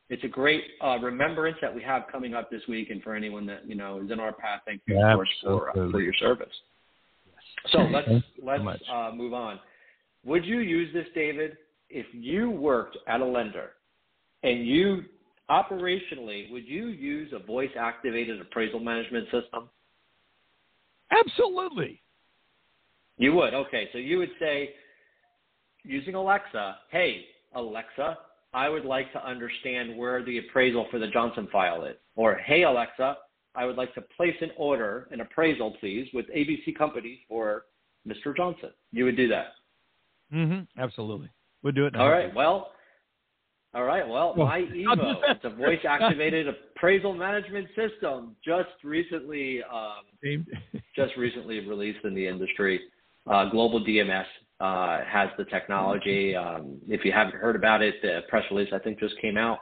it's 0.10 0.24
a 0.26 0.28
great 0.28 0.64
uh, 0.82 1.00
remembrance 1.00 1.58
that 1.62 1.74
we 1.74 1.82
have 1.82 2.04
coming 2.12 2.34
up 2.36 2.52
this 2.52 2.62
week, 2.68 2.90
and 2.92 3.02
for 3.02 3.16
anyone 3.16 3.46
that 3.46 3.66
you 3.66 3.76
know 3.76 4.02
is 4.02 4.12
in 4.12 4.20
our 4.20 4.34
path, 4.34 4.62
thank 4.66 4.82
you, 4.86 4.98
of 5.02 5.16
course, 5.16 5.30
for 5.42 5.70
uh, 5.70 5.92
for 5.92 6.02
your 6.02 6.14
service. 6.16 6.54
So 7.72 7.84
let's 7.84 8.08
so 8.10 8.22
let's 8.44 8.64
much. 8.64 8.82
uh, 8.92 9.12
move 9.16 9.34
on. 9.34 9.60
Would 10.26 10.46
you 10.46 10.60
use 10.60 10.94
this, 10.94 11.08
David, 11.16 11.58
if 11.90 12.06
you 12.14 12.50
worked 12.50 12.98
at 13.08 13.22
a 13.22 13.26
lender 13.26 13.72
and 14.44 14.68
you 14.68 15.06
operationally 15.50 16.52
would 16.52 16.68
you 16.68 16.88
use 16.88 17.32
a 17.34 17.40
voice 17.40 17.72
activated 17.78 18.40
appraisal 18.42 18.80
management 18.80 19.26
system? 19.26 19.70
Absolutely. 21.20 22.02
You 23.18 23.34
would. 23.34 23.54
Okay, 23.54 23.90
so 23.92 23.98
you 23.98 24.18
would 24.18 24.32
say 24.40 24.74
using 25.84 26.16
Alexa, 26.16 26.80
"Hey, 26.90 27.26
Alexa, 27.54 28.18
I 28.54 28.70
would 28.70 28.86
like 28.86 29.12
to 29.14 29.26
understand 29.26 29.98
where 29.98 30.24
the 30.24 30.40
appraisal 30.40 30.86
for 30.90 31.00
the 31.00 31.08
Johnson 31.08 31.48
file 31.52 31.86
is." 31.86 31.98
Or, 32.16 32.36
"Hey, 32.36 32.64
Alexa, 32.64 33.18
I 33.56 33.66
would 33.66 33.76
like 33.76 33.94
to 33.94 34.02
place 34.02 34.36
an 34.42 34.52
order, 34.58 35.08
an 35.12 35.22
appraisal, 35.22 35.72
please, 35.80 36.12
with 36.14 36.28
ABC 36.30 36.74
Company 36.74 37.26
for 37.28 37.66
Mr. 38.08 38.36
Johnson." 38.36 38.72
You 38.92 39.06
would 39.06 39.18
do 39.18 39.28
that. 39.28 39.54
Mm-hmm. 40.34 40.82
Absolutely. 40.82 41.30
We'll 41.62 41.74
do 41.74 41.86
it. 41.86 41.96
a 41.96 42.00
All 42.00 42.10
right. 42.10 42.34
Well, 42.34 42.72
all 43.74 43.84
right. 43.84 44.08
Well, 44.08 44.36
my 44.36 44.60
Evo, 44.76 45.22
that. 45.22 45.38
it's 45.38 45.46
a 45.46 45.50
voice-activated 45.50 46.48
appraisal 46.76 47.14
management 47.14 47.68
system, 47.76 48.36
just 48.46 48.70
recently, 48.84 49.62
um, 49.64 50.04
just 50.96 51.16
recently 51.18 51.66
released 51.68 52.04
in 52.04 52.14
the 52.14 52.28
industry. 52.28 52.80
Uh, 53.30 53.50
Global 53.50 53.84
DMS 53.84 54.26
uh, 54.60 55.04
has 55.06 55.30
the 55.38 55.46
technology. 55.46 56.36
Um, 56.36 56.80
if 56.88 57.04
you 57.06 57.12
haven't 57.12 57.36
heard 57.36 57.56
about 57.56 57.82
it, 57.82 57.96
the 58.02 58.22
press 58.30 58.44
release 58.52 58.70
I 58.74 58.80
think 58.80 59.00
just 59.00 59.20
came 59.22 59.38
out. 59.38 59.60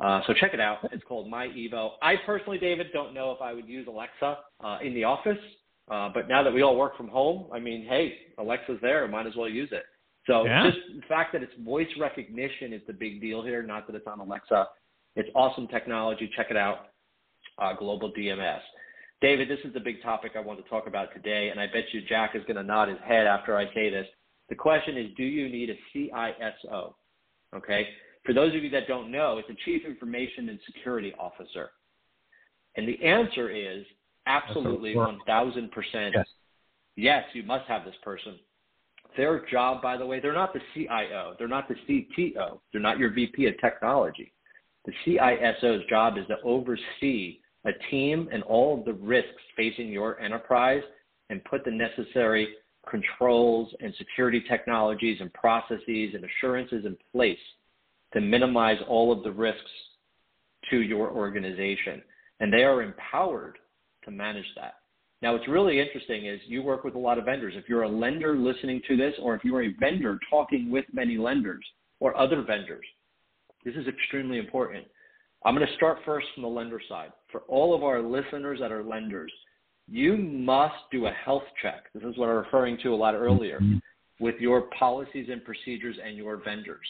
Uh, 0.00 0.20
so 0.26 0.34
check 0.34 0.52
it 0.52 0.60
out. 0.60 0.78
It's 0.92 1.04
called 1.04 1.30
My 1.30 1.46
Evo. 1.48 1.92
I 2.02 2.16
personally, 2.26 2.58
David, 2.58 2.88
don't 2.92 3.14
know 3.14 3.30
if 3.30 3.40
I 3.40 3.52
would 3.52 3.68
use 3.68 3.86
Alexa 3.88 4.38
uh, 4.62 4.78
in 4.82 4.92
the 4.94 5.04
office, 5.04 5.38
uh, 5.90 6.10
but 6.12 6.28
now 6.28 6.42
that 6.42 6.52
we 6.52 6.62
all 6.62 6.76
work 6.76 6.96
from 6.96 7.08
home, 7.08 7.46
I 7.52 7.60
mean, 7.60 7.86
hey, 7.88 8.14
Alexa's 8.38 8.78
there. 8.82 9.06
Might 9.06 9.26
as 9.26 9.36
well 9.36 9.48
use 9.48 9.68
it. 9.72 9.84
So 10.26 10.46
Yeah. 10.46 10.70
just 10.70 10.86
the 10.94 11.02
fact 11.02 11.32
that 11.32 11.42
it's 11.42 11.54
voice 11.56 11.94
recognition 11.98 12.72
is 12.72 12.82
the 12.86 12.92
big 12.92 13.20
deal 13.20 13.42
here, 13.42 13.62
not 13.62 13.86
that 13.86 13.96
it's 13.96 14.06
on 14.06 14.20
Alexa. 14.20 14.68
It's 15.16 15.28
awesome 15.34 15.68
technology. 15.68 16.28
Check 16.28 16.50
it 16.50 16.56
out. 16.56 16.90
Uh, 17.58 17.72
Global 17.74 18.10
DMS. 18.12 18.62
David, 19.20 19.48
this 19.48 19.60
is 19.64 19.72
the 19.72 19.80
big 19.80 20.02
topic 20.02 20.32
I 20.34 20.40
want 20.40 20.62
to 20.62 20.68
talk 20.68 20.86
about 20.86 21.12
today, 21.12 21.50
and 21.50 21.60
I 21.60 21.66
bet 21.66 21.92
you 21.92 22.02
Jack 22.02 22.34
is 22.34 22.42
going 22.44 22.56
to 22.56 22.62
nod 22.62 22.88
his 22.88 22.98
head 23.00 23.26
after 23.26 23.56
I 23.56 23.72
say 23.72 23.90
this. 23.90 24.06
The 24.48 24.54
question 24.54 24.96
is, 24.96 25.14
do 25.16 25.22
you 25.22 25.48
need 25.48 25.70
a 25.70 25.78
CISO? 25.94 26.94
Okay. 27.54 27.88
For 28.24 28.32
those 28.32 28.54
of 28.54 28.64
you 28.64 28.70
that 28.70 28.88
don't 28.88 29.10
know, 29.10 29.38
it's 29.38 29.48
a 29.48 29.54
Chief 29.64 29.84
Information 29.86 30.48
and 30.48 30.58
Security 30.66 31.14
Officer. 31.18 31.70
And 32.76 32.88
the 32.88 33.02
answer 33.04 33.50
is 33.50 33.84
absolutely 34.26 34.94
1000%. 34.94 36.12
Yes. 36.14 36.26
Yes, 36.96 37.24
you 37.34 37.42
must 37.42 37.66
have 37.68 37.84
this 37.84 37.94
person. 38.02 38.38
Their 39.16 39.46
job, 39.50 39.80
by 39.80 39.96
the 39.96 40.06
way, 40.06 40.20
they're 40.20 40.32
not 40.32 40.52
the 40.52 40.60
CIO, 40.74 41.34
they're 41.38 41.48
not 41.48 41.68
the 41.68 41.76
CTO, 41.88 42.58
they're 42.72 42.80
not 42.80 42.98
your 42.98 43.10
VP 43.10 43.46
of 43.46 43.54
technology. 43.60 44.32
The 44.84 44.92
CISO's 45.06 45.86
job 45.88 46.18
is 46.18 46.26
to 46.26 46.36
oversee 46.44 47.38
a 47.64 47.72
team 47.90 48.28
and 48.32 48.42
all 48.42 48.78
of 48.78 48.84
the 48.84 48.92
risks 48.92 49.42
facing 49.56 49.88
your 49.88 50.20
enterprise 50.20 50.82
and 51.30 51.42
put 51.44 51.64
the 51.64 51.70
necessary 51.70 52.48
controls 52.90 53.72
and 53.80 53.94
security 53.96 54.42
technologies 54.48 55.18
and 55.20 55.32
processes 55.32 56.14
and 56.14 56.24
assurances 56.24 56.84
in 56.84 56.96
place 57.12 57.38
to 58.12 58.20
minimize 58.20 58.78
all 58.88 59.10
of 59.10 59.22
the 59.22 59.32
risks 59.32 59.60
to 60.70 60.82
your 60.82 61.10
organization. 61.10 62.02
And 62.40 62.52
they 62.52 62.64
are 62.64 62.82
empowered 62.82 63.58
to 64.04 64.10
manage 64.10 64.46
that. 64.56 64.74
Now, 65.22 65.32
what's 65.32 65.48
really 65.48 65.80
interesting 65.80 66.26
is 66.26 66.40
you 66.46 66.62
work 66.62 66.84
with 66.84 66.94
a 66.94 66.98
lot 66.98 67.18
of 67.18 67.24
vendors. 67.24 67.54
If 67.56 67.68
you're 67.68 67.84
a 67.84 67.88
lender 67.88 68.36
listening 68.36 68.82
to 68.88 68.96
this, 68.96 69.14
or 69.22 69.34
if 69.34 69.44
you're 69.44 69.62
a 69.62 69.74
vendor 69.80 70.18
talking 70.28 70.70
with 70.70 70.84
many 70.92 71.16
lenders 71.16 71.64
or 72.00 72.16
other 72.16 72.42
vendors, 72.42 72.84
this 73.64 73.74
is 73.74 73.86
extremely 73.88 74.38
important. 74.38 74.84
I'm 75.44 75.54
going 75.54 75.66
to 75.66 75.74
start 75.74 75.98
first 76.04 76.26
from 76.34 76.42
the 76.42 76.48
lender 76.48 76.80
side. 76.88 77.12
For 77.30 77.40
all 77.48 77.74
of 77.74 77.82
our 77.82 78.02
listeners 78.02 78.58
that 78.60 78.72
are 78.72 78.82
lenders, 78.82 79.32
you 79.88 80.16
must 80.16 80.74
do 80.90 81.06
a 81.06 81.10
health 81.10 81.44
check. 81.62 81.84
This 81.94 82.04
is 82.04 82.16
what 82.16 82.28
I'm 82.28 82.36
referring 82.36 82.78
to 82.82 82.94
a 82.94 82.96
lot 82.96 83.14
earlier 83.14 83.60
mm-hmm. 83.60 83.78
with 84.20 84.36
your 84.40 84.62
policies 84.78 85.28
and 85.30 85.44
procedures 85.44 85.96
and 86.04 86.16
your 86.16 86.42
vendors. 86.42 86.86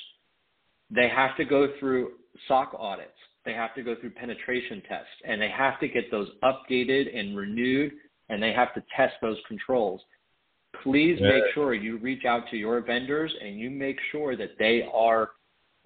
They 0.91 1.09
have 1.09 1.37
to 1.37 1.45
go 1.45 1.69
through 1.81 2.13
SOC 2.47 2.75
audits. 2.79 3.11
They 3.45 3.53
have 3.53 3.75
to 3.75 3.83
go 3.83 3.97
through 4.01 4.11
penetration 4.11 4.83
tests 4.89 5.11
and 5.27 5.41
they 5.41 5.51
have 5.51 5.79
to 5.81 5.89
get 5.89 6.11
those 6.11 6.29
updated 6.43 7.17
and 7.17 7.37
renewed 7.37 7.93
and 8.29 8.43
they 8.43 8.53
have 8.53 8.73
to 8.75 8.83
test 8.97 9.15
those 9.21 9.39
controls. 9.47 10.03
Please 10.83 11.21
Yeah. 11.21 11.29
make 11.29 11.53
sure 11.53 11.75
you 11.75 11.99
reach 11.99 12.25
out 12.25 12.49
to 12.49 12.57
your 12.57 12.81
vendors 12.81 13.35
and 13.41 13.59
you 13.59 13.71
make 13.71 14.01
sure 14.11 14.37
that 14.37 14.59
they 14.59 14.83
are 14.93 15.31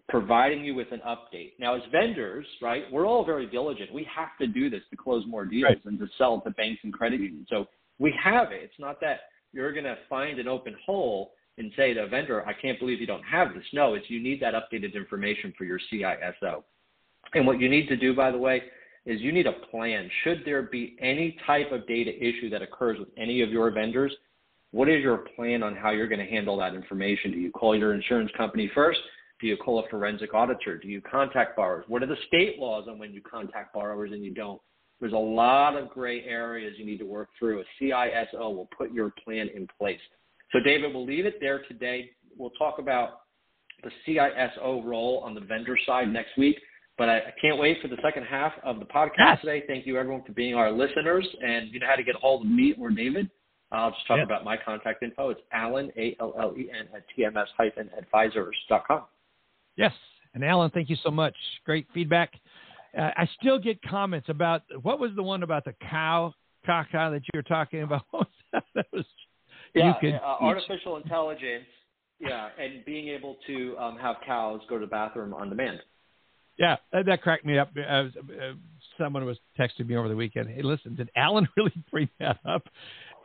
providing 0.09 0.65
you 0.65 0.75
with 0.75 0.91
an 0.93 1.01
update. 1.01 1.53
Now, 1.59 1.75
as 1.75 1.85
vendors, 1.87 2.47
right, 2.63 2.91
we're 2.91 3.07
all 3.07 3.25
very 3.25 3.47
diligent. 3.47 3.93
We 3.93 4.05
have 4.05 4.37
to 4.39 4.47
do 4.47 4.71
this 4.71 4.83
to 4.89 4.97
close 4.97 5.27
more 5.27 5.45
deals 5.45 5.65
Right. 5.65 5.85
and 5.85 5.99
to 5.99 6.09
sell 6.17 6.41
to 6.41 6.51
banks 6.51 6.83
and 6.85 6.93
credit 6.93 7.21
unions. 7.21 7.49
So 7.51 7.69
we 7.99 8.13
have 8.13 8.53
it. 8.53 8.63
It's 8.63 8.79
not 8.79 9.01
that 9.01 9.29
you're 9.53 9.73
going 9.73 9.85
to 9.85 9.97
find 10.09 10.39
an 10.39 10.49
open 10.49 10.75
hole 10.85 11.35
and 11.59 11.73
say 11.75 11.93
to 11.93 12.05
a 12.05 12.07
vendor, 12.07 12.47
I 12.47 12.53
can't 12.55 12.79
believe 12.79 13.01
you 13.01 13.07
don't 13.07 13.25
have 13.25 13.53
this. 13.55 13.65
No, 13.73 13.95
it's 13.95 14.09
you 14.09 14.21
need 14.21 14.41
that 14.41 14.55
updated 14.55 14.95
information 14.95 15.53
for 15.59 15.65
your 15.65 15.81
CISO. 15.93 16.63
And 17.35 17.47
what 17.47 17.61
you 17.61 17.69
need 17.69 17.89
to 17.89 17.97
do, 17.97 18.15
by 18.15 18.31
the 18.31 18.39
way, 18.39 18.63
is 19.09 19.23
you 19.23 19.33
need 19.33 19.47
a 19.47 19.53
plan. 19.71 20.09
Should 20.23 20.43
there 20.45 20.63
be 20.63 20.95
any 21.01 21.35
type 21.47 21.73
of 21.73 21.87
data 21.87 22.15
issue 22.15 22.51
that 22.51 22.61
occurs 22.61 22.99
with 22.99 23.09
any 23.17 23.41
of 23.41 23.49
your 23.49 23.71
vendors, 23.71 24.13
what 24.71 24.87
is 24.91 25.03
your 25.03 25.25
plan 25.35 25.63
on 25.63 25.75
how 25.75 25.93
you're 25.93 26.09
going 26.09 26.25
to 26.25 26.31
handle 26.31 26.59
that 26.59 26.75
information? 26.75 27.33
Do 27.33 27.39
you 27.39 27.51
call 27.51 27.75
your 27.75 27.95
insurance 27.95 28.31
company 28.37 28.71
first? 28.75 28.99
Do 29.41 29.47
you 29.47 29.57
call 29.57 29.79
a 29.79 29.89
forensic 29.89 30.35
auditor? 30.35 30.77
Do 30.77 30.89
you 30.89 31.01
contact 31.01 31.57
borrowers? 31.57 31.87
What 31.89 32.03
are 32.03 32.07
the 32.07 32.19
state 32.27 32.59
laws 32.59 32.85
on 32.87 32.99
when 32.99 33.15
you 33.15 33.23
contact 33.23 33.73
borrowers 33.73 34.13
and 34.13 34.23
you 34.23 34.35
don't? 34.35 34.61
There's 35.01 35.15
a 35.15 35.17
lot 35.17 35.75
of 35.75 35.89
gray 35.89 36.25
areas 36.25 36.75
you 36.77 36.85
need 36.85 36.99
to 36.99 37.07
work 37.07 37.31
through. 37.39 37.63
A 37.63 37.65
CISO 37.83 38.55
will 38.55 38.69
put 38.77 38.93
your 38.93 39.15
plan 39.25 39.49
in 39.55 39.67
place. 39.79 40.01
So, 40.53 40.59
David, 40.63 40.93
we'll 40.93 41.07
leave 41.07 41.25
it 41.25 41.37
there 41.41 41.63
today. 41.67 42.11
We'll 42.37 42.51
talk 42.51 42.79
about 42.79 43.21
the 43.83 43.91
CISO 44.07 44.85
role 44.85 45.23
on 45.25 45.35
the 45.35 45.41
vendor 45.41 45.79
side 45.87 46.13
next 46.13 46.37
week. 46.37 46.57
But 46.99 47.09
I, 47.09 47.19
I 47.19 47.35
can't 47.41 47.59
wait 47.59 47.81
for 47.81 47.89
the 47.89 47.97
second 48.03 48.25
half 48.25 48.53
of 48.65 48.81
the 48.81 48.85
podcast 48.85 49.13
yes. 49.19 49.41
today. 49.41 49.63
Thank 49.67 49.87
you, 49.87 49.97
everyone, 49.97 50.25
for 50.25 50.33
being 50.33 50.55
our 50.55 50.71
listeners. 50.71 51.27
And 51.41 51.73
you 51.73 51.79
know 51.79 51.87
how 51.87 51.95
to 51.95 52.03
get 52.03 52.17
a 52.17 52.19
hold 52.19 52.45
of 52.45 52.51
me 52.51 52.75
or 52.79 52.91
David. 52.91 53.31
I'll 53.71 53.91
just 53.91 54.07
talk 54.07 54.17
Yeah. 54.19 54.25
about 54.25 54.45
my 54.45 54.57
contact 54.57 55.03
info. 55.03 55.31
It's 55.31 55.41
Allen, 55.53 55.93
A 55.97 56.17
L 56.21 56.35
L 56.39 56.55
E 56.57 56.71
N, 56.71 56.89
at 56.95 57.05
tms-advisors.com. 57.17 59.03
Yes. 59.77 59.93
And 60.35 60.45
Alan, 60.45 60.71
thank 60.71 60.91
you 60.91 60.97
so 60.97 61.11
much. 61.11 61.35
Great 61.65 61.87
feedback. 61.95 62.33
Uh, 62.97 63.11
I 63.17 63.29
still 63.41 63.59
get 63.59 63.81
comments 63.83 64.29
about 64.29 64.63
what 64.83 64.99
was 64.99 65.11
the 65.15 65.23
one 65.23 65.43
about 65.43 65.65
the 65.65 65.75
cow 65.91 66.35
caca 66.67 67.11
that 67.13 67.23
you 67.33 67.39
were 67.39 67.43
talking 67.43 67.83
about? 67.83 68.03
That? 68.75 68.87
was 68.95 69.05
Yeah, 69.75 69.93
uh, 70.23 70.37
artificial 70.41 70.97
intelligence. 70.97 71.67
Yeah, 72.19 72.49
and 72.59 72.83
being 72.87 73.09
able 73.09 73.37
to 73.47 73.77
um, 73.79 73.99
have 73.99 74.17
cows 74.25 74.63
go 74.71 74.79
to 74.79 74.87
the 74.87 74.91
bathroom 74.91 75.35
on 75.35 75.51
demand. 75.51 75.81
Yeah, 76.59 76.77
that, 76.93 77.07
that 77.07 77.23
cracked 77.23 77.45
me 77.45 77.59
up. 77.59 77.71
Uh, 77.77 77.81
uh, 77.83 78.09
someone 78.99 79.25
was 79.25 79.39
texting 79.59 79.87
me 79.87 79.97
over 79.97 80.09
the 80.09 80.17
weekend. 80.17 80.49
Hey, 80.51 80.63
listen, 80.63 80.95
did 80.97 81.09
Alan 81.17 81.49
really 81.57 81.73
bring 81.91 82.09
that 82.19 82.39
up? 82.45 82.65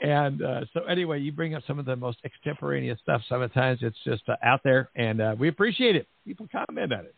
And 0.01 0.41
uh, 0.43 0.61
so, 0.73 0.83
anyway, 0.83 1.19
you 1.19 1.31
bring 1.31 1.55
up 1.55 1.63
some 1.65 1.79
of 1.79 1.85
the 1.85 1.95
most 1.95 2.17
extemporaneous 2.25 2.99
stuff. 3.01 3.21
Sometimes 3.29 3.79
it's 3.81 3.97
just 4.03 4.23
uh, 4.27 4.35
out 4.43 4.61
there, 4.63 4.89
and 4.95 5.21
uh, 5.21 5.35
we 5.37 5.47
appreciate 5.47 5.95
it. 5.95 6.07
People 6.25 6.47
comment 6.51 6.91
on 6.93 6.99
it. 7.05 7.15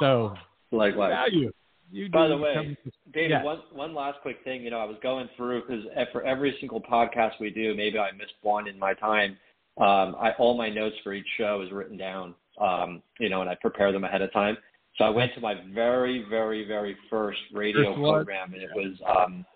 So, 0.00 0.34
Likewise. 0.70 1.10
value. 1.12 1.52
You 1.92 2.08
By 2.08 2.28
the 2.28 2.36
way, 2.36 2.54
come- 2.54 2.76
David, 3.12 3.30
Yeah. 3.30 3.42
one 3.44 3.60
one 3.72 3.94
last 3.94 4.18
quick 4.22 4.38
thing. 4.42 4.62
You 4.62 4.70
know, 4.70 4.78
I 4.78 4.84
was 4.84 4.96
going 5.02 5.28
through 5.36 5.62
because 5.62 5.84
for 6.12 6.24
every 6.24 6.56
single 6.58 6.80
podcast 6.80 7.32
we 7.40 7.50
do, 7.50 7.74
maybe 7.74 7.98
I 7.98 8.10
missed 8.12 8.32
one 8.42 8.66
in 8.66 8.78
my 8.78 8.94
time. 8.94 9.36
Um, 9.76 10.16
I 10.18 10.32
all 10.38 10.56
my 10.56 10.68
notes 10.70 10.96
for 11.04 11.12
each 11.12 11.26
show 11.36 11.60
is 11.60 11.70
written 11.72 11.96
down. 11.96 12.34
Um, 12.60 13.02
you 13.20 13.28
know, 13.28 13.40
and 13.42 13.50
I 13.50 13.54
prepare 13.56 13.92
them 13.92 14.04
ahead 14.04 14.22
of 14.22 14.32
time. 14.32 14.56
So 14.96 15.04
I 15.04 15.10
went 15.10 15.34
to 15.34 15.40
my 15.40 15.54
very, 15.74 16.24
very, 16.30 16.66
very 16.66 16.96
first 17.10 17.40
radio 17.52 17.94
First 17.94 17.98
program, 17.98 18.54
and 18.54 18.62
it 18.62 18.70
was 18.74 18.96
um, 19.16 19.46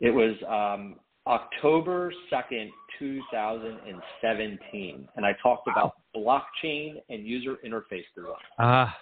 it 0.00 0.10
was 0.10 0.34
um, 0.48 0.96
October 1.26 2.12
second, 2.30 2.70
two 2.98 3.20
thousand 3.30 3.78
and 3.86 4.00
seventeen, 4.22 5.06
and 5.16 5.26
I 5.26 5.32
talked 5.42 5.68
about 5.68 5.94
blockchain 6.16 6.94
and 7.10 7.26
user 7.26 7.56
interface 7.66 8.04
design. 8.16 8.32
Ah, 8.58 8.96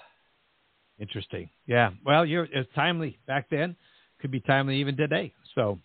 interesting. 0.98 1.48
Yeah. 1.66 1.90
Well, 2.04 2.26
you're 2.26 2.48
it's 2.52 2.68
timely 2.74 3.18
back 3.26 3.48
then. 3.48 3.76
Could 4.20 4.32
be 4.32 4.40
timely 4.40 4.76
even 4.78 4.96
today. 4.96 5.32
So, 5.54 5.78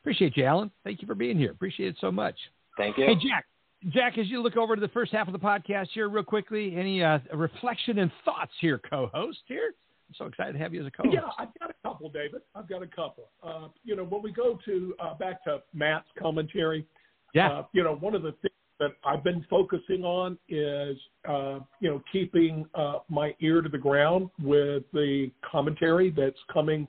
appreciate 0.00 0.36
you, 0.36 0.44
Alan. 0.44 0.70
Thank 0.84 1.02
you 1.02 1.08
for 1.08 1.16
being 1.16 1.36
here. 1.36 1.50
Appreciate 1.50 1.88
it 1.88 1.96
so 2.00 2.12
much. 2.12 2.36
Thank 2.76 2.96
you. 2.96 3.06
Hey, 3.06 3.14
Jack. 3.14 3.46
Jack, 3.90 4.16
as 4.16 4.28
you 4.28 4.42
look 4.42 4.56
over 4.56 4.74
to 4.74 4.80
the 4.80 4.88
first 4.88 5.12
half 5.12 5.26
of 5.26 5.32
the 5.32 5.38
podcast 5.38 5.88
here, 5.92 6.08
real 6.08 6.24
quickly, 6.24 6.74
any 6.76 7.02
uh, 7.02 7.18
reflection 7.34 7.98
and 7.98 8.10
thoughts 8.24 8.52
here, 8.60 8.80
co-host 8.88 9.40
here? 9.46 9.74
I'm 10.08 10.14
so 10.16 10.24
excited 10.26 10.54
to 10.54 10.58
have 10.58 10.72
you 10.72 10.80
as 10.80 10.86
a 10.86 10.90
co-host. 10.90 11.14
Yeah, 11.14 11.28
I've 11.38 11.48
got 11.58 11.70
a 11.70 11.74
couple, 11.82 12.08
David. 12.08 12.40
I've 12.54 12.68
got 12.68 12.82
a 12.82 12.86
couple. 12.86 13.24
Uh, 13.42 13.68
you 13.84 13.94
know, 13.94 14.04
when 14.04 14.22
we 14.22 14.32
go 14.32 14.58
to 14.64 14.94
uh, 14.98 15.14
back 15.14 15.44
to 15.44 15.62
Matt's 15.74 16.06
commentary, 16.18 16.86
Yeah. 17.34 17.48
uh, 17.50 17.66
you 17.72 17.82
know, 17.82 17.96
one 17.96 18.14
of 18.14 18.22
the 18.22 18.32
things 18.40 18.54
that 18.80 18.92
I've 19.04 19.22
been 19.22 19.44
focusing 19.50 20.02
on 20.04 20.38
is, 20.48 20.96
uh, 21.28 21.60
you 21.80 21.90
know, 21.90 22.02
keeping 22.10 22.66
uh, 22.74 23.00
my 23.08 23.34
ear 23.40 23.60
to 23.60 23.68
the 23.68 23.78
ground 23.78 24.30
with 24.42 24.84
the 24.92 25.30
commentary 25.50 26.10
that's 26.10 26.38
coming 26.52 26.88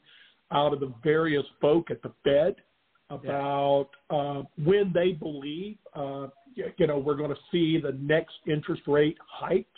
out 0.51 0.73
of 0.73 0.79
the 0.79 0.93
various 1.03 1.45
folk 1.59 1.91
at 1.91 2.01
the 2.03 2.11
Fed 2.23 2.55
about 3.09 3.89
uh, 4.09 4.43
when 4.63 4.91
they 4.93 5.11
believe, 5.11 5.77
uh, 5.93 6.27
you 6.55 6.87
know, 6.87 6.97
we're 6.97 7.15
going 7.15 7.29
to 7.29 7.41
see 7.51 7.79
the 7.79 7.91
next 7.99 8.35
interest 8.47 8.81
rate 8.87 9.17
hikes. 9.27 9.69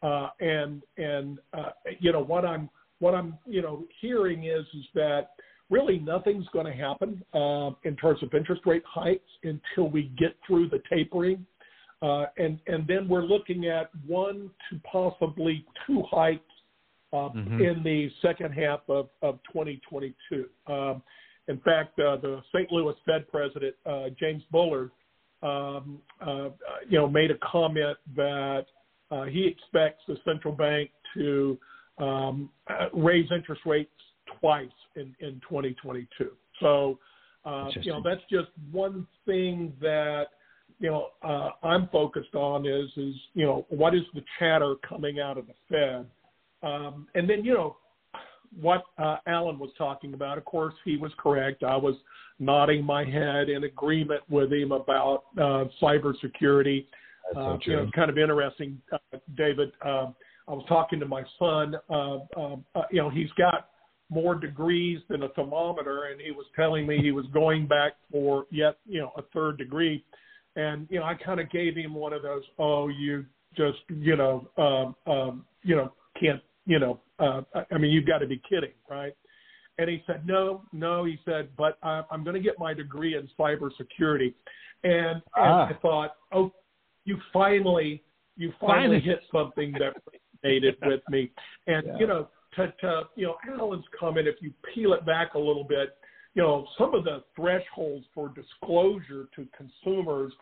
Uh, 0.00 0.28
and 0.40 0.82
and 0.96 1.40
uh, 1.54 1.70
you 1.98 2.12
know 2.12 2.22
what 2.22 2.44
I'm 2.44 2.70
what 3.00 3.16
I'm 3.16 3.36
you 3.46 3.62
know 3.62 3.84
hearing 4.00 4.44
is 4.44 4.64
is 4.72 4.84
that 4.94 5.30
really 5.70 5.98
nothing's 5.98 6.46
going 6.52 6.66
to 6.66 6.72
happen 6.72 7.20
uh, 7.34 7.70
in 7.82 7.96
terms 7.96 8.22
of 8.22 8.32
interest 8.32 8.62
rate 8.64 8.84
hikes 8.86 9.28
until 9.42 9.90
we 9.90 10.12
get 10.16 10.36
through 10.46 10.68
the 10.68 10.80
tapering, 10.88 11.44
uh, 12.00 12.26
and 12.36 12.60
and 12.68 12.86
then 12.86 13.08
we're 13.08 13.24
looking 13.24 13.66
at 13.66 13.90
one 14.06 14.50
to 14.70 14.80
possibly 14.90 15.66
two 15.84 16.04
hikes 16.08 16.44
uh, 17.12 17.30
Mhm. 17.30 17.60
in 17.60 17.82
the 17.82 18.08
second 18.22 18.52
half 18.52 18.88
of 18.88 19.08
of 19.22 19.40
2022. 19.52 20.48
Um, 20.68 21.02
in 21.48 21.58
fact, 21.60 21.98
uh, 21.98 22.16
the 22.16 22.42
St. 22.54 22.70
Louis 22.70 22.94
Fed 23.06 23.28
president 23.28 23.74
uh, 23.86 24.04
James 24.18 24.42
Bullard, 24.50 24.90
um, 25.42 25.98
uh, 26.20 26.50
you 26.88 26.98
know, 26.98 27.08
made 27.08 27.30
a 27.30 27.38
comment 27.38 27.96
that 28.16 28.66
uh, 29.10 29.24
he 29.24 29.46
expects 29.46 30.02
the 30.06 30.16
central 30.24 30.54
bank 30.54 30.90
to 31.14 31.58
um, 31.98 32.50
uh, 32.68 32.86
raise 32.92 33.30
interest 33.32 33.62
rates 33.64 33.90
twice 34.40 34.68
in, 34.96 35.14
in 35.20 35.40
2022. 35.48 36.30
So, 36.60 36.98
uh, 37.44 37.70
you 37.80 37.92
know, 37.92 38.02
that's 38.04 38.20
just 38.30 38.48
one 38.70 39.06
thing 39.24 39.72
that 39.80 40.26
you 40.80 40.90
know 40.90 41.08
uh, 41.22 41.50
I'm 41.66 41.88
focused 41.88 42.34
on 42.34 42.66
is 42.66 42.90
is 42.96 43.14
you 43.34 43.44
know 43.44 43.66
what 43.68 43.94
is 43.94 44.02
the 44.14 44.22
chatter 44.38 44.74
coming 44.88 45.18
out 45.18 45.38
of 45.38 45.46
the 45.46 45.54
Fed, 45.68 46.06
um, 46.62 47.06
and 47.14 47.28
then 47.28 47.44
you 47.44 47.54
know 47.54 47.76
what 48.60 48.84
uh, 48.98 49.16
Alan 49.26 49.58
was 49.58 49.70
talking 49.76 50.14
about. 50.14 50.38
Of 50.38 50.44
course, 50.44 50.74
he 50.84 50.96
was 50.96 51.12
correct. 51.18 51.62
I 51.62 51.76
was 51.76 51.94
nodding 52.38 52.84
my 52.84 53.04
head 53.04 53.48
in 53.48 53.64
agreement 53.64 54.22
with 54.28 54.52
him 54.52 54.72
about 54.72 55.24
uh, 55.36 55.64
cybersecurity. 55.82 56.86
Uh, 57.36 57.58
you 57.64 57.76
know, 57.76 57.90
kind 57.94 58.10
of 58.10 58.16
interesting, 58.16 58.80
uh, 58.92 59.18
David. 59.36 59.70
Um, 59.84 60.14
I 60.46 60.52
was 60.52 60.64
talking 60.66 60.98
to 61.00 61.06
my 61.06 61.22
son. 61.38 61.76
Uh, 61.90 62.18
um, 62.40 62.64
uh, 62.74 62.82
you 62.90 63.02
know, 63.02 63.10
he's 63.10 63.30
got 63.36 63.68
more 64.10 64.34
degrees 64.34 65.00
than 65.08 65.22
a 65.22 65.28
thermometer, 65.30 66.04
and 66.04 66.20
he 66.20 66.30
was 66.30 66.46
telling 66.56 66.86
me 66.86 66.98
he 67.02 67.12
was 67.12 67.26
going 67.34 67.66
back 67.66 67.92
for 68.10 68.46
yet, 68.50 68.78
you 68.86 69.00
know, 69.00 69.12
a 69.16 69.22
third 69.34 69.58
degree. 69.58 70.02
And 70.56 70.86
you 70.90 71.00
know, 71.00 71.04
I 71.04 71.14
kind 71.14 71.40
of 71.40 71.50
gave 71.50 71.76
him 71.76 71.94
one 71.94 72.14
of 72.14 72.22
those, 72.22 72.42
oh, 72.58 72.88
you 72.88 73.26
just, 73.56 73.78
you 73.88 74.16
know, 74.16 74.48
um, 74.56 75.12
um, 75.12 75.44
you 75.62 75.76
know, 75.76 75.92
can't, 76.18 76.40
you 76.68 76.78
know, 76.78 77.00
uh, 77.18 77.40
I- 77.72 77.78
mean, 77.78 77.90
you've 77.90 78.06
got 78.06 78.18
to 78.18 78.26
be 78.26 78.40
kidding, 78.48 78.74
right? 78.88 79.14
And 79.78 79.88
he 79.88 80.02
said, 80.06 80.26
no, 80.26 80.62
no. 80.72 81.04
He 81.04 81.18
said, 81.24 81.48
but 81.56 81.78
I, 81.82 82.02
I'm 82.10 82.22
going 82.24 82.34
to 82.34 82.42
get 82.42 82.58
my 82.58 82.74
degree 82.74 83.16
in 83.16 83.28
cybersecurity. 83.38 84.34
And, 84.84 84.94
and 85.16 85.22
Ah. 85.36 85.68
I 85.68 85.72
thought, 85.80 86.10
oh, 86.32 86.52
you 87.04 87.16
finally, 87.32 88.02
you 88.36 88.52
finally 88.60 88.98
Finally. 88.98 89.00
hit 89.00 89.20
something 89.32 89.72
that 89.80 89.94
resonated 90.44 90.76
with 90.86 91.00
me. 91.08 91.30
And 91.66 91.86
Yeah. 91.86 91.96
you 91.98 92.06
know, 92.06 92.28
to, 92.56 92.72
to 92.82 93.02
you 93.16 93.26
know, 93.28 93.36
Alan's 93.58 93.84
comment, 93.98 94.28
if 94.28 94.36
you 94.40 94.52
peel 94.74 94.92
it 94.92 95.06
back 95.06 95.34
a 95.34 95.38
little 95.38 95.64
bit, 95.64 95.96
you 96.34 96.42
know, 96.42 96.66
some 96.76 96.94
of 96.94 97.04
the 97.04 97.22
thresholds 97.34 98.06
for 98.14 98.28
disclosure 98.34 99.28
to 99.36 99.46
consumers 99.56 100.32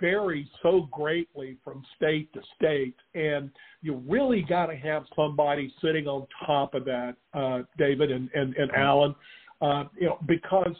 vary 0.00 0.48
so 0.62 0.88
greatly 0.90 1.56
from 1.64 1.84
state 1.96 2.32
to 2.32 2.40
state, 2.56 2.96
and 3.14 3.50
you 3.82 4.02
really 4.08 4.42
got 4.42 4.66
to 4.66 4.76
have 4.76 5.04
somebody 5.14 5.72
sitting 5.82 6.06
on 6.06 6.26
top 6.46 6.74
of 6.74 6.84
that, 6.84 7.14
uh, 7.34 7.60
David 7.76 8.10
and 8.10 8.28
and, 8.34 8.54
and 8.56 8.70
Alan, 8.72 9.14
uh, 9.60 9.84
you 9.98 10.06
know, 10.06 10.18
because 10.26 10.74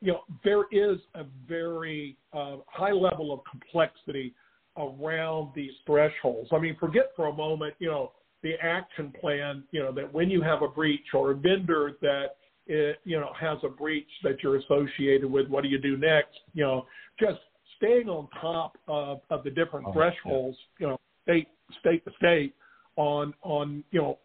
you 0.00 0.12
know 0.12 0.20
there 0.44 0.64
is 0.72 0.98
a 1.14 1.24
very 1.48 2.16
uh, 2.32 2.56
high 2.66 2.92
level 2.92 3.32
of 3.32 3.40
complexity 3.50 4.34
around 4.76 5.52
these 5.54 5.72
thresholds. 5.86 6.48
I 6.52 6.58
mean, 6.58 6.76
forget 6.78 7.10
for 7.16 7.26
a 7.26 7.32
moment, 7.32 7.74
you 7.78 7.88
know, 7.88 8.12
the 8.42 8.54
action 8.62 9.12
plan, 9.20 9.64
you 9.70 9.80
know, 9.80 9.92
that 9.92 10.12
when 10.12 10.30
you 10.30 10.42
have 10.42 10.62
a 10.62 10.68
breach 10.68 11.06
or 11.12 11.32
a 11.32 11.34
vendor 11.34 11.92
that 12.00 12.36
it, 12.66 12.98
you 13.04 13.18
know 13.18 13.32
has 13.38 13.58
a 13.64 13.68
breach 13.68 14.08
that 14.22 14.42
you're 14.42 14.56
associated 14.56 15.30
with, 15.30 15.48
what 15.48 15.62
do 15.62 15.68
you 15.68 15.78
do 15.78 15.96
next? 15.96 16.38
You 16.54 16.64
know, 16.64 16.86
just 17.18 17.40
staying 17.80 18.08
on 18.08 18.28
top 18.40 18.76
of, 18.88 19.20
of 19.30 19.42
the 19.44 19.50
different 19.50 19.86
Oh, 19.88 19.92
thresholds, 19.92 20.56
you 20.78 20.86
know, 20.86 21.00
state 21.22 21.48
state 21.80 22.04
to 22.04 22.10
state 22.18 22.54
on 22.96 23.32
on 23.42 23.82
you 23.90 24.00
know 24.00 24.18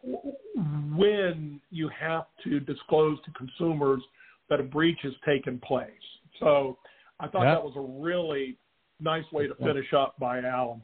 when 0.95 1.61
you 1.69 1.89
have 1.89 2.25
to 2.43 2.59
disclose 2.59 3.17
to 3.23 3.31
consumers 3.31 4.01
that 4.49 4.59
a 4.59 4.63
breach 4.63 4.99
has 5.03 5.13
taken 5.25 5.59
place. 5.59 5.91
So 6.39 6.77
I 7.19 7.27
thought 7.27 7.43
Yeah. 7.43 7.55
that 7.55 7.63
was 7.63 7.75
a 7.75 8.03
really 8.03 8.57
nice 8.99 9.29
way 9.31 9.47
to 9.47 9.55
finish 9.55 9.93
up 9.93 10.17
by 10.19 10.39
Alan. 10.41 10.81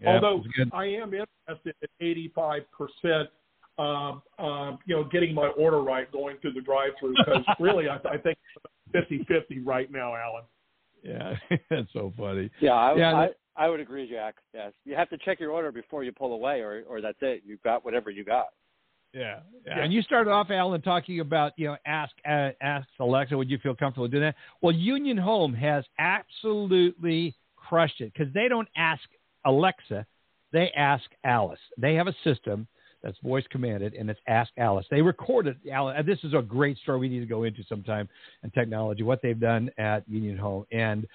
Yeah, 0.00 0.14
Although. 0.14 0.44
I 0.72 0.86
am 0.86 1.14
interested 1.14 1.74
in 2.00 2.30
85% 2.42 3.28
uh, 3.76 4.12
uh, 4.38 4.76
you 4.86 4.94
know, 4.94 5.04
getting 5.04 5.34
my 5.34 5.48
order 5.58 5.82
right 5.82 6.10
going 6.12 6.36
through 6.38 6.52
the 6.52 6.60
drive-through 6.60 7.14
because 7.16 7.44
really, 7.58 7.88
I, 7.88 7.96
I 8.08 8.18
think 8.18 8.38
50-50 8.94 9.64
right 9.64 9.90
now, 9.90 10.14
Alan. 10.14 10.44
Yeah, 11.04 11.34
that's 11.70 11.92
so 11.92 12.12
funny. 12.16 12.50
Yeah, 12.60 12.72
I, 12.72 12.96
Yeah, 12.96 13.14
I, 13.14 13.28
I 13.56 13.68
would 13.68 13.80
agree, 13.80 14.08
Jack. 14.10 14.36
Yes, 14.52 14.72
you 14.84 14.96
have 14.96 15.08
to 15.10 15.18
check 15.18 15.38
your 15.38 15.50
order 15.50 15.70
before 15.70 16.02
you 16.02 16.12
pull 16.12 16.32
away, 16.32 16.60
or 16.60 16.82
or 16.88 17.00
that's 17.00 17.18
it. 17.20 17.42
You've 17.44 17.62
got 17.62 17.84
whatever 17.84 18.10
you 18.10 18.24
got. 18.24 18.48
Yeah. 19.12 19.40
yeah. 19.64 19.78
And 19.78 19.92
you 19.92 20.02
started 20.02 20.30
off, 20.30 20.50
Alan, 20.50 20.82
talking 20.82 21.20
about 21.20 21.52
you 21.56 21.68
know 21.68 21.76
ask 21.86 22.12
uh, 22.28 22.50
ask 22.60 22.88
Alexa, 22.98 23.36
would 23.36 23.48
you 23.48 23.58
feel 23.58 23.76
comfortable 23.76 24.08
doing 24.08 24.24
that? 24.24 24.34
Well, 24.60 24.74
Union 24.74 25.16
Home 25.16 25.54
has 25.54 25.84
absolutely 25.98 27.36
crushed 27.54 28.00
it 28.00 28.12
because 28.12 28.32
they 28.34 28.48
don't 28.48 28.68
ask 28.76 29.02
Alexa, 29.46 30.04
they 30.52 30.70
ask 30.76 31.04
Alice. 31.22 31.60
They 31.78 31.94
have 31.94 32.08
a 32.08 32.14
system 32.24 32.66
that's 33.04 33.18
voice 33.22 33.44
commanded, 33.50 33.94
and 33.94 34.08
it's 34.08 34.20
Ask 34.26 34.50
Alice. 34.56 34.86
They 34.90 35.02
recorded 35.02 35.58
Alice. 35.70 36.02
This 36.06 36.18
is 36.24 36.32
a 36.32 36.40
great 36.42 36.78
story 36.78 36.98
we 36.98 37.08
need 37.08 37.20
to 37.20 37.26
go 37.26 37.44
into 37.44 37.62
sometime 37.68 38.08
in 38.42 38.50
technology. 38.50 39.02
What 39.02 39.20
they've 39.22 39.38
done 39.38 39.70
at 39.76 40.08
Union 40.08 40.38
Home, 40.38 40.64
and 40.72 41.06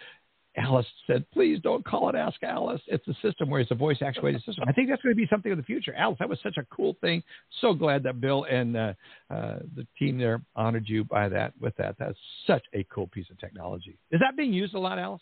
Alice 0.56 0.86
said, 1.08 1.26
"Please 1.32 1.60
don't 1.62 1.84
call 1.84 2.08
it 2.10 2.16
Ask 2.16 2.44
Alice. 2.44 2.82
It's 2.88 3.08
a 3.08 3.14
system 3.22 3.50
where 3.50 3.60
it's 3.60 3.72
a 3.72 3.76
voice 3.76 4.02
actuated 4.02 4.44
system." 4.44 4.66
I 4.68 4.72
think 4.72 4.90
that's 4.90 5.02
going 5.02 5.16
to 5.16 5.18
be 5.18 5.28
something 5.30 5.52
in 5.52 5.58
the 5.58 5.64
future. 5.64 5.94
Alice, 5.96 6.18
that 6.20 6.30
was 6.30 6.40
such 6.44 6.58
a 6.58 6.66
cool 6.66 6.96
thing. 7.02 7.24
So 7.60 7.74
glad 7.74 8.04
that 8.04 8.22
Bill 8.22 8.44
and 8.44 8.78
uh, 8.78 8.94
uh, 9.32 9.60
the 9.76 9.88
team 9.98 10.20
there 10.20 10.42
honored 10.56 10.88
you 10.88 11.04
by 11.04 11.28
that 11.30 11.54
with 11.60 11.76
that. 11.78 11.96
That's 11.98 12.18
such 12.46 12.66
a 12.74 12.84
cool 12.86 13.08
piece 13.08 13.30
of 13.32 13.40
technology. 13.40 13.98
Is 14.12 14.20
that 14.20 14.38
being 14.38 14.54
used 14.54 14.76
a 14.76 14.80
lot, 14.80 15.00
Alice? 15.00 15.22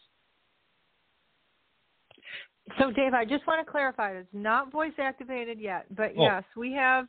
So, 2.80 2.92
Dave, 2.92 3.14
I 3.14 3.26
just 3.26 3.46
want 3.48 3.66
to 3.66 3.72
clarify 3.72 4.12
it's 4.12 4.28
not 4.34 4.72
voice 4.72 4.94
activated 5.00 5.60
yet, 5.60 5.86
but 5.96 6.12
Oh. 6.18 6.24
yes, 6.24 6.44
we 6.56 6.74
have 6.74 7.08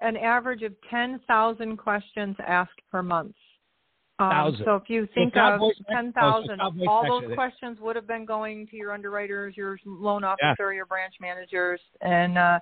an 0.00 0.16
average 0.16 0.62
of 0.62 0.74
10,000 0.90 1.76
questions 1.76 2.36
asked 2.40 2.80
per 2.90 3.02
month. 3.02 3.36
Um, 4.18 4.54
so 4.64 4.76
if 4.76 4.88
you 4.88 5.06
think 5.14 5.36
of 5.36 5.58
voice- 5.58 5.74
oh, 5.88 5.92
10,000, 5.92 6.50
it's 6.52 6.58
not 6.58 6.74
voice 6.74 6.88
all 6.88 7.02
those 7.02 7.10
activated. 7.22 7.36
questions 7.36 7.80
would 7.80 7.96
have 7.96 8.06
been 8.06 8.24
going 8.24 8.66
to 8.68 8.76
your 8.76 8.92
underwriters, 8.92 9.56
your 9.56 9.78
loan 9.84 10.22
officer, 10.22 10.72
your 10.72 10.86
branch 10.86 11.14
managers, 11.20 11.80
and 12.00 12.38
uh, 12.38 12.60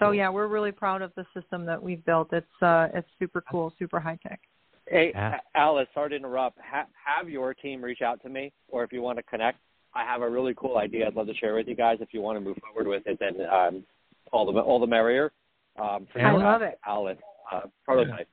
so 0.00 0.10
yeah, 0.10 0.28
we're 0.28 0.48
really 0.48 0.72
proud 0.72 1.02
of 1.02 1.14
the 1.14 1.24
system 1.32 1.64
that 1.66 1.80
we've 1.80 2.04
built. 2.04 2.32
It's 2.32 2.62
uh, 2.62 2.88
it's 2.92 3.08
super 3.20 3.40
cool, 3.42 3.72
super 3.78 4.00
high 4.00 4.18
tech. 4.20 4.40
Hey, 4.88 5.10
Yeah. 5.10 5.40
Alice, 5.54 5.88
sorry 5.94 6.10
to 6.10 6.16
interrupt. 6.16 6.58
Ha- 6.60 6.86
have 6.94 7.28
your 7.28 7.54
team 7.54 7.82
reach 7.82 8.02
out 8.02 8.20
to 8.22 8.28
me, 8.28 8.52
or 8.68 8.82
if 8.82 8.92
you 8.92 9.00
want 9.02 9.18
to 9.18 9.22
connect, 9.24 9.58
I 9.96 10.04
have 10.04 10.22
a 10.22 10.28
really 10.28 10.54
cool 10.56 10.78
idea. 10.78 11.06
I'd 11.06 11.14
love 11.16 11.26
to 11.26 11.34
share 11.34 11.54
with 11.54 11.66
you 11.68 11.74
guys. 11.74 11.98
If 12.00 12.08
you 12.12 12.20
want 12.20 12.36
to 12.36 12.40
move 12.40 12.56
forward 12.58 12.86
with 12.88 13.02
it, 13.06 13.18
then 13.18 13.46
um, 13.50 13.84
all 14.32 14.50
the 14.50 14.58
all 14.60 14.78
the 14.80 14.86
merrier. 14.86 15.32
Um, 15.80 16.06
for 16.12 16.20
I 16.20 16.30
your 16.30 16.38
love 16.40 16.62
it. 16.62 16.78
Alice 16.86 17.18
uh, 17.52 17.60
prototype. 17.84 18.28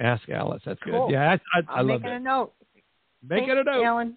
Ask 0.00 0.28
Alice. 0.28 0.62
That's 0.64 0.80
Cool. 0.84 1.06
good. 1.06 1.12
Yeah, 1.14 1.30
I, 1.30 1.58
I, 1.58 1.62
I 1.68 1.78
I'm 1.80 1.88
love 1.88 2.00
making 2.02 2.14
it. 2.16 2.20
a 2.20 2.24
note. 2.24 2.52
Make 3.26 3.48
it 3.48 3.56
a 3.56 3.64
note. 3.64 3.84
Alan. 3.84 4.16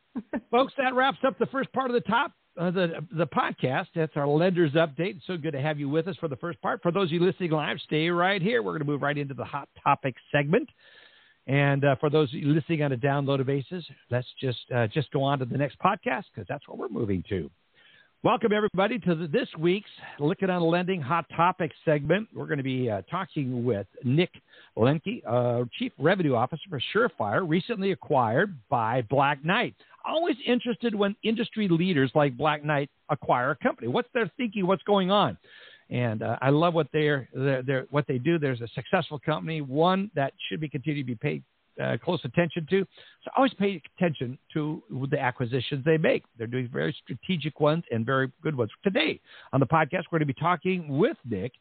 Folks, 0.50 0.72
that 0.78 0.94
wraps 0.94 1.18
up 1.26 1.38
the 1.38 1.46
first 1.46 1.72
part 1.72 1.90
of 1.90 1.94
the 1.94 2.00
top 2.08 2.32
uh, 2.58 2.70
the 2.70 3.06
the 3.16 3.26
podcast. 3.26 3.86
That's 3.94 4.16
our 4.16 4.26
lenders 4.26 4.72
update. 4.72 5.20
So 5.26 5.36
good 5.36 5.52
to 5.52 5.60
have 5.60 5.78
you 5.78 5.88
with 5.88 6.08
us 6.08 6.16
for 6.16 6.28
the 6.28 6.36
first 6.36 6.60
part. 6.60 6.82
For 6.82 6.90
those 6.90 7.08
of 7.08 7.12
you 7.12 7.20
listening 7.24 7.50
live, 7.50 7.78
stay 7.84 8.08
right 8.08 8.42
here. 8.42 8.62
We're 8.62 8.72
going 8.72 8.80
to 8.80 8.86
move 8.86 9.02
right 9.02 9.16
into 9.16 9.34
the 9.34 9.44
hot 9.44 9.68
topic 9.82 10.14
segment. 10.32 10.68
And 11.48 11.82
uh, 11.82 11.96
for 11.96 12.10
those 12.10 12.28
listening 12.34 12.82
on 12.82 12.92
a 12.92 12.96
downloaded 12.96 13.46
basis, 13.46 13.82
let's 14.10 14.26
just 14.38 14.58
uh, 14.74 14.86
just 14.86 15.10
go 15.12 15.22
on 15.22 15.38
to 15.38 15.46
the 15.46 15.56
next 15.56 15.78
podcast 15.80 16.24
because 16.32 16.46
that's 16.46 16.68
what 16.68 16.76
we're 16.76 16.90
moving 16.90 17.24
to. 17.30 17.50
Welcome 18.22 18.52
everybody 18.52 18.98
to 18.98 19.14
the, 19.14 19.28
this 19.28 19.48
week's 19.58 19.88
Lykken 20.20 20.50
on 20.50 20.60
Lending 20.60 21.00
Hot 21.00 21.24
Topic 21.34 21.70
segment. 21.84 22.28
We're 22.34 22.46
going 22.46 22.58
to 22.58 22.64
be 22.64 22.90
uh, 22.90 23.02
talking 23.10 23.64
with 23.64 23.86
Nick 24.04 24.30
Belenky, 24.76 25.22
uh, 25.26 25.64
Chief 25.78 25.92
Revenue 25.98 26.34
Officer 26.34 26.64
for 26.68 26.82
Surefire, 26.92 27.48
recently 27.48 27.92
acquired 27.92 28.58
by 28.68 29.02
Black 29.02 29.42
Knight. 29.42 29.74
Always 30.04 30.36
interested 30.46 30.94
when 30.94 31.16
industry 31.22 31.68
leaders 31.68 32.10
like 32.14 32.36
Black 32.36 32.62
Knight 32.62 32.90
acquire 33.08 33.52
a 33.52 33.56
company. 33.56 33.88
What's 33.88 34.08
their 34.12 34.30
thinking? 34.36 34.66
What's 34.66 34.82
going 34.82 35.10
on? 35.10 35.38
And 35.90 36.22
uh, 36.22 36.36
I 36.42 36.50
love 36.50 36.74
what 36.74 36.88
they're, 36.92 37.28
they're, 37.32 37.62
they're 37.62 37.86
what 37.90 38.06
they 38.06 38.18
do. 38.18 38.38
There's 38.38 38.60
a 38.60 38.68
successful 38.74 39.18
company, 39.18 39.60
one 39.62 40.10
that 40.14 40.32
should 40.48 40.60
be 40.60 40.68
continued 40.68 41.02
to 41.02 41.06
be 41.06 41.14
paid 41.14 41.42
uh, 41.82 41.96
close 42.02 42.20
attention 42.24 42.66
to. 42.70 42.84
So 43.24 43.30
always 43.36 43.54
pay 43.54 43.80
attention 43.96 44.38
to 44.54 44.82
the 45.10 45.18
acquisitions 45.18 45.84
they 45.84 45.96
make. 45.96 46.24
They're 46.36 46.46
doing 46.46 46.68
very 46.72 46.94
strategic 47.04 47.60
ones 47.60 47.84
and 47.90 48.04
very 48.04 48.30
good 48.42 48.56
ones. 48.56 48.70
Today 48.82 49.20
on 49.52 49.60
the 49.60 49.66
podcast, 49.66 50.04
we're 50.10 50.18
going 50.18 50.26
to 50.28 50.34
be 50.34 50.40
talking 50.40 50.98
with 50.98 51.16
Nick 51.28 51.52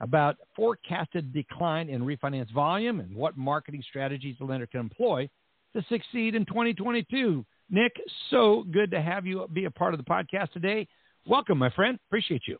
about 0.00 0.36
forecasted 0.54 1.32
decline 1.32 1.88
in 1.88 2.02
refinance 2.02 2.52
volume 2.52 3.00
and 3.00 3.14
what 3.14 3.36
marketing 3.36 3.82
strategies 3.88 4.36
the 4.38 4.44
lender 4.44 4.66
can 4.66 4.80
employ 4.80 5.28
to 5.74 5.84
succeed 5.88 6.34
in 6.34 6.44
2022. 6.46 7.44
Nick, 7.70 7.92
so 8.30 8.64
good 8.70 8.90
to 8.90 9.00
have 9.00 9.26
you 9.26 9.46
be 9.52 9.64
a 9.64 9.70
part 9.70 9.94
of 9.94 9.98
the 9.98 10.04
podcast 10.04 10.52
today. 10.52 10.86
Welcome, 11.26 11.58
my 11.58 11.70
friend. 11.70 11.98
Appreciate 12.08 12.42
you. 12.46 12.58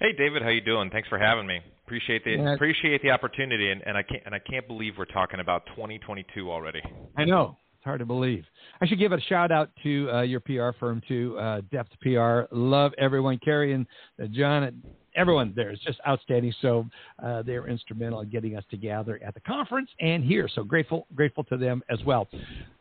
Hey 0.00 0.12
David, 0.16 0.40
how 0.42 0.48
you 0.48 0.62
doing? 0.62 0.88
Thanks 0.88 1.10
for 1.10 1.18
having 1.18 1.46
me. 1.46 1.60
Appreciate 1.84 2.24
the 2.24 2.30
Yeah. 2.30 2.54
appreciate 2.54 3.02
the 3.02 3.10
opportunity, 3.10 3.70
and, 3.70 3.82
and 3.86 3.98
I 3.98 4.02
can't 4.02 4.22
and 4.24 4.34
I 4.34 4.38
can't 4.38 4.66
believe 4.66 4.94
we're 4.96 5.04
talking 5.04 5.40
about 5.40 5.66
2022 5.76 6.50
already. 6.50 6.80
I 7.18 7.24
know. 7.26 7.58
It's 7.74 7.84
hard 7.84 7.98
to 8.00 8.06
believe. 8.06 8.44
I 8.80 8.86
should 8.86 8.98
give 8.98 9.12
a 9.12 9.20
shout 9.20 9.52
out 9.52 9.68
to 9.82 10.10
uh, 10.10 10.22
your 10.22 10.40
PR 10.40 10.70
firm 10.78 11.02
too, 11.06 11.38
uh, 11.38 11.60
Depth 11.70 11.90
PR. 12.00 12.42
Love 12.50 12.92
everyone, 12.96 13.38
Carrie 13.44 13.74
and 13.74 13.86
uh, 14.22 14.26
John, 14.28 14.62
and 14.62 14.82
everyone 15.16 15.52
there 15.54 15.70
is 15.70 15.78
just 15.80 15.98
outstanding. 16.08 16.54
So 16.62 16.86
uh, 17.22 17.42
they're 17.42 17.68
instrumental 17.68 18.20
in 18.22 18.30
getting 18.30 18.56
us 18.56 18.64
together 18.70 19.20
at 19.22 19.34
the 19.34 19.40
conference 19.40 19.90
and 20.00 20.24
here. 20.24 20.48
So 20.54 20.64
grateful, 20.64 21.08
grateful 21.14 21.44
to 21.44 21.58
them 21.58 21.82
as 21.90 21.98
well. 22.06 22.26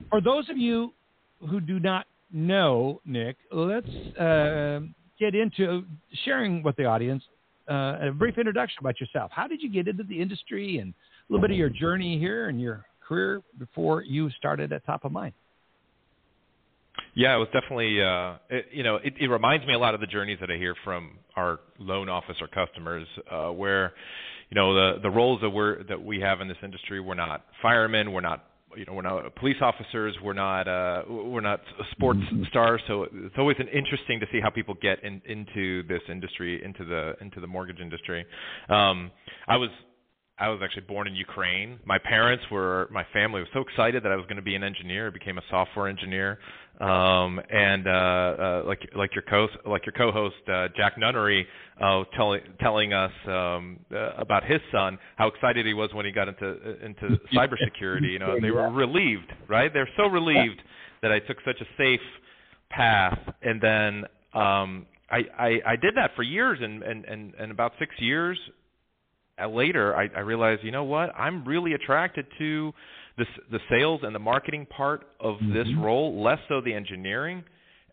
For 0.09 0.21
those 0.21 0.49
of 0.49 0.57
you 0.57 0.93
who 1.49 1.59
do 1.59 1.81
not 1.81 2.05
know 2.31 3.01
Nick, 3.05 3.35
let's 3.51 3.87
uh, 4.17 4.81
get 5.19 5.35
into 5.35 5.83
sharing 6.25 6.63
with 6.63 6.75
the 6.75 6.85
audience 6.85 7.23
uh, 7.69 7.97
a 8.01 8.11
brief 8.11 8.37
introduction 8.37 8.77
about 8.79 8.99
yourself. 8.99 9.31
How 9.33 9.47
did 9.47 9.61
you 9.61 9.71
get 9.71 9.87
into 9.87 10.03
the 10.03 10.19
industry 10.19 10.79
and 10.79 10.91
a 10.91 11.33
little 11.33 11.41
bit 11.41 11.51
of 11.51 11.57
your 11.57 11.69
journey 11.69 12.17
here 12.17 12.49
and 12.49 12.59
your 12.59 12.85
career 13.07 13.41
before 13.59 14.01
you 14.01 14.29
started 14.31 14.73
at 14.73 14.85
Top 14.85 15.05
of 15.05 15.11
Mind? 15.11 15.33
Yeah, 17.15 17.35
it 17.35 17.39
was 17.39 17.47
definitely 17.53 18.01
uh, 18.01 18.35
it, 18.49 18.67
you 18.71 18.83
know 18.83 18.95
it, 18.97 19.13
it 19.19 19.27
reminds 19.27 19.65
me 19.65 19.73
a 19.73 19.79
lot 19.79 19.93
of 19.93 20.01
the 20.01 20.07
journeys 20.07 20.37
that 20.41 20.49
I 20.51 20.57
hear 20.57 20.75
from 20.83 21.17
our 21.35 21.59
loan 21.77 22.09
officer 22.09 22.47
customers, 22.47 23.07
uh, 23.31 23.47
where 23.47 23.93
you 24.49 24.55
know 24.55 24.73
the 24.73 25.01
the 25.01 25.09
roles 25.09 25.41
that 25.41 25.49
we're 25.49 25.83
that 25.83 26.01
we 26.03 26.19
have 26.19 26.41
in 26.41 26.47
this 26.47 26.57
industry, 26.63 26.99
we're 26.99 27.15
not 27.15 27.45
firemen, 27.61 28.11
we're 28.11 28.21
not 28.21 28.45
you 28.75 28.85
know 28.85 28.93
we're 28.93 29.01
not 29.01 29.35
police 29.35 29.57
officers, 29.61 30.15
we're 30.23 30.33
not 30.33 30.67
uh, 30.67 31.03
we're 31.07 31.41
not 31.41 31.61
sports 31.91 32.19
stars. 32.49 32.81
So 32.87 33.03
it's 33.03 33.35
always 33.37 33.57
an 33.59 33.67
interesting 33.67 34.19
to 34.19 34.25
see 34.31 34.39
how 34.41 34.49
people 34.49 34.75
get 34.81 35.03
in, 35.03 35.21
into 35.25 35.83
this 35.87 36.01
industry, 36.09 36.63
into 36.63 36.85
the 36.85 37.13
into 37.21 37.39
the 37.39 37.47
mortgage 37.47 37.79
industry. 37.79 38.25
Um, 38.69 39.11
I 39.47 39.57
was 39.57 39.69
I 40.39 40.47
was 40.47 40.61
actually 40.63 40.83
born 40.83 41.05
in 41.05 41.15
Ukraine. 41.15 41.79
My 41.85 41.97
parents 41.97 42.45
were, 42.49 42.87
my 42.91 43.05
family 43.11 43.41
was 43.41 43.49
so 43.53 43.59
excited 43.59 44.03
that 44.03 44.11
I 44.11 44.15
was 44.15 44.25
going 44.25 44.37
to 44.37 44.41
be 44.41 44.55
an 44.55 44.63
engineer. 44.63 45.07
I 45.07 45.09
became 45.09 45.37
a 45.37 45.41
software 45.49 45.89
engineer. 45.89 46.39
Um, 46.79 47.41
and 47.49 47.87
uh, 47.87 47.91
uh, 47.91 48.63
like 48.65 48.79
like 48.95 49.13
your 49.13 49.23
co 49.29 49.47
like 49.69 49.85
your 49.85 49.91
co-host 49.91 50.35
uh, 50.47 50.69
Jack 50.77 50.97
Nunnery 50.97 51.45
uh, 51.81 52.05
telling 52.15 52.39
telling 52.61 52.93
us 52.93 53.11
um, 53.27 53.81
uh, 53.91 54.11
about 54.17 54.45
his 54.45 54.61
son, 54.71 54.97
how 55.17 55.27
excited 55.27 55.65
he 55.65 55.73
was 55.73 55.93
when 55.93 56.05
he 56.05 56.13
got 56.13 56.29
into 56.29 56.85
into 56.85 57.19
cybersecurity. 57.35 58.13
You 58.13 58.19
know, 58.19 58.37
they 58.41 58.51
were 58.51 58.71
relieved, 58.71 59.29
right? 59.49 59.73
They're 59.73 59.89
so 59.97 60.03
relieved 60.03 60.61
that 61.01 61.11
I 61.11 61.19
took 61.19 61.37
such 61.43 61.59
a 61.59 61.65
safe 61.77 61.99
path, 62.69 63.19
and 63.41 63.59
then 63.59 64.05
um, 64.33 64.85
I, 65.11 65.23
I 65.37 65.59
I 65.65 65.75
did 65.75 65.95
that 65.95 66.11
for 66.15 66.23
years, 66.23 66.59
and 66.61 66.81
and 66.81 67.03
and, 67.03 67.33
and 67.33 67.51
about 67.51 67.73
six 67.77 67.93
years 67.99 68.39
uh, 68.47 68.58
later, 69.47 69.95
I, 69.95 70.09
I 70.15 70.19
realized, 70.21 70.63
you 70.63 70.71
know 70.71 70.83
what? 70.83 71.13
I'm 71.17 71.45
really 71.45 71.73
attracted 71.73 72.25
to 72.39 72.73
the 73.17 73.25
the 73.51 73.59
sales 73.69 74.01
and 74.03 74.13
the 74.15 74.19
marketing 74.19 74.65
part 74.65 75.07
of 75.19 75.37
this 75.53 75.67
role, 75.77 76.21
less 76.23 76.39
so 76.47 76.61
the 76.61 76.73
engineering. 76.73 77.43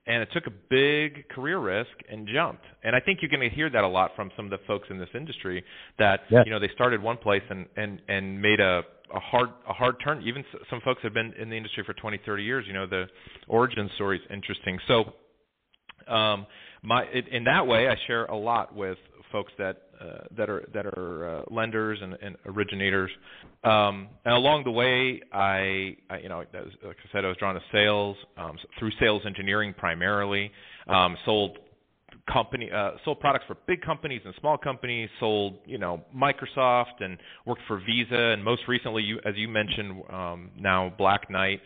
And 0.09 0.23
it 0.23 0.29
took 0.33 0.47
a 0.47 0.53
big 0.71 1.29
career 1.31 1.59
risk 1.59 1.91
and 2.09 2.29
jumped. 2.33 2.63
And 2.85 2.95
I 2.95 3.01
think 3.01 3.19
you're 3.21 3.29
going 3.29 3.49
to 3.51 3.53
hear 3.55 3.69
that 3.69 3.83
a 3.83 3.89
lot 3.89 4.13
from 4.15 4.31
some 4.37 4.45
of 4.45 4.53
the 4.53 4.59
folks 4.65 4.87
in 4.89 4.99
this 4.99 5.09
industry 5.15 5.65
that 5.99 6.21
Yeah. 6.31 6.43
you 6.45 6.53
know 6.53 6.61
they 6.61 6.69
started 6.75 7.03
one 7.03 7.17
place 7.17 7.43
and 7.51 7.67
and 7.77 8.01
and 8.09 8.41
made 8.41 8.61
a 8.61 8.83
a 9.13 9.19
hard 9.19 9.51
a 9.69 9.73
hard 9.73 9.97
turn. 10.05 10.23
Even 10.25 10.45
some 10.71 10.81
folks 10.85 11.03
have 11.03 11.13
been 11.13 11.33
in 11.41 11.51
the 11.51 11.57
industry 11.57 11.83
for 11.85 11.93
20, 11.95 12.19
30 12.25 12.43
years. 12.45 12.65
You 12.69 12.73
know, 12.75 12.87
the 12.87 13.07
origin 13.49 13.91
story 13.97 14.19
is 14.19 14.25
interesting. 14.31 14.79
So 14.87 15.13
um, 16.13 16.47
my 16.83 17.03
it, 17.13 17.27
in 17.29 17.45
that 17.45 17.67
way, 17.67 17.89
I 17.89 17.97
share 18.07 18.27
a 18.27 18.37
lot 18.37 18.75
with 18.75 18.99
folks 19.33 19.53
that 19.59 19.86
that 20.37 20.51
are 20.51 20.69
that 20.75 20.87
are 20.87 21.39
uh, 21.39 21.43
lenders 21.51 21.99
and, 22.03 22.17
and 22.23 22.37
originators. 22.47 23.11
Um, 23.65 24.09
and 24.25 24.35
along 24.35 24.65
the 24.65 24.71
way, 24.71 25.21
I, 25.33 25.97
I 26.11 26.19
you 26.23 26.29
know 26.29 26.41
as, 26.41 26.49
like 26.85 26.97
I 26.97 27.13
said, 27.13 27.25
I 27.25 27.29
was 27.29 27.37
drawn 27.39 27.55
to 27.55 27.61
sales 27.73 28.17
um, 28.37 28.57
through 28.79 28.91
sales 29.01 29.23
engineering 29.27 29.75
primarily. 29.77 30.51
Um, 30.89 31.17
sold 31.25 31.59
company 32.33 32.71
uh, 32.75 32.93
sold 33.05 33.21
products 33.21 33.45
for 33.47 33.57
big 33.67 33.81
companies 33.83 34.21
and 34.25 34.35
small 34.41 34.59
companies. 34.59 35.09
Sold 35.21 35.59
you 35.65 35.79
know 35.79 36.03
Microsoft 36.15 37.01
and 37.01 37.19
worked 37.45 37.63
for 37.67 37.81
Visa 37.81 38.33
and 38.33 38.43
most 38.45 38.63
recently, 38.69 39.03
you, 39.03 39.19
as 39.25 39.35
you 39.37 39.49
mentioned, 39.49 40.03
um, 40.11 40.51
now 40.59 40.93
Black 40.99 41.31
Knight. 41.31 41.61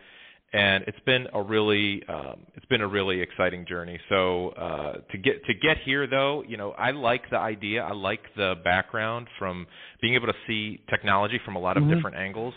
And 0.53 0.83
it's 0.89 0.99
been 1.07 1.27
a 1.33 1.41
really 1.41 2.03
um, 2.09 2.45
it's 2.57 2.67
been 2.67 2.81
a 2.81 2.89
really 2.89 3.21
exciting 3.21 3.65
journey. 3.67 4.01
So 4.09 4.49
uh, 4.51 4.93
to 5.13 5.19
get 5.19 5.45
to 5.45 5.55
get 5.55 5.77
here 5.85 6.09
though, 6.09 6.43
you 6.47 6.57
know 6.57 6.73
I 6.73 6.91
like 6.91 7.23
the 7.31 7.39
idea. 7.39 7.83
I 7.83 7.93
like 7.93 8.21
the 8.37 8.55
background 8.65 9.29
from 9.39 9.67
being 10.01 10.15
able 10.15 10.27
to 10.27 10.39
see 10.49 10.81
technology 10.91 11.39
from 11.45 11.55
a 11.55 11.61
lot 11.61 11.77
of 11.77 11.85
Mhm. 11.85 11.95
different 11.95 12.17
angles. 12.17 12.55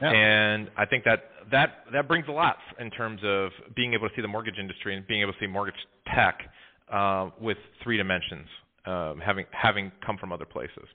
Yeah. 0.00 0.10
And 0.10 0.70
I 0.76 0.84
think 0.84 1.04
that 1.04 1.30
that 1.50 1.84
that 1.92 2.06
brings 2.06 2.28
a 2.28 2.32
lot 2.32 2.58
in 2.78 2.90
terms 2.90 3.20
of 3.24 3.50
being 3.74 3.94
able 3.94 4.08
to 4.08 4.14
see 4.14 4.22
the 4.22 4.28
mortgage 4.28 4.58
industry 4.58 4.94
and 4.96 5.06
being 5.06 5.22
able 5.22 5.32
to 5.32 5.38
see 5.40 5.46
mortgage 5.46 5.80
tech 6.14 6.38
uh, 6.90 7.30
with 7.40 7.58
three 7.82 7.96
dimensions, 7.96 8.48
um, 8.86 9.20
having 9.24 9.46
having 9.50 9.90
come 10.04 10.16
from 10.18 10.32
other 10.32 10.44
places. 10.44 10.86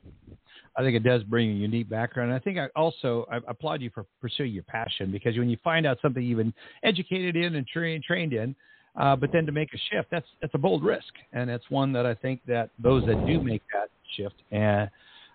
I 0.78 0.82
think 0.82 0.96
it 0.96 1.04
does 1.04 1.24
bring 1.24 1.50
a 1.50 1.54
unique 1.54 1.90
background. 1.90 2.32
I 2.32 2.40
think 2.40 2.60
I 2.60 2.68
also 2.76 3.26
I 3.32 3.38
applaud 3.48 3.82
you 3.82 3.90
for 3.94 4.06
pursuing 4.22 4.52
your 4.52 4.64
passion 4.64 5.12
because 5.12 5.38
when 5.38 5.50
you 5.50 5.58
find 5.64 5.88
out 5.88 5.98
something 6.02 6.22
you've 6.24 6.38
been 6.38 6.54
educated 6.84 7.36
in 7.36 7.56
and 7.56 7.66
trained 7.66 8.04
trained 8.04 8.34
in, 8.34 8.56
uh, 8.96 9.16
but 9.16 9.32
then 9.32 9.46
to 9.48 9.52
make 9.52 9.70
a 9.74 9.78
shift, 9.92 10.10
that's 10.12 10.28
that's 10.42 10.54
a 10.54 10.60
bold 10.60 10.84
risk, 10.84 11.14
and 11.34 11.50
it's 11.50 11.66
one 11.70 11.92
that 11.94 12.06
I 12.06 12.14
think 12.14 12.42
that 12.48 12.70
those 12.78 13.04
that 13.06 13.26
do 13.26 13.40
make 13.40 13.64
that 13.74 13.90
shift 14.16 14.36
and 14.52 14.90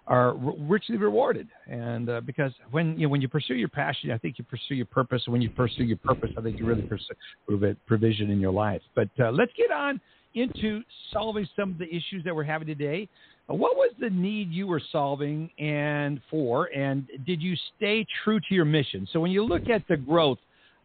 are 0.06 0.34
richly 0.34 0.96
rewarded. 0.96 1.48
And 1.68 2.08
uh, 2.08 2.20
because 2.20 2.52
when 2.70 2.98
you 2.98 3.06
know, 3.06 3.10
when 3.10 3.20
you 3.20 3.28
pursue 3.28 3.54
your 3.54 3.68
passion, 3.68 4.10
I 4.10 4.18
think 4.18 4.38
you 4.38 4.44
pursue 4.44 4.74
your 4.74 4.86
purpose. 4.86 5.22
And 5.26 5.32
when 5.32 5.42
you 5.42 5.50
pursue 5.50 5.84
your 5.84 5.98
purpose, 5.98 6.30
I 6.36 6.40
think 6.40 6.58
you 6.58 6.66
really 6.66 6.82
pursue 6.82 7.14
provi- 7.46 7.76
provision 7.86 8.30
in 8.30 8.40
your 8.40 8.52
life. 8.52 8.82
But 8.94 9.08
uh, 9.20 9.30
let's 9.30 9.52
get 9.56 9.70
on 9.70 10.00
into 10.34 10.82
solving 11.12 11.46
some 11.54 11.70
of 11.72 11.78
the 11.78 11.86
issues 11.86 12.24
that 12.24 12.34
we're 12.34 12.42
having 12.42 12.66
today. 12.66 13.08
What 13.46 13.76
was 13.76 13.92
the 13.98 14.10
need 14.10 14.50
you 14.50 14.66
were 14.66 14.80
solving 14.92 15.50
and 15.58 16.20
for, 16.30 16.66
and 16.66 17.06
did 17.26 17.42
you 17.42 17.54
stay 17.76 18.06
true 18.24 18.40
to 18.40 18.54
your 18.54 18.64
mission? 18.64 19.06
So 19.12 19.20
when 19.20 19.30
you 19.30 19.44
look 19.44 19.68
at 19.68 19.82
the 19.88 19.96
growth 19.96 20.38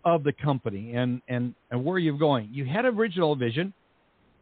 of 0.04 0.24
the 0.24 0.34
company 0.34 0.96
and 0.96 1.22
and 1.28 1.54
and 1.72 1.84
where 1.84 2.00
you're 2.00 2.18
going, 2.18 2.50
you 2.52 2.66
had 2.66 2.86
original 2.86 3.36
vision, 3.36 3.74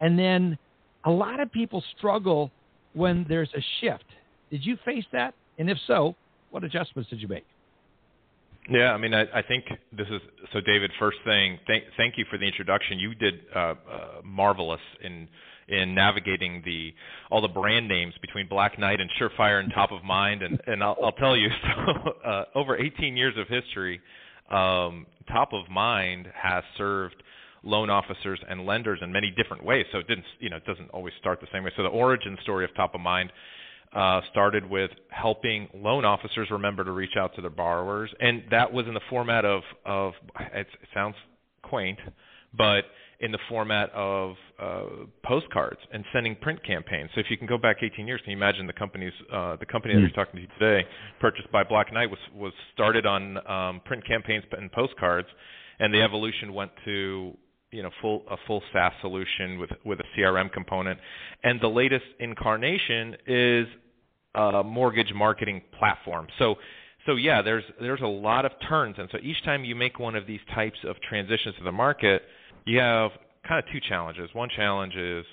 and 0.02 0.18
then 0.18 0.58
a 1.06 1.12
lot 1.12 1.40
of 1.40 1.52
people 1.52 1.84
struggle 1.98 2.52
when 2.94 3.26
there's 3.28 3.50
a 3.56 3.64
shift. 3.82 4.06
Did 4.50 4.66
you 4.66 4.78
face 4.86 5.06
that? 5.12 5.34
And 5.58 5.70
if 5.70 5.78
so, 5.86 6.16
what 6.52 6.64
adjustments 6.64 7.10
did 7.10 7.22
you 7.22 7.28
make? 7.28 7.46
Yeah, 8.70 8.94
I 8.94 8.98
mean, 8.98 9.14
I, 9.14 9.24
I 9.34 9.42
think 9.44 9.66
this 9.96 10.08
is 10.08 10.22
so. 10.52 10.60
David, 10.62 10.92
first 10.98 11.18
thing, 11.24 11.60
thank 11.68 11.84
thank 11.98 12.18
you 12.18 12.26
for 12.32 12.38
the 12.38 12.46
introduction. 12.46 12.98
You 12.98 13.14
did 13.14 13.42
uh, 13.56 13.60
uh, 13.60 13.76
marvelous 14.24 14.82
in 15.04 15.28
in 15.68 15.96
navigating 15.96 16.62
the 16.64 16.94
all 17.32 17.42
the 17.42 17.48
brand 17.48 17.88
names 17.88 18.14
between 18.22 18.48
Black 18.48 18.78
Knight 18.78 19.00
and 19.02 19.10
Surefire 19.20 19.60
and 19.60 19.72
Top 19.74 19.92
of 19.92 20.04
Mind, 20.04 20.42
and 20.42 20.62
and 20.68 20.84
I'll, 20.84 20.98
I'll 21.04 21.12
tell 21.12 21.36
you, 21.36 21.50
so 21.64 22.12
uh, 22.28 22.46
over 22.56 22.78
18 22.78 23.18
years 23.18 23.34
of 23.38 23.48
history, 23.48 24.00
um, 24.50 25.06
Top 25.28 25.54
of 25.54 25.70
Mind 25.70 26.28
has 26.36 26.64
served 26.78 27.16
loan 27.64 27.90
officers 27.90 28.40
and 28.48 28.66
lenders 28.66 29.00
in 29.02 29.12
many 29.12 29.34
different 29.36 29.64
ways. 29.66 29.86
So 29.92 29.98
it 29.98 30.08
didn't, 30.08 30.26
you 30.40 30.50
know, 30.50 30.58
it 30.58 30.66
doesn't 30.66 30.90
always 30.92 31.14
start 31.20 31.42
the 31.42 31.48
same 31.52 31.64
way. 31.64 31.72
So 31.76 31.82
the 31.82 31.90
origin 31.90 32.38
story 32.44 32.64
of 32.64 32.74
Top 32.76 32.94
of 32.94 33.02
Mind 33.02 33.32
uh, 33.94 34.22
started 34.30 34.70
with 34.70 34.92
helping 35.10 35.68
loan 35.74 36.06
officers 36.06 36.50
remember 36.52 36.84
to 36.84 36.92
reach 36.92 37.18
out 37.18 37.34
to 37.36 37.42
their 37.42 37.50
borrowers, 37.50 38.12
and 38.20 38.44
that 38.52 38.72
was 38.72 38.86
in 38.88 38.94
the 38.94 39.02
format 39.10 39.46
of 39.46 39.64
of 39.86 40.14
it 40.54 40.68
sounds 40.94 41.16
quaint, 41.64 41.98
but 42.56 42.82
in 43.20 43.32
the 43.32 43.40
format 43.50 43.90
of 43.92 44.36
uh, 44.62 44.84
postcards 45.24 45.80
and 45.94 46.04
sending 46.14 46.36
print 46.36 46.60
campaigns. 46.66 47.10
So 47.16 47.22
if 47.22 47.28
you 47.30 47.38
can 47.38 47.48
go 47.48 47.58
back 47.58 47.78
18 47.82 48.08
years, 48.08 48.22
can 48.24 48.32
you 48.32 48.38
imagine 48.38 48.68
the 48.68 48.74
company's 48.74 49.14
uh, 49.32 49.56
the 49.58 49.66
company 49.66 49.94
that 49.94 50.02
you're 50.02 50.10
talking 50.26 50.42
to 50.42 50.60
today, 50.60 50.88
purchased 51.20 51.52
by 51.52 51.64
Black 51.64 51.94
Knight, 51.94 52.10
was 52.10 52.20
was 52.34 52.54
started 52.74 53.06
on 53.06 53.38
um, 53.48 53.82
print 53.86 54.06
campaigns 54.06 54.44
and 54.52 54.72
postcards, 54.72 55.28
and 55.80 55.94
the 55.94 56.02
evolution 56.02 56.54
went 56.54 56.72
to 56.86 57.38
you 57.72 57.84
know 57.84 57.90
full 58.02 58.24
a 58.30 58.38
full 58.48 58.62
SaaS 58.74 58.94
solution 59.02 59.60
with 59.60 59.72
with 59.86 60.00
a 60.00 60.06
CRM 60.18 60.52
component, 60.52 61.00
and 61.44 61.60
the 61.62 61.68
latest 61.68 62.06
incarnation 62.20 63.16
is 63.28 63.68
a 64.36 64.64
mortgage 64.64 65.14
marketing 65.14 65.62
platform. 65.80 66.28
So 66.40 66.56
so 67.06 67.16
yeah, 67.16 67.42
there's 67.42 67.64
there's 67.80 68.02
a 68.02 68.08
lot 68.08 68.46
of 68.46 68.52
turns, 68.68 68.96
and 68.98 69.08
so 69.12 69.18
each 69.22 69.44
time 69.44 69.64
you 69.64 69.76
make 69.76 70.00
one 70.00 70.16
of 70.16 70.26
these 70.26 70.40
types 70.54 70.78
of 70.88 70.96
transitions 71.08 71.56
to 71.58 71.64
the 71.64 71.72
market, 71.72 72.24
you 72.66 72.80
have 72.80 73.12
kind 73.48 73.64
of 73.64 73.72
two 73.72 73.80
challenges. 73.88 74.30
One 74.34 74.50
challenge 74.56 74.96
is 74.96 75.26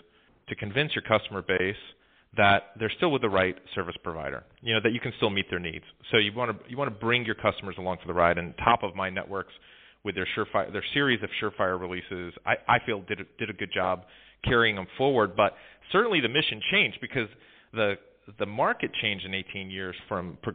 to 0.49 0.55
convince 0.55 0.95
your 0.95 1.03
customer 1.03 1.43
base 1.43 1.77
that 2.37 2.71
they're 2.79 2.93
still 2.97 3.11
with 3.11 3.23
the 3.23 3.29
right 3.29 3.57
service 3.75 3.97
provider. 4.03 4.45
You 4.63 4.75
know 4.75 4.81
that 4.83 4.93
you 4.93 5.01
can 5.01 5.13
still 5.17 5.31
meet 5.31 5.51
their 5.51 5.59
needs. 5.59 5.85
So 6.11 6.17
you 6.17 6.33
want 6.33 6.51
to 6.51 6.71
you 6.71 6.77
want 6.77 6.93
to 6.93 6.99
bring 6.99 7.25
your 7.25 7.35
customers 7.35 7.77
along 7.79 7.99
for 8.01 8.07
the 8.07 8.15
ride. 8.15 8.39
And 8.39 8.55
top 8.59 8.83
of 8.83 8.95
mind 8.95 9.15
networks 9.15 9.53
with 10.05 10.15
their 10.15 10.27
Surefire 10.37 10.73
their 10.73 10.85
series 10.95 11.23
of 11.23 11.31
Surefire 11.41 11.79
releases, 11.79 12.35
I, 12.47 12.55
I 12.69 12.79
feel 12.87 13.03
did 13.03 13.21
a, 13.21 13.25
did 13.39 13.51
a 13.51 13.53
good 13.53 13.71
job 13.73 14.05
carrying 14.45 14.77
them 14.77 14.87
forward. 14.97 15.37
But 15.37 15.55
certainly 15.91 16.21
the 16.21 16.29
mission 16.29 16.61
changed 16.71 16.99
because 17.01 17.29
the 17.73 17.95
the 18.39 18.47
market 18.47 18.91
changed 19.01 19.25
in 19.25 19.35
18 19.35 19.71
years 19.71 19.97
from 20.09 20.39
uh, 20.47 20.55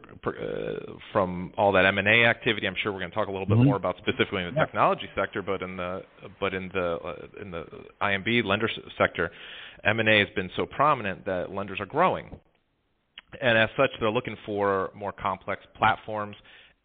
from 1.12 1.52
all 1.58 1.70
that 1.72 1.84
M&A 1.84 2.24
activity. 2.24 2.66
I'm 2.66 2.74
sure 2.82 2.92
we're 2.92 3.00
going 3.00 3.10
to 3.10 3.14
talk 3.14 3.28
a 3.28 3.30
little 3.30 3.46
bit 3.46 3.58
Mhm. 3.58 3.64
more 3.66 3.76
about 3.76 3.96
specifically 3.98 4.42
in 4.42 4.54
the 4.54 4.60
technology 4.60 5.08
sector, 5.14 5.42
but 5.42 5.60
in 5.62 5.76
the 5.76 6.02
but 6.40 6.54
in 6.54 6.68
the 6.70 6.98
uh, 6.98 7.26
in 7.42 7.50
the 7.50 7.66
IMB 8.00 8.44
lender 8.44 8.70
sector, 8.96 9.30
M&A 9.84 10.18
has 10.18 10.28
been 10.34 10.50
so 10.56 10.64
prominent 10.66 11.24
that 11.26 11.52
lenders 11.52 11.78
are 11.80 11.86
growing, 11.86 12.38
and 13.40 13.58
as 13.58 13.68
such, 13.76 13.90
they're 14.00 14.10
looking 14.10 14.36
for 14.46 14.90
more 14.94 15.12
complex 15.12 15.64
platforms. 15.76 16.36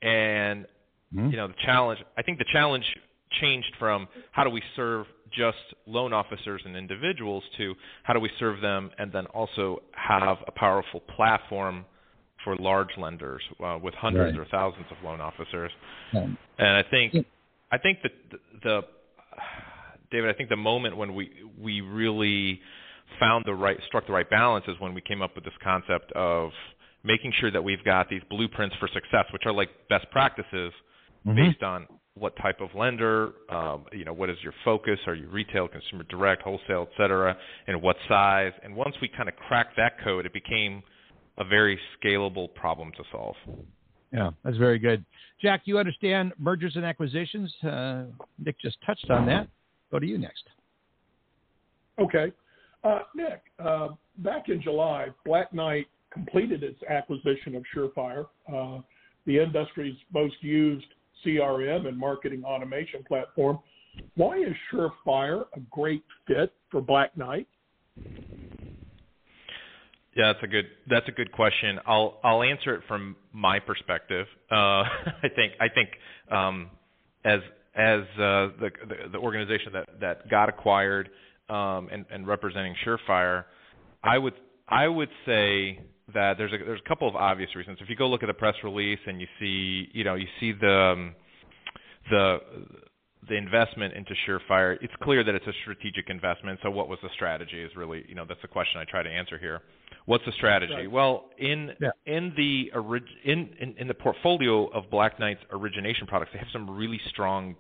And 0.02 0.66
Hmm? 1.14 1.30
you 1.30 1.38
know, 1.38 1.48
the 1.48 1.54
challenge. 1.64 2.04
I 2.18 2.24
think 2.24 2.40
the 2.40 2.46
challenge 2.52 2.86
changed 3.42 3.74
from 3.80 4.08
how 4.32 4.44
do 4.44 4.50
we 4.50 4.62
serve 4.76 5.06
just 5.36 5.58
loan 5.88 6.14
officers 6.14 6.62
and 6.66 6.76
individuals 6.76 7.44
to 7.58 7.74
how 8.04 8.14
do 8.14 8.20
we 8.20 8.30
serve 8.40 8.62
them 8.62 8.92
and 9.00 9.12
then 9.12 9.26
also 9.28 9.82
have 9.94 10.38
a 10.48 10.52
powerful 10.52 11.00
platform 11.16 11.86
for 12.44 12.56
large 12.58 12.90
lenders 12.98 13.42
uh, 13.64 13.78
with 13.82 13.94
hundreds 13.96 14.38
Right. 14.38 14.46
or 14.46 14.50
thousands 14.52 14.86
of 14.92 14.98
loan 15.04 15.22
officers. 15.22 15.72
Yeah. 16.14 16.28
And 16.60 16.78
I 16.78 16.84
think 16.90 17.26
I 17.72 17.78
think 17.78 18.00
that 18.04 18.12
the, 18.32 18.38
the 18.64 18.82
David, 20.12 20.30
I 20.30 20.34
think 20.34 20.50
the 20.50 20.56
moment 20.56 20.96
when 20.96 21.16
we 21.16 21.32
we 21.60 21.82
really 21.82 22.60
found 23.20 23.44
the 23.46 23.54
right 23.54 23.78
struck 23.88 24.06
the 24.08 24.14
right 24.14 24.30
balance 24.30 24.66
is 24.68 24.76
when 24.80 24.94
we 24.94 25.02
came 25.02 25.22
up 25.22 25.36
with 25.36 25.44
this 25.44 25.54
concept 25.64 26.12
of 26.14 26.52
making 27.04 27.34
sure 27.40 27.52
that 27.52 27.64
we've 27.64 27.84
got 27.84 28.10
these 28.10 28.22
blueprints 28.30 28.76
for 28.80 28.88
success, 28.88 29.26
which 29.34 29.44
are 29.46 29.52
like 29.54 29.70
best 29.90 30.10
practices 30.12 30.72
Mhm. 31.26 31.36
based 31.36 31.64
on 31.64 31.88
what 32.16 32.36
type 32.38 32.62
of 32.62 32.70
lender, 32.76 33.32
um, 33.50 33.86
you 33.92 34.06
know, 34.06 34.14
what 34.14 34.30
is 34.30 34.38
your 34.44 34.54
focus? 34.64 35.00
Are 35.08 35.16
you 35.16 35.28
retail, 35.30 35.68
consumer 35.68 36.04
direct, 36.10 36.44
wholesale, 36.44 36.88
et 36.92 36.96
cetera, 36.98 37.36
and 37.68 37.82
what 37.82 37.96
size? 38.08 38.52
And 38.64 38.76
once 38.76 38.96
we 39.02 39.08
kind 39.08 39.28
of 39.28 39.36
cracked 39.36 39.76
that 39.78 39.94
code, 40.04 40.26
it 40.26 40.34
became 40.34 40.84
a 41.38 41.44
very 41.44 41.80
scalable 41.98 42.54
problem 42.54 42.92
to 42.98 43.04
solve. 43.12 43.36
Yeah, 44.12 44.30
that's 44.44 44.58
very 44.58 44.78
good. 44.78 45.04
Jack, 45.42 45.62
you 45.66 45.80
understand 45.80 46.34
mergers 46.38 46.76
and 46.76 46.86
acquisitions. 46.86 47.52
Uh, 47.64 48.04
Nick 48.38 48.60
just 48.62 48.78
touched 48.86 49.10
on 49.10 49.26
that. 49.26 49.48
Go 49.92 49.98
to 49.98 50.06
you 50.06 50.20
next. 50.20 50.44
Okay. 52.00 52.32
Uh, 52.84 53.00
Nick, 53.16 53.42
uh, 53.58 53.90
back 54.20 54.50
in 54.50 54.62
July, 54.62 55.08
Black 55.26 55.52
Knight 55.54 55.88
completed 56.12 56.64
its 56.64 56.82
acquisition 56.84 57.56
of 57.56 57.64
Surefire, 57.76 58.28
uh, 58.54 58.82
the 59.26 59.40
industry's 59.40 59.96
most 60.14 60.36
used 60.42 60.86
CRM 61.26 61.88
and 61.88 61.98
marketing 61.98 62.44
automation 62.44 63.04
platform. 63.04 63.60
Why 64.16 64.38
is 64.38 64.54
Surefire 64.72 65.46
a 65.56 65.60
great 65.72 66.04
fit 66.28 66.54
for 66.72 66.82
Black 66.82 67.16
Knight? 67.18 67.48
Yeah, 70.16 70.34
that's 70.34 70.44
a 70.44 70.48
good 70.48 70.66
that's 70.90 71.08
a 71.08 71.12
good 71.12 71.32
question. 71.32 71.80
I'll 71.88 72.20
I'll 72.24 72.44
answer 72.44 72.76
it 72.76 72.82
from 72.88 73.16
my 73.32 73.60
perspective. 73.60 74.28
Uh, 74.52 74.56
I 74.56 75.30
think 75.36 75.54
I 75.60 75.70
think 75.70 75.90
um, 76.32 76.70
as 77.26 77.40
as 77.76 78.02
uh, 78.02 78.54
the, 78.60 78.70
the 78.88 79.10
the 79.14 79.18
organization 79.18 79.74
that 79.74 79.90
that 80.02 80.30
got 80.30 80.50
acquired 80.50 81.10
um, 81.50 81.90
and 81.92 82.06
and 82.12 82.28
representing 82.28 82.76
Surefire, 82.86 83.46
I 84.04 84.20
would 84.20 84.36
I 84.68 84.88
would 84.88 85.10
say 85.26 85.80
that 86.14 86.38
there's 86.38 86.54
a 86.54 86.58
there's 86.58 86.82
a 86.86 86.88
couple 86.88 87.08
of 87.08 87.16
obvious 87.16 87.56
reasons. 87.56 87.78
If 87.82 87.90
you 87.90 87.96
go 87.96 88.08
look 88.08 88.24
at 88.24 88.28
the 88.28 88.34
press 88.34 88.56
release 88.64 89.00
and 89.06 89.20
you 89.22 89.28
see 89.40 89.90
you 89.94 90.04
know 90.04 90.16
you 90.16 90.28
see 90.40 90.52
the 90.54 90.74
um, 90.74 91.16
the 92.10 92.40
the 93.30 93.36
investment 93.36 93.94
into 93.94 94.14
Surefire, 94.28 94.78
it's 94.82 94.94
clear 95.02 95.24
that 95.24 95.34
it's 95.34 95.48
a 95.48 95.54
strategic 95.62 96.10
investment. 96.10 96.60
So 96.64 96.70
what 96.70 96.90
was 96.90 97.00
the 97.02 97.10
strategy 97.16 97.62
is 97.62 97.72
really, 97.76 98.04
you 98.08 98.16
know, 98.16 98.26
that's 98.28 98.42
the 98.42 98.48
question 98.48 98.82
I 98.82 98.86
try 98.86 99.02
to 99.02 99.10
answer 99.10 99.38
here. 99.38 99.62
What's 100.06 100.26
the 100.26 100.34
strategy? 100.34 100.74
Right. 100.74 100.92
Well, 100.92 101.30
in 101.38 101.72
Yeah. 101.80 101.92
in 102.06 102.34
the 102.36 102.72
orig- 102.74 103.08
in, 103.24 103.50
in 103.60 103.76
in 103.78 103.88
the 103.88 103.94
portfolio 103.94 104.68
of 104.68 104.90
Black 104.90 105.20
Knight's 105.20 105.42
origination 105.52 106.08
products, 106.08 106.32
they 106.34 106.40
have 106.40 106.50
some 106.52 106.70
really 106.70 107.00
strong 107.10 107.56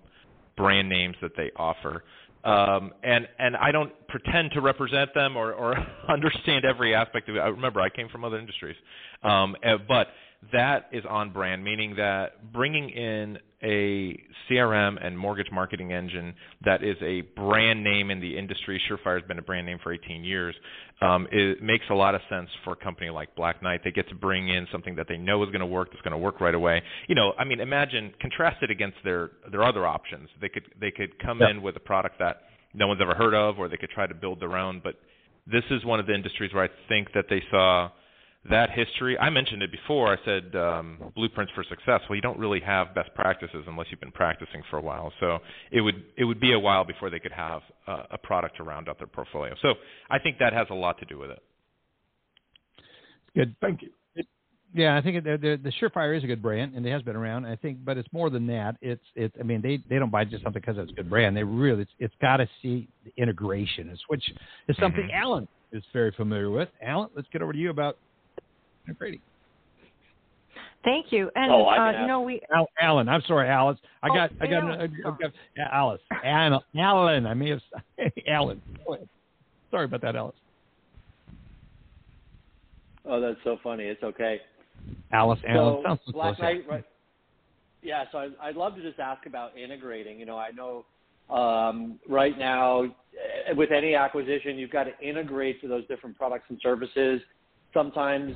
brand 0.57 0.89
names 0.89 1.15
that 1.21 1.31
they 1.37 1.51
offer. 1.55 2.03
Um, 2.43 2.91
and 3.03 3.27
and 3.39 3.55
I 3.55 3.71
don't 3.71 3.91
pretend 4.07 4.51
to 4.51 4.61
represent 4.61 5.13
them 5.13 5.37
or, 5.37 5.53
or 5.53 5.75
understand 6.09 6.65
every 6.65 6.93
aspect 6.93 7.29
of 7.29 7.35
it. 7.35 7.39
I 7.39 7.47
remember 7.47 7.79
I 7.81 7.89
came 7.89 8.09
from 8.09 8.25
other 8.25 8.37
industries, 8.37 8.75
um, 9.23 9.55
eh, 9.63 9.77
but 9.87 10.07
that 10.51 10.89
is 10.91 11.03
on 11.09 11.31
brand, 11.31 11.63
meaning 11.63 11.95
that 11.95 12.51
bringing 12.51 12.89
in 12.89 13.37
a 13.63 14.19
CRM 14.49 15.03
and 15.03 15.17
mortgage 15.17 15.47
marketing 15.51 15.93
engine 15.93 16.33
that 16.65 16.83
is 16.83 16.97
a 17.01 17.21
brand 17.21 17.83
name 17.83 18.11
in 18.11 18.19
the 18.19 18.37
industry. 18.37 18.81
Surefire 18.89 19.19
has 19.19 19.27
been 19.27 19.39
a 19.39 19.43
brand 19.43 19.65
name 19.65 19.79
for 19.81 19.93
18 19.93 20.23
years. 20.23 20.53
Um, 21.01 21.27
it 21.31 21.63
makes 21.63 21.85
a 21.89 21.93
lot 21.93 22.13
of 22.13 22.21
sense 22.29 22.49
for 22.63 22.73
a 22.73 22.75
company 22.75 23.09
like 23.09 23.33
Black 23.35 23.63
Knight. 23.63 23.81
They 23.83 23.91
get 23.91 24.09
to 24.09 24.15
bring 24.15 24.49
in 24.49 24.67
something 24.71 24.95
that 24.95 25.07
they 25.07 25.17
know 25.17 25.41
is 25.43 25.47
going 25.47 25.61
to 25.61 25.65
work, 25.65 25.89
that's 25.91 26.01
going 26.01 26.11
to 26.11 26.17
work 26.17 26.41
right 26.41 26.55
away. 26.55 26.81
You 27.07 27.15
know, 27.15 27.33
I 27.39 27.45
mean, 27.45 27.61
imagine 27.61 28.13
contrast 28.19 28.57
it 28.61 28.69
against 28.69 28.97
their 29.03 29.31
their 29.51 29.63
other 29.63 29.87
options. 29.87 30.29
They 30.41 30.49
could 30.49 30.63
they 30.79 30.91
could 30.91 31.17
come 31.19 31.41
in 31.41 31.61
with 31.61 31.77
a 31.77 31.81
product 31.81 32.19
that 32.19 32.41
no 32.73 32.87
one's 32.87 33.01
ever 33.01 33.15
heard 33.15 33.33
of, 33.33 33.59
or 33.59 33.69
they 33.69 33.77
could 33.77 33.91
try 33.91 34.07
to 34.07 34.15
build 34.15 34.41
their 34.41 34.57
own. 34.57 34.81
But 34.83 34.95
this 35.47 35.63
is 35.71 35.85
one 35.85 35.99
of 35.99 36.07
the 36.07 36.13
industries 36.13 36.53
where 36.53 36.63
I 36.65 36.69
think 36.89 37.09
that 37.13 37.25
they 37.29 37.41
saw 37.49 37.89
that 38.49 38.69
history. 38.71 39.17
I 39.17 39.29
mentioned 39.29 39.61
it 39.61 39.71
before. 39.71 40.11
I 40.11 40.17
said 40.25 40.55
um, 40.55 41.11
blueprints 41.15 41.53
for 41.53 41.63
success. 41.63 42.01
Well, 42.09 42.15
you 42.15 42.21
don't 42.21 42.37
really 42.37 42.59
have 42.59 42.93
best 42.93 43.13
practices 43.15 43.63
unless 43.67 43.87
you've 43.89 44.01
been 44.01 44.11
practicing 44.11 44.61
for 44.69 44.77
a 44.77 44.81
while. 44.81 45.13
So 45.19 45.39
it 45.71 45.81
would 45.81 46.03
it 46.17 46.25
would 46.25 46.39
be 46.39 46.53
a 46.53 46.59
while 46.59 46.83
before 46.83 47.09
they 47.09 47.19
could 47.19 47.31
have 47.31 47.61
uh, 47.87 48.03
a 48.11 48.17
product 48.17 48.57
to 48.57 48.63
round 48.63 48.89
out 48.89 48.97
their 48.97 49.07
portfolio. 49.07 49.55
So 49.61 49.75
I 50.09 50.19
think 50.19 50.39
that 50.39 50.51
has 50.53 50.67
a 50.69 50.73
lot 50.73 50.99
to 50.99 51.05
do 51.05 51.17
with 51.17 51.31
it. 51.31 51.39
Good. 53.35 53.55
Thank 53.61 53.81
you. 53.81 53.89
Yeah, 54.75 54.97
I 54.97 55.01
think 55.01 55.23
the, 55.23 55.37
the, 55.37 55.59
the 55.63 55.71
Surefire 55.79 56.17
is 56.17 56.23
a 56.23 56.27
good 56.27 56.41
brand, 56.41 56.73
and 56.73 56.83
it 56.83 56.91
has 56.91 57.03
been 57.03 57.15
around. 57.15 57.45
I 57.45 57.55
think, 57.55 57.85
but 57.85 57.95
it's 57.95 58.11
more 58.11 58.31
than 58.31 58.47
that. 58.47 58.75
It's 58.81 59.03
it's. 59.15 59.35
I 59.39 59.43
mean, 59.43 59.61
they 59.61 59.79
they 59.87 59.99
don't 59.99 60.09
buy 60.09 60.25
just 60.25 60.43
something 60.43 60.61
because 60.65 60.77
it's 60.79 60.91
a 60.91 60.95
good 60.95 61.09
brand. 61.09 61.37
They 61.37 61.43
really 61.43 61.83
it's, 61.83 61.91
it's 61.99 62.15
got 62.19 62.37
to 62.37 62.49
see 62.61 62.87
the 63.05 63.13
integration, 63.21 63.95
which 64.07 64.23
is 64.67 64.75
something 64.79 65.03
mm-hmm. 65.03 65.23
Alan 65.23 65.47
is 65.71 65.83
very 65.93 66.11
familiar 66.11 66.49
with. 66.49 66.69
Alan, 66.81 67.09
let's 67.15 67.27
get 67.31 67.43
over 67.43 67.53
to 67.53 67.59
you 67.59 67.69
about 67.69 67.97
integrating. 68.87 69.21
Thank 70.83 71.11
you. 71.11 71.31
And 71.35 71.51
Oh, 71.51 71.63
I 71.63 71.95
uh, 71.97 72.01
you 72.01 72.07
know 72.07 72.21
we 72.21 72.41
Al, 72.53 72.67
Alan, 72.81 73.07
I'm 73.07 73.21
sorry, 73.27 73.49
Alice. 73.49 73.79
I 74.01 74.09
Oh, 74.09 74.13
got 74.13 74.31
I 74.41 74.47
got, 74.47 74.63
Alan. 74.63 74.81
I 74.81 74.87
got 74.87 75.31
yeah, 75.55 75.69
Alice. 75.71 76.01
Alan, 76.23 76.59
Alan. 76.77 77.25
I 77.25 77.33
may 77.33 77.49
have 77.49 77.61
Alan. 78.27 78.61
Sorry 79.71 79.85
about 79.85 80.01
that, 80.01 80.15
Alice. 80.15 80.35
Oh, 83.05 83.19
that's 83.19 83.39
so 83.43 83.57
funny. 83.63 83.85
It's 83.85 84.03
okay. 84.03 84.41
Alice, 85.11 85.39
Alan. 85.47 85.75
So 85.75 85.83
Sounds 85.83 85.99
so 86.05 86.11
Black 86.11 86.35
close. 86.35 86.43
Knight, 86.43 86.69
right? 86.69 86.83
Yeah, 87.81 88.05
so 88.11 88.17
I, 88.17 88.29
I'd 88.41 88.55
love 88.55 88.75
to 88.75 88.81
just 88.81 88.99
ask 88.99 89.25
about 89.25 89.57
integrating. 89.57 90.19
You 90.19 90.25
know, 90.25 90.37
I 90.37 90.51
know 90.51 90.85
um, 91.33 91.99
right 92.07 92.37
now 92.37 92.83
eh, 92.83 93.53
with 93.55 93.71
any 93.71 93.95
acquisition, 93.95 94.57
you've 94.57 94.71
got 94.71 94.85
to 94.85 94.97
integrate 95.01 95.59
to 95.61 95.67
those 95.67 95.85
different 95.87 96.17
products 96.17 96.45
and 96.49 96.59
services. 96.61 97.21
Sometimes 97.73 98.35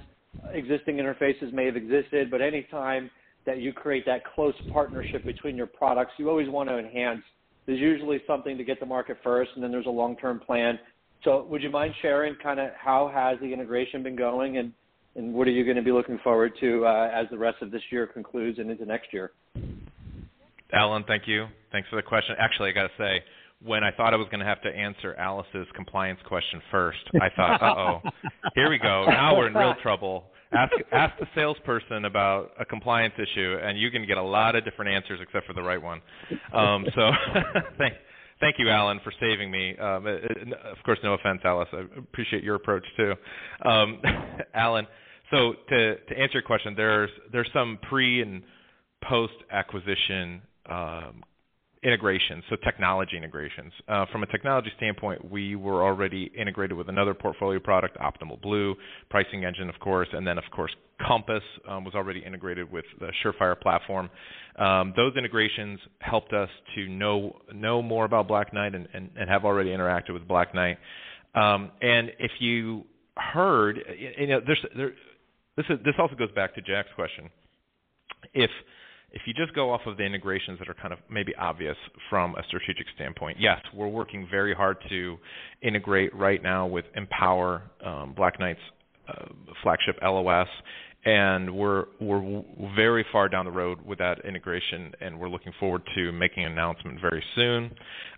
existing 0.54 0.98
interfaces 0.98 1.54
may 1.54 1.66
have 1.66 1.76
existed, 1.76 2.30
but 2.32 2.42
anytime 2.42 3.10
that 3.46 3.60
you 3.60 3.74
create 3.74 4.06
that 4.06 4.22
close 4.36 4.54
partnership 4.72 5.26
between 5.26 5.56
your 5.56 5.68
products, 5.68 6.12
you 6.18 6.30
always 6.30 6.50
want 6.50 6.70
to 6.70 6.78
enhance. 6.78 7.22
There's 7.66 7.80
usually 7.80 8.22
something 8.28 8.58
to 8.58 8.64
get 8.64 8.80
the 8.80 8.86
market 8.86 9.18
first, 9.24 9.52
and 9.56 9.64
then 9.64 9.72
there's 9.72 9.86
a 9.86 9.90
long-term 9.90 10.42
plan. 10.46 10.80
So, 11.24 11.46
would 11.50 11.64
you 11.64 11.70
mind 11.70 11.94
sharing 12.02 12.36
kind 12.36 12.60
of 12.60 12.70
how 12.78 13.12
has 13.14 13.40
the 13.40 13.52
integration 13.52 14.04
been 14.04 14.16
going, 14.16 14.58
and 14.58 14.72
and 15.16 15.34
what 15.34 15.48
are 15.48 15.52
you 15.52 15.64
going 15.64 15.78
to 15.78 15.84
be 15.84 15.92
looking 15.92 16.20
forward 16.24 16.54
to 16.60 16.86
uh, 16.86 17.10
as 17.12 17.26
the 17.32 17.38
rest 17.38 17.58
of 17.62 17.72
this 17.72 17.82
year 17.92 18.06
concludes 18.06 18.60
and 18.60 18.70
into 18.70 18.86
next 18.86 19.12
year? 19.12 19.32
Alan, 20.72 21.04
thank 21.08 21.24
you. 21.28 21.48
Thanks 21.72 21.90
for 21.90 21.96
the 21.96 22.04
question. 22.04 22.36
Actually, 22.40 22.70
I 22.70 22.74
got 22.74 22.84
to 22.84 22.94
say, 23.00 23.24
when 23.64 23.84
I 23.84 23.92
thought 23.92 24.14
I 24.14 24.18
was 24.18 24.28
going 24.30 24.40
to 24.40 24.46
have 24.46 24.62
to 24.62 24.70
answer 24.70 25.16
Alice's 25.16 25.68
compliance 25.76 26.20
question 26.28 26.62
first, 26.72 27.00
I 27.22 27.30
thought, 27.36 27.62
"Uh 27.62 27.76
oh, 27.78 28.10
here 28.56 28.70
we 28.70 28.78
go. 28.78 29.06
Now 29.08 29.36
we're 29.36 29.48
in 29.48 29.54
real 29.54 29.76
trouble." 29.82 30.26
Ask 30.54 30.72
ask 30.94 31.20
the 31.20 31.28
salesperson 31.36 32.06
about 32.06 32.52
a 32.58 32.64
compliance 32.64 33.14
issue, 33.18 33.58
and 33.62 33.78
you 33.78 33.92
can 33.92 34.08
get 34.08 34.18
a 34.18 34.24
lot 34.24 34.56
of 34.56 34.64
different 34.64 34.92
answers 34.92 35.20
except 35.22 35.46
for 35.46 35.54
the 35.54 35.62
right 35.62 35.82
one. 35.82 36.02
Um, 36.54 36.86
so, 36.96 37.12
thank 37.78 37.96
thank 38.40 38.56
you, 38.58 38.70
Alan, 38.70 39.02
for 39.04 39.12
saving 39.20 39.52
me. 39.52 39.76
Um, 39.78 40.08
it, 40.08 40.24
it, 40.24 40.54
of 40.54 40.78
course, 40.86 41.00
no 41.04 41.16
offense, 41.16 41.42
Alice. 41.44 41.68
I 41.74 41.82
appreciate 41.98 42.44
your 42.44 42.56
approach 42.56 42.86
too, 42.96 43.14
um, 43.66 44.02
Alan. 44.54 44.88
So, 45.32 45.56
to 45.68 45.96
to 45.98 46.18
answer 46.18 46.36
your 46.36 46.44
question, 46.44 46.76
there's 46.78 47.10
there's 47.34 47.50
some 47.54 47.78
pre 47.90 48.22
and 48.22 48.42
post 49.04 49.34
acquisition 49.52 50.42
um, 50.70 51.24
integrations, 51.84 52.44
so 52.50 52.56
technology 52.58 53.18
integrations. 53.18 53.72
Uh, 53.88 54.06
from 54.12 54.24
a 54.24 54.26
technology 54.28 54.72
standpoint, 54.78 55.30
we 55.30 55.56
were 55.56 55.84
already 55.84 56.32
integrated 56.38 56.76
with 56.78 56.90
another 56.90 57.14
portfolio 57.14 57.60
product, 57.60 57.98
Optimal 57.98 58.42
Blue, 58.42 58.76
pricing 59.10 59.46
engine, 59.46 59.70
of 59.70 59.80
course, 59.80 60.08
and 60.12 60.26
then, 60.26 60.38
of 60.38 60.44
course, 60.52 60.76
Compass 61.06 61.44
um, 61.68 61.84
was 61.84 61.94
already 61.94 62.20
integrated 62.22 62.72
with 62.72 62.86
the 63.00 63.12
Surefire 63.24 63.60
platform. 63.60 64.10
Um, 64.58 64.94
those 64.96 65.16
integrations 65.16 65.80
helped 66.00 66.34
us 66.34 66.50
to 66.76 66.88
know 66.88 67.40
know 67.54 67.84
more 67.84 68.06
about 68.06 68.28
Black 68.28 68.52
Knight 68.52 68.74
and, 68.74 68.88
and, 68.94 69.10
and 69.16 69.30
have 69.30 69.46
already 69.46 69.70
interacted 69.70 70.14
with 70.14 70.28
Black 70.28 70.56
Knight. 70.56 70.80
Um, 71.36 71.72
and 71.82 72.12
if 72.18 72.32
you 72.40 72.86
heard, 73.16 73.80
you 74.18 74.28
know, 74.28 74.42
there's, 74.46 74.66
there, 74.76 74.94
this 75.56 75.66
is, 75.70 75.78
this 75.86 75.94
also 76.00 76.16
goes 76.16 76.32
back 76.32 76.56
to 76.56 76.62
Jack's 76.62 76.90
question. 76.96 77.30
If 78.34 78.50
if 79.12 79.22
you 79.26 79.34
just 79.34 79.54
go 79.54 79.72
off 79.72 79.82
of 79.86 79.98
the 79.98 80.04
integrations 80.04 80.60
that 80.60 80.68
are 80.68 80.74
kind 80.74 80.92
of 80.92 81.00
maybe 81.10 81.34
obvious 81.36 81.78
from 82.10 82.36
a 82.36 82.44
strategic 82.48 82.86
standpoint, 82.96 83.38
yes, 83.40 83.60
we're 83.74 83.88
working 83.88 84.28
very 84.30 84.54
hard 84.54 84.78
to 84.90 85.18
integrate 85.62 86.14
right 86.14 86.44
now 86.44 86.68
with 86.68 86.86
Empower, 86.96 87.64
um, 87.86 88.14
Black 88.16 88.40
Knight's 88.40 88.60
uh, 89.08 89.26
flagship 89.64 89.98
LOS, 90.04 90.48
and 91.06 91.56
we're 91.56 91.86
we're 92.02 92.44
very 92.76 93.06
far 93.12 93.30
down 93.30 93.46
the 93.46 93.52
road 93.52 93.80
with 93.86 93.98
that 94.00 94.26
integration, 94.26 94.92
and 95.00 95.18
we're 95.18 95.30
looking 95.30 95.54
forward 95.58 95.82
to 95.96 96.12
making 96.12 96.44
an 96.44 96.52
announcement 96.52 97.00
very 97.00 97.24
soon. 97.36 97.74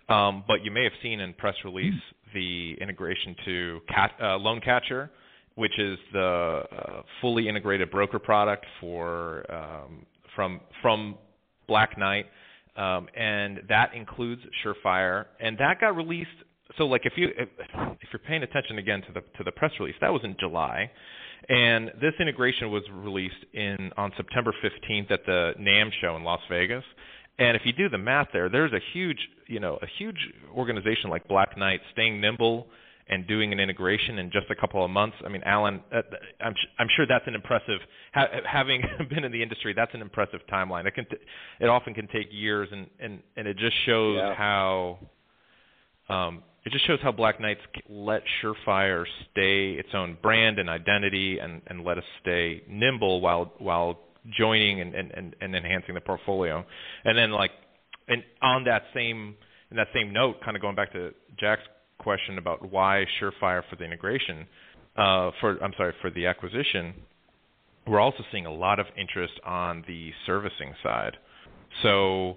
Um, 0.08 0.42
but 0.48 0.64
you 0.64 0.72
may 0.72 0.82
have 0.82 0.92
seen 1.00 1.20
in 1.20 1.34
press 1.34 1.54
release 1.64 1.94
the 2.34 2.74
integration 2.80 3.36
to 3.44 3.80
cat, 3.88 4.12
uh, 4.20 4.36
Loan 4.38 4.60
Catcher, 4.60 5.08
which 5.54 5.78
is 5.78 5.98
the 6.12 6.64
uh, 6.72 7.02
fully 7.20 7.48
integrated 7.48 7.92
broker 7.92 8.18
product 8.18 8.66
for 8.80 9.44
um, 9.52 10.04
from 10.34 10.60
from 10.82 11.16
Black 11.68 11.96
Knight, 11.98 12.26
um, 12.76 13.08
and 13.16 13.60
that 13.68 13.94
includes 13.94 14.42
Surefire, 14.64 15.26
and 15.40 15.56
that 15.58 15.80
got 15.80 15.96
released. 15.96 16.30
So, 16.78 16.84
like, 16.84 17.02
if 17.04 17.14
you 17.16 17.28
if, 17.36 17.48
if 18.00 18.08
you're 18.12 18.20
paying 18.26 18.42
attention 18.42 18.78
again 18.78 19.02
to 19.02 19.12
the 19.12 19.20
to 19.38 19.44
the 19.44 19.52
press 19.52 19.72
release, 19.78 19.96
that 20.00 20.12
was 20.12 20.22
in 20.24 20.36
July, 20.38 20.90
and 21.48 21.88
this 22.00 22.14
integration 22.20 22.70
was 22.70 22.82
released 22.92 23.44
in 23.52 23.90
on 23.96 24.12
September 24.16 24.52
15th 24.64 25.10
at 25.10 25.20
the 25.26 25.52
NAMB 25.58 25.90
show 26.00 26.16
in 26.16 26.24
Las 26.24 26.40
Vegas. 26.48 26.84
And 27.38 27.56
if 27.56 27.62
you 27.64 27.72
do 27.72 27.88
the 27.88 27.98
math 27.98 28.28
there, 28.32 28.50
there's 28.50 28.72
a 28.72 28.80
huge, 28.92 29.18
you 29.46 29.60
know, 29.60 29.78
a 29.80 29.86
huge 29.98 30.18
organization 30.54 31.08
like 31.08 31.26
Black 31.26 31.56
Knight 31.56 31.80
staying 31.92 32.20
nimble 32.20 32.66
and 33.10 33.26
doing 33.26 33.52
an 33.52 33.58
integration 33.60 34.18
in 34.18 34.30
just 34.30 34.46
a 34.50 34.54
couple 34.54 34.82
of 34.84 34.90
months. 34.90 35.16
I 35.26 35.28
mean, 35.28 35.42
Alan, 35.44 35.80
uh, 35.92 36.00
I'm 36.40 36.54
I'm 36.78 36.86
sure 36.96 37.06
that's 37.06 37.26
an 37.26 37.34
impressive. 37.34 37.80
Ha- 38.14 38.28
having 38.50 38.82
been 39.10 39.24
in 39.24 39.32
the 39.32 39.42
industry, 39.42 39.74
that's 39.74 39.92
an 39.94 40.00
impressive 40.00 40.40
timeline. 40.50 40.86
It 40.86 40.94
can 40.94 41.04
t- 41.06 41.16
it 41.60 41.66
often 41.68 41.92
can 41.92 42.06
take 42.08 42.28
years, 42.30 42.68
and 42.72 42.86
and 43.00 43.20
and 43.36 43.46
it 43.46 43.58
just 43.58 43.76
shows 43.84 44.16
Yeah. 44.16 44.34
how. 44.34 44.98
Um, 46.08 46.42
it 46.64 46.72
just 46.72 46.86
shows 46.86 46.98
how 47.02 47.10
Black 47.10 47.40
Knights 47.40 47.60
let 47.88 48.22
Surefire 48.42 49.04
stay 49.32 49.72
its 49.72 49.88
own 49.94 50.18
brand 50.22 50.58
and 50.58 50.68
identity, 50.68 51.38
and, 51.38 51.62
and 51.68 51.84
let 51.84 51.96
us 51.98 52.04
stay 52.20 52.62
nimble 52.68 53.20
while 53.20 53.52
while 53.58 53.98
joining 54.30 54.80
and, 54.82 54.94
and, 54.94 55.10
and, 55.12 55.36
and 55.40 55.56
enhancing 55.56 55.94
the 55.94 56.00
portfolio. 56.02 56.64
And 57.04 57.16
then 57.16 57.30
like, 57.30 57.52
and 58.08 58.22
on 58.42 58.64
that 58.64 58.82
same 58.94 59.36
in 59.70 59.76
that 59.78 59.88
same 59.94 60.12
note, 60.12 60.36
kind 60.44 60.56
of 60.56 60.60
going 60.60 60.76
back 60.76 60.92
to 60.92 61.12
Jack's 61.38 61.62
question 62.00 62.38
about 62.38 62.70
why 62.70 63.04
Surefire 63.20 63.62
for 63.68 63.76
the 63.76 63.84
integration, 63.84 64.46
uh, 64.96 65.30
for 65.40 65.62
I'm 65.62 65.72
sorry 65.76 65.94
for 66.00 66.10
the 66.10 66.26
acquisition, 66.26 66.94
we're 67.86 68.00
also 68.00 68.24
seeing 68.32 68.46
a 68.46 68.52
lot 68.52 68.78
of 68.78 68.86
interest 68.98 69.34
on 69.44 69.84
the 69.86 70.10
servicing 70.26 70.74
side. 70.82 71.16
So, 71.82 72.36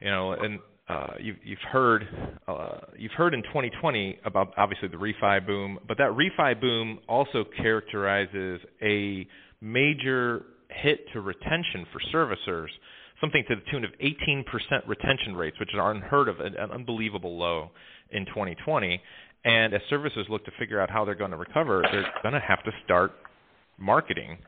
you 0.00 0.10
know, 0.10 0.32
and 0.32 0.58
uh, 0.88 1.14
you've, 1.20 1.36
you've 1.44 1.58
heard 1.70 2.06
uh, 2.46 2.78
you've 2.96 3.12
heard 3.12 3.34
in 3.34 3.42
2020 3.44 4.20
about 4.24 4.52
obviously 4.56 4.88
the 4.88 4.96
refi 4.96 5.44
boom, 5.44 5.78
but 5.86 5.98
that 5.98 6.10
refi 6.10 6.58
boom 6.60 7.00
also 7.08 7.44
characterizes 7.56 8.60
a 8.82 9.26
major 9.60 10.44
hit 10.70 11.00
to 11.12 11.20
retention 11.20 11.86
for 11.92 12.00
servicers, 12.14 12.68
something 13.20 13.44
to 13.48 13.56
the 13.56 13.62
tune 13.70 13.84
of 13.84 13.90
18% 14.00 14.44
retention 14.86 15.34
rates, 15.34 15.58
which 15.58 15.70
are 15.74 15.90
unheard 15.90 16.28
of, 16.28 16.40
an, 16.40 16.54
an 16.56 16.70
unbelievable 16.70 17.36
low 17.36 17.70
in 18.10 18.26
2020. 18.26 19.00
And 19.44 19.74
as 19.74 19.80
services 19.88 20.26
look 20.28 20.44
to 20.46 20.50
figure 20.58 20.80
out 20.80 20.90
how 20.90 21.04
they're 21.04 21.14
going 21.14 21.30
to 21.30 21.36
recover, 21.36 21.82
they're 21.92 22.06
going 22.22 22.34
to 22.34 22.40
have 22.40 22.62
to 22.64 22.72
start 22.84 23.12
marketing. 23.78 24.38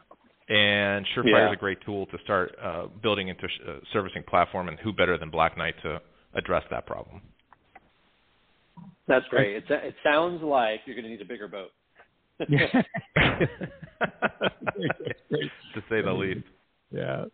And 0.49 1.07
Surefire 1.15 1.25
Yeah. 1.27 1.49
is 1.49 1.53
a 1.53 1.57
great 1.57 1.79
tool 1.85 2.07
to 2.07 2.19
start 2.25 2.57
uh, 2.63 2.87
building 3.03 3.29
into 3.29 3.45
a 3.45 3.81
servicing 3.93 4.23
platform, 4.25 4.69
and 4.69 4.79
who 4.81 4.93
better 4.93 5.19
than 5.19 5.31
Black 5.31 5.57
Knight 5.59 5.75
to 5.83 6.01
address 6.35 6.65
that 6.71 6.87
problem? 6.87 7.21
That's 9.07 9.27
great. 9.29 9.57
It, 9.57 9.65
it 9.69 9.95
sounds 10.03 10.43
like 10.43 10.81
you're 10.87 10.97
going 10.97 11.05
to 11.05 11.11
need 11.11 11.21
a 11.21 11.25
bigger 11.25 11.49
boat. 11.49 11.71
to 15.75 15.83
say 15.89 16.03
the 16.03 16.13
least. 16.13 16.47
Yeah. 16.91 17.25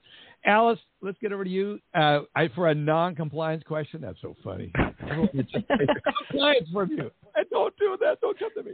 Alice, 0.47 0.79
let's 1.01 1.17
get 1.21 1.33
over 1.33 1.43
to 1.45 1.51
you. 1.51 1.79
Uh, 1.95 2.21
I, 2.37 2.49
for 2.55 2.69
a 2.69 2.75
non-compliance 2.75 3.63
question, 3.67 4.01
that's 4.03 4.21
so 4.21 4.35
funny. 4.45 4.71
compliance 6.31 6.69
from 6.73 6.91
you. 6.91 7.11
And 7.35 7.47
don't 7.51 7.75
do 7.79 7.97
that. 8.01 8.21
Don't 8.21 8.39
come 8.39 8.51
to 8.57 8.63
me. 8.63 8.73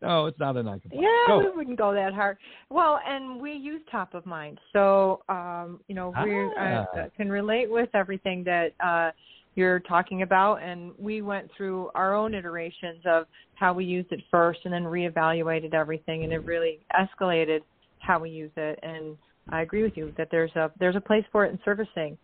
No, 0.00 0.26
it's 0.26 0.38
not 0.38 0.56
a 0.56 0.62
non-compliance. 0.62 1.06
Yeah, 1.08 1.26
Go. 1.34 1.38
we 1.50 1.56
wouldn't 1.56 1.76
go 1.78 1.92
that 1.92 2.14
hard. 2.14 2.38
Well, 2.70 3.00
and 3.06 3.40
we 3.40 3.52
use 3.52 3.80
top 3.90 4.14
of 4.14 4.26
mind, 4.26 4.58
so 4.72 5.22
um, 5.28 5.80
you 5.88 5.94
know 5.94 6.12
we 6.24 6.48
Ah. 6.58 6.86
uh, 6.96 7.08
can 7.16 7.30
relate 7.30 7.70
with 7.70 7.88
everything 7.94 8.44
that 8.44 8.74
uh, 8.84 9.10
you're 9.56 9.80
talking 9.80 10.22
about. 10.22 10.62
And 10.62 10.92
we 10.98 11.20
went 11.22 11.50
through 11.56 11.90
our 11.94 12.14
own 12.14 12.34
iterations 12.34 13.02
of 13.06 13.26
how 13.54 13.72
we 13.72 13.84
used 13.84 14.12
it 14.12 14.20
first, 14.30 14.60
and 14.64 14.72
then 14.72 14.84
reevaluated 14.84 15.74
everything, 15.74 16.24
and 16.24 16.32
it 16.32 16.44
really 16.44 16.78
escalated 16.98 17.60
how 17.98 18.20
we 18.20 18.30
use 18.30 18.52
it. 18.56 18.78
And 18.82 19.16
I 19.50 19.62
agree 19.62 19.82
with 19.82 19.96
you 19.96 20.12
that 20.16 20.28
there's 20.30 20.54
a 20.56 20.70
there's 20.78 20.96
a 20.96 21.00
place 21.00 21.24
for 21.32 21.44
it 21.44 21.52
in 21.52 21.58
servicing. 21.64 22.18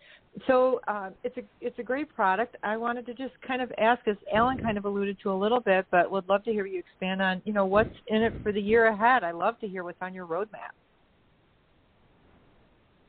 So 0.47 0.81
uh, 0.89 1.11
it's 1.22 1.37
a 1.37 1.43
it's 1.61 1.79
a 1.79 1.83
great 1.83 2.12
product. 2.14 2.57
I 2.62 2.77
wanted 2.77 3.07
to 3.07 3.14
just 3.14 3.35
kind 3.47 3.62
of 3.62 3.72
ask, 3.79 4.07
as 4.09 4.16
Alan 4.35 4.59
kind 4.59 4.77
of 4.77 4.85
alluded 4.85 5.18
to 5.22 5.33
a 5.33 5.35
little 5.35 5.61
bit, 5.61 5.87
but 5.91 6.11
would 6.11 6.29
love 6.29 6.43
to 6.45 6.51
hear 6.51 6.66
you 6.66 6.81
expand 6.81 7.22
on 7.22 7.41
you 7.45 7.53
know 7.53 7.66
what's 7.66 7.95
in 8.09 8.22
it 8.22 8.35
for 8.43 8.53
the 8.53 8.61
year 8.61 8.87
ahead. 8.87 9.22
I 9.25 9.31
love 9.31 9.59
to 9.61 9.68
hear 9.68 9.85
what's 9.85 9.99
on 10.01 10.12
your 10.12 10.27
roadmap. 10.27 10.75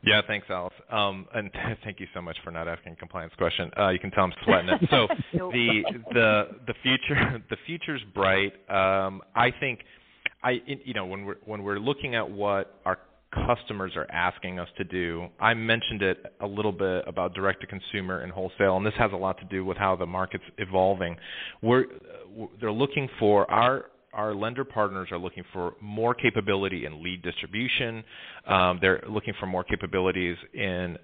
Yeah, 0.06 0.22
thanks, 0.28 0.46
Alice. 0.50 0.74
Um, 0.92 1.26
and 1.34 1.50
thank 1.84 2.00
you 2.00 2.08
so 2.14 2.22
much 2.22 2.38
for 2.44 2.52
not 2.52 2.68
asking 2.68 2.94
a 2.94 2.96
compliance 2.96 3.34
question. 3.38 3.72
Uh, 3.78 3.90
you 3.90 4.00
can 4.00 4.12
tell 4.12 4.26
I'm 4.26 4.34
sweating 4.46 4.70
it. 4.70 4.90
So 4.90 5.08
the 5.52 5.84
the 6.14 6.44
the 6.68 6.74
future 6.84 7.44
the 7.50 7.58
future's 7.66 8.02
bright. 8.14 8.54
Um, 8.70 9.22
I 9.36 9.50
think 9.60 9.80
I 10.44 10.62
you 10.66 10.94
know 10.94 11.06
when 11.06 11.26
we're 11.26 11.38
when 11.46 11.64
we're 11.64 11.80
looking 11.80 12.16
at 12.16 12.30
what 12.30 12.80
our 12.86 13.00
customers 13.48 13.94
are 13.96 14.10
asking 14.12 14.60
us 14.60 14.68
to 14.78 14.84
do. 14.84 15.28
I 15.40 15.54
mentioned 15.54 16.02
it 16.02 16.26
a 16.42 16.48
little 16.48 16.72
bit 16.72 17.04
about 17.08 17.34
direct 17.34 17.62
to 17.62 17.68
consumer 17.68 18.20
and 18.20 18.32
wholesale, 18.32 18.78
and 18.78 18.86
this 18.86 18.94
has 18.98 19.12
a 19.14 19.18
lot 19.18 19.38
to 19.40 19.46
do 19.46 19.66
with 19.66 19.78
how 19.78 19.96
the 19.96 20.06
market's 20.06 20.44
evolving. 20.58 21.16
We're 21.62 21.86
they're 22.60 22.72
looking 22.72 23.08
for 23.20 23.50
our 23.50 23.86
our 24.14 24.34
lender 24.34 24.64
partners 24.64 25.10
are 25.12 25.18
looking 25.18 25.44
for 25.52 25.76
more 25.82 26.14
capability 26.14 26.86
in 26.86 27.04
lead 27.04 27.22
distribution. 27.22 28.04
Um, 28.48 28.80
they're 28.82 29.04
looking 29.10 29.34
for 29.40 29.46
more 29.46 29.64
capabilities 29.64 30.38
in 30.54 30.98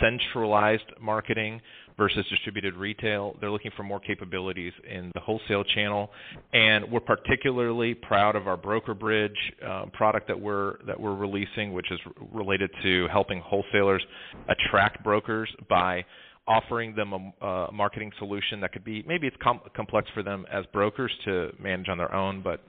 centralized 0.00 0.90
marketing 1.00 1.60
versus 2.00 2.24
distributed 2.30 2.74
retail. 2.76 3.36
They're 3.42 3.50
looking 3.50 3.72
for 3.76 3.82
more 3.82 4.00
capabilities 4.00 4.72
in 4.90 5.10
the 5.12 5.20
wholesale 5.20 5.62
channel, 5.64 6.08
and 6.54 6.90
we're 6.90 7.00
particularly 7.00 7.92
proud 7.92 8.36
of 8.36 8.48
our 8.48 8.56
broker 8.56 8.94
bridge 8.94 9.36
uh, 9.62 9.84
product 9.92 10.26
that 10.28 10.40
we're 10.40 10.78
that 10.86 10.98
we're 10.98 11.14
releasing, 11.14 11.74
which 11.74 11.92
is 11.92 12.00
related 12.32 12.70
to 12.82 13.06
helping 13.12 13.42
wholesalers 13.42 14.02
attract 14.48 15.04
brokers 15.04 15.50
by 15.68 16.02
offering 16.48 16.94
them 16.94 17.12
a, 17.12 17.46
a 17.46 17.72
marketing 17.72 18.10
solution 18.18 18.62
that 18.62 18.72
could 18.72 18.84
be 18.84 19.04
maybe 19.06 19.26
it's 19.26 19.36
com- 19.42 19.60
complex 19.76 20.08
for 20.14 20.22
them 20.22 20.46
as 20.50 20.64
brokers 20.72 21.12
to 21.26 21.50
manage 21.60 21.90
on 21.90 21.98
their 21.98 22.14
own, 22.14 22.42
but 22.42 22.62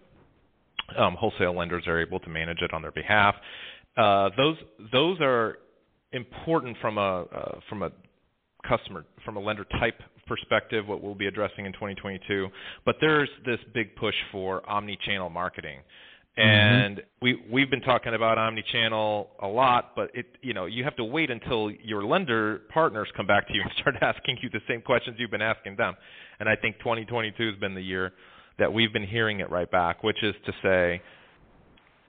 um, 0.99 1.15
wholesale 1.17 1.57
lenders 1.57 1.87
are 1.87 2.01
able 2.01 2.19
to 2.19 2.29
manage 2.29 2.61
it 2.61 2.73
on 2.73 2.81
their 2.81 2.91
behalf. 2.91 3.35
Uh, 3.95 4.29
those 4.35 4.57
those 4.91 5.17
are 5.21 5.59
important 6.11 6.75
from 6.81 6.97
a 6.97 7.21
uh, 7.33 7.59
from 7.69 7.83
a 7.83 7.91
customer 8.67 9.05
from 9.25 9.37
a 9.37 9.39
lender 9.39 9.65
type 9.79 10.01
perspective 10.27 10.87
what 10.87 11.01
we'll 11.01 11.15
be 11.15 11.27
addressing 11.27 11.65
in 11.65 11.73
2022 11.73 12.47
but 12.85 12.95
there's 13.01 13.29
this 13.45 13.59
big 13.73 13.95
push 13.95 14.15
for 14.31 14.67
omni-channel 14.69 15.29
marketing. 15.29 15.79
And 16.37 16.97
mm-hmm. 16.97 17.05
we 17.21 17.43
we've 17.51 17.69
been 17.69 17.81
talking 17.81 18.13
about 18.13 18.37
omni-channel 18.37 19.31
a 19.41 19.47
lot 19.47 19.91
but 19.95 20.09
it 20.13 20.25
you 20.41 20.53
know 20.53 20.65
you 20.65 20.83
have 20.85 20.95
to 20.95 21.03
wait 21.03 21.29
until 21.29 21.69
your 21.83 22.03
lender 22.03 22.61
partners 22.69 23.09
come 23.17 23.27
back 23.27 23.47
to 23.49 23.53
you 23.53 23.61
and 23.61 23.71
start 23.79 23.95
asking 24.01 24.37
you 24.41 24.49
the 24.49 24.61
same 24.67 24.81
questions 24.81 25.17
you've 25.19 25.31
been 25.31 25.41
asking 25.41 25.75
them. 25.75 25.93
And 26.39 26.47
I 26.47 26.55
think 26.55 26.79
2022 26.79 27.51
has 27.51 27.59
been 27.59 27.75
the 27.75 27.81
year 27.81 28.13
that 28.59 28.71
we've 28.71 28.93
been 28.93 29.05
hearing 29.05 29.41
it 29.41 29.49
right 29.51 29.69
back 29.69 30.03
which 30.03 30.23
is 30.23 30.35
to 30.45 30.53
say 30.63 31.01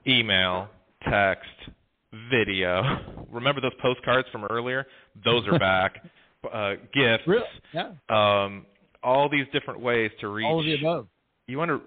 email 0.07 0.69
text 1.09 1.49
video. 2.31 3.25
Remember 3.31 3.59
those 3.59 3.73
postcards 3.81 4.29
from 4.31 4.45
earlier? 4.45 4.85
Those 5.25 5.45
are 5.47 5.59
back 5.73 6.01
uh, 6.51 6.73
gifts, 6.93 7.23
really? 7.27 7.43
yeah. 7.73 7.91
um, 8.09 8.65
all 9.03 9.29
these 9.29 9.45
different 9.51 9.79
ways 9.81 10.11
to 10.21 10.27
reach. 10.27 10.45
All 10.45 10.59
of 10.59 10.65
the 10.65 10.75
above. 10.75 11.07
You 11.47 11.57
want 11.57 11.69
to, 11.69 11.81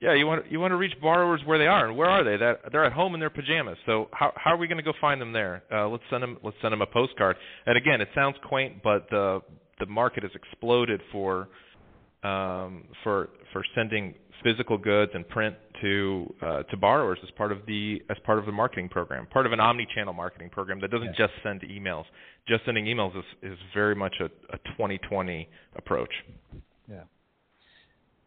yeah, 0.00 0.14
you 0.14 0.26
want 0.26 0.50
you 0.50 0.60
want 0.60 0.72
to 0.72 0.76
reach 0.76 0.94
borrowers 1.00 1.40
where 1.44 1.58
they 1.58 1.66
are, 1.66 1.88
and 1.88 1.96
where 1.96 2.08
are 2.08 2.24
they? 2.24 2.36
That 2.36 2.72
they're 2.72 2.84
at 2.84 2.92
home 2.92 3.14
in 3.14 3.20
their 3.20 3.30
pajamas. 3.30 3.76
So 3.86 4.08
how 4.12 4.32
how 4.36 4.52
are 4.52 4.56
we 4.56 4.66
going 4.66 4.78
to 4.78 4.84
go 4.84 4.92
find 5.00 5.20
them 5.20 5.32
there? 5.32 5.62
Uh, 5.72 5.88
let's 5.88 6.02
send 6.10 6.22
them 6.22 6.38
let's 6.42 6.56
send 6.62 6.72
them 6.72 6.82
a 6.82 6.86
postcard. 6.86 7.36
And 7.66 7.76
again, 7.76 8.00
it 8.00 8.08
sounds 8.14 8.36
quaint, 8.44 8.82
but 8.82 9.06
the 9.10 9.40
the 9.80 9.86
market 9.86 10.22
has 10.22 10.32
exploded 10.34 11.00
for 11.12 11.48
um, 12.22 12.84
for 13.02 13.30
for 13.52 13.64
sending 13.74 14.14
physical 14.42 14.78
goods 14.78 15.12
and 15.14 15.28
print 15.28 15.54
to 15.82 16.34
uh, 16.42 16.62
to 16.64 16.76
borrowers 16.76 17.18
as 17.22 17.30
part 17.32 17.52
of 17.52 17.58
the 17.66 18.02
as 18.10 18.16
part 18.24 18.38
of 18.38 18.46
the 18.46 18.52
marketing 18.52 18.88
program, 18.88 19.26
part 19.26 19.46
of 19.46 19.52
an 19.52 19.60
omni-channel 19.60 20.12
marketing 20.12 20.50
program 20.50 20.80
that 20.80 20.90
doesn't 20.90 21.14
Yeah. 21.18 21.26
just 21.26 21.32
send 21.42 21.60
emails. 21.62 22.04
Just 22.46 22.64
sending 22.64 22.84
emails 22.86 23.16
is 23.16 23.24
is 23.42 23.58
very 23.74 23.94
much 23.94 24.14
a, 24.20 24.26
a 24.54 24.58
2020 24.76 25.48
approach. 25.76 26.12
Yeah. 26.88 27.02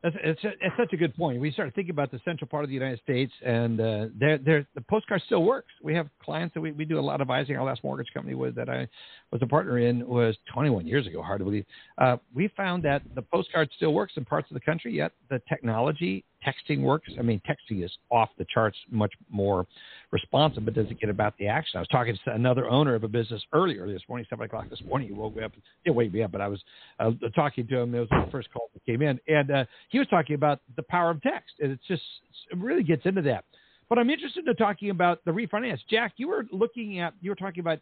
That's, 0.04 0.16
it's, 0.24 0.39
it's 0.43 0.76
such 0.78 0.93
a 0.93 0.98
good 0.98 1.16
point. 1.16 1.41
We 1.41 1.52
started 1.52 1.74
thinking 1.74 1.89
about 1.91 2.12
the 2.12 2.20
central 2.24 2.48
part 2.48 2.64
of 2.64 2.70
the 2.70 2.74
United 2.76 3.00
States, 3.02 3.34
and 3.43 3.80
uh, 3.82 4.06
they're, 4.18 4.38
they're, 4.38 4.68
the 4.76 4.82
postcard 4.82 5.24
still 5.26 5.43
works. 5.43 5.72
We 5.82 5.95
have 5.95 6.08
clients 6.24 6.54
that 6.54 6.62
we, 6.62 6.72
we 6.72 6.86
do 6.86 7.00
a 7.00 7.02
lot 7.02 7.16
of 7.16 7.22
advising. 7.22 7.58
Our 7.58 7.66
last 7.66 7.84
mortgage 7.84 8.14
company 8.14 8.36
was 8.36 8.54
that 8.56 8.70
I 8.70 8.88
was 9.32 9.42
a 9.42 9.48
partner 9.48 9.78
in 9.80 10.08
was 10.08 10.38
21 10.54 10.88
years 10.88 11.06
ago. 11.06 11.22
Hard 11.22 11.40
to 11.40 11.46
believe. 11.46 11.66
Uh, 11.98 12.18
we 12.34 12.48
found 12.56 12.84
that 12.84 13.02
the 13.16 13.22
postcard 13.22 13.70
still 13.76 13.94
works 13.94 14.14
in 14.16 14.24
parts 14.24 14.50
of 14.50 14.54
the 14.54 14.62
country. 14.62 14.96
Yet 14.96 15.12
the 15.30 15.42
technology, 15.50 16.24
texting 16.46 16.82
works. 16.82 17.12
I 17.20 17.24
mean, 17.24 17.42
texting 17.48 17.84
is 17.84 17.92
off 18.10 18.30
the 18.38 18.46
charts, 18.54 18.78
much 18.90 19.12
more 19.30 19.66
responsive, 20.12 20.64
but 20.64 20.74
doesn't 20.74 21.00
get 21.00 21.10
about 21.10 21.34
the 21.38 21.48
action. 21.48 21.78
I 21.78 21.82
was 21.82 21.90
talking 21.90 22.18
to 22.24 22.34
another 22.34 22.70
owner 22.70 22.96
of 22.96 23.04
a 23.04 23.08
business 23.08 23.42
earlier 23.54 23.86
this 23.92 24.02
morning, 24.08 24.26
seven 24.30 24.46
o'clock 24.46 24.70
this 24.70 24.82
morning. 24.88 25.10
He 25.10 25.14
woke 25.14 25.36
me 25.36 25.44
up. 25.44 25.52
Didn't 25.84 25.98
wake 25.98 26.14
me 26.14 26.24
up, 26.24 26.32
but 26.32 26.40
I 26.40 26.48
was 26.48 26.62
uh, 27.00 27.12
talking 27.36 27.68
to 27.68 27.80
him. 27.80 27.94
It 27.96 28.00
was 28.00 28.10
the 28.10 28.32
first 28.32 28.52
call 28.54 28.70
that 28.74 28.86
came 28.86 29.02
in, 29.02 29.20
and 29.28 29.52
uh, 29.52 29.66
he 29.90 30.00
was 30.00 30.08
talking 30.08 30.36
about 30.36 30.62
the 30.78 30.84
power 30.84 31.12
of 31.12 31.22
text, 31.22 31.56
and 31.60 31.72
it's 31.72 31.86
just 31.88 32.04
it 32.52 32.58
really 32.58 32.84
gets 32.84 33.06
into 33.06 33.22
that. 33.24 33.44
But 33.90 34.00
I'm 34.00 34.10
interested 34.10 34.48
in 34.48 34.56
talking 34.56 34.90
about 34.90 35.24
the 35.26 35.32
refinance. 35.32 35.80
Jack, 35.90 36.14
you 36.18 36.28
were 36.28 36.46
looking 36.52 37.00
at 37.00 37.14
you 37.22 37.32
were 37.32 37.36
talking 37.36 37.62
about 37.62 37.80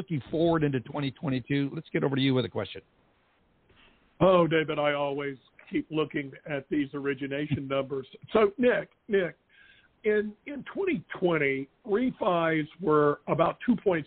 looking 0.00 0.22
forward 0.30 0.64
into 0.64 0.80
2022. 0.80 1.70
Let's 1.74 1.86
get 1.92 2.02
over 2.02 2.16
to 2.16 2.22
you 2.22 2.32
with 2.32 2.46
a 2.46 2.48
question. 2.48 2.80
Oh, 4.22 4.46
David, 4.46 4.78
I 4.78 4.94
always 4.94 5.36
keep 5.70 5.86
looking 5.90 6.32
at 6.48 6.64
these 6.70 6.88
origination 6.94 7.68
numbers. 7.68 8.06
So, 8.32 8.52
Nick, 8.56 8.88
Nick, 9.08 9.36
in 10.04 10.32
in 10.46 10.64
2020, 10.74 11.68
refis 11.86 12.66
were 12.80 13.20
about 13.28 13.58
2.6 13.68 14.04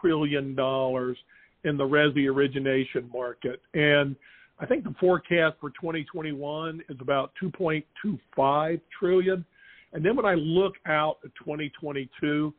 trillion 0.00 0.56
dollars 0.56 1.16
in 1.62 1.76
the 1.76 1.84
resi 1.84 2.28
origination 2.28 3.08
market, 3.14 3.62
and 3.74 4.16
I 4.58 4.66
think 4.66 4.82
the 4.82 4.94
forecast 4.98 5.54
for 5.60 5.70
2021 5.70 6.82
is 6.88 6.96
about 7.00 7.30
2.25 7.40 8.80
trillion. 8.98 9.44
And 9.92 10.04
then 10.04 10.16
when 10.16 10.26
I 10.26 10.34
look 10.34 10.74
out 10.86 11.18
at 11.24 11.30
2022, 11.36 12.52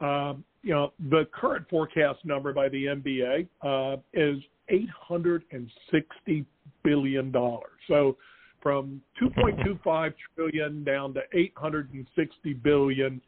um, 0.00 0.44
you 0.62 0.72
know, 0.72 0.92
the 1.10 1.26
current 1.32 1.66
forecast 1.68 2.24
number 2.24 2.52
by 2.52 2.68
the 2.68 2.86
MBA 2.86 3.48
uh, 3.62 3.96
is 4.12 4.38
860 4.68 6.46
billion 6.84 7.30
dollars. 7.32 7.70
So 7.88 8.16
from 8.62 9.02
2.25 9.20 10.14
trillion 10.34 10.84
down 10.84 11.12
to 11.14 11.20
860 11.32 12.52
billion. 12.54 13.20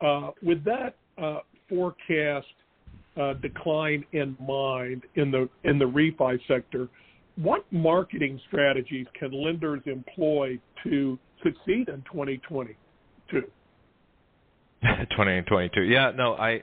Uh, 0.00 0.30
with 0.42 0.64
that 0.64 0.94
uh, 1.20 1.40
forecast 1.68 2.46
uh, 3.20 3.34
decline 3.34 4.04
in 4.12 4.36
mind 4.46 5.02
in 5.16 5.30
the 5.30 5.48
in 5.64 5.78
the 5.78 5.84
refi 5.84 6.38
sector, 6.46 6.88
what 7.36 7.64
marketing 7.72 8.40
strategies 8.46 9.06
can 9.18 9.32
lenders 9.32 9.82
employ 9.86 10.58
to 10.84 11.18
succeed 11.42 11.88
in 11.88 12.02
2022? 12.12 12.76
2022. 14.82 15.82
Yeah, 15.86 16.12
no, 16.14 16.34
I, 16.34 16.62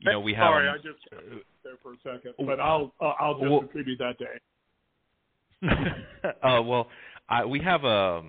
you 0.00 0.12
know, 0.12 0.20
we 0.20 0.34
have. 0.34 0.44
Sorry, 0.48 0.68
I 0.68 0.76
just 0.76 0.98
there 1.64 1.74
for 1.82 1.92
a 1.92 1.96
second, 2.02 2.34
but 2.46 2.58
I'll 2.60 2.92
uh, 3.00 3.12
I'll 3.20 3.38
just 3.38 3.50
Well- 3.50 3.64
attribute 3.64 3.98
that 3.98 4.18
to 4.18 4.26
uh, 6.42 6.62
well, 6.62 6.88
I, 7.28 7.44
we 7.44 7.60
have 7.60 7.84
a. 7.84 8.22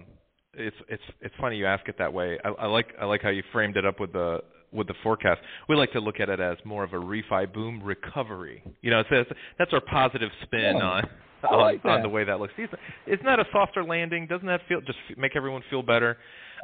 It's 0.53 0.75
it's 0.89 1.03
it's 1.21 1.33
funny 1.39 1.55
you 1.57 1.65
ask 1.65 1.87
it 1.87 1.95
that 1.97 2.11
way. 2.11 2.37
I, 2.43 2.49
I 2.49 2.65
like 2.65 2.87
I 2.99 3.05
like 3.05 3.21
how 3.21 3.29
you 3.29 3.41
framed 3.53 3.77
it 3.77 3.85
up 3.85 4.01
with 4.01 4.11
the 4.11 4.43
with 4.73 4.87
the 4.87 4.95
forecast. 5.01 5.39
We 5.69 5.75
like 5.77 5.93
to 5.93 5.99
look 6.01 6.19
at 6.19 6.27
it 6.29 6.41
as 6.41 6.57
more 6.65 6.83
of 6.83 6.91
a 6.93 6.97
refi 6.97 7.51
boom 7.53 7.81
recovery. 7.81 8.61
You 8.81 8.91
know, 8.91 9.03
so 9.09 9.15
that's, 9.17 9.29
that's 9.57 9.73
our 9.73 9.79
positive 9.81 10.29
spin 10.43 10.75
Yeah. 10.77 10.83
on 10.83 11.09
on, 11.49 11.59
like 11.59 11.85
on 11.85 12.01
the 12.01 12.09
way 12.09 12.25
that 12.25 12.39
looks. 12.41 12.53
Isn't 12.57 12.71
isn't 13.07 13.25
that 13.25 13.39
a 13.39 13.45
softer 13.53 13.83
landing? 13.83 14.27
Doesn't 14.27 14.47
that 14.47 14.59
feel 14.67 14.81
just 14.81 14.97
make 15.17 15.37
everyone 15.37 15.63
feel 15.69 15.83
better? 15.83 16.17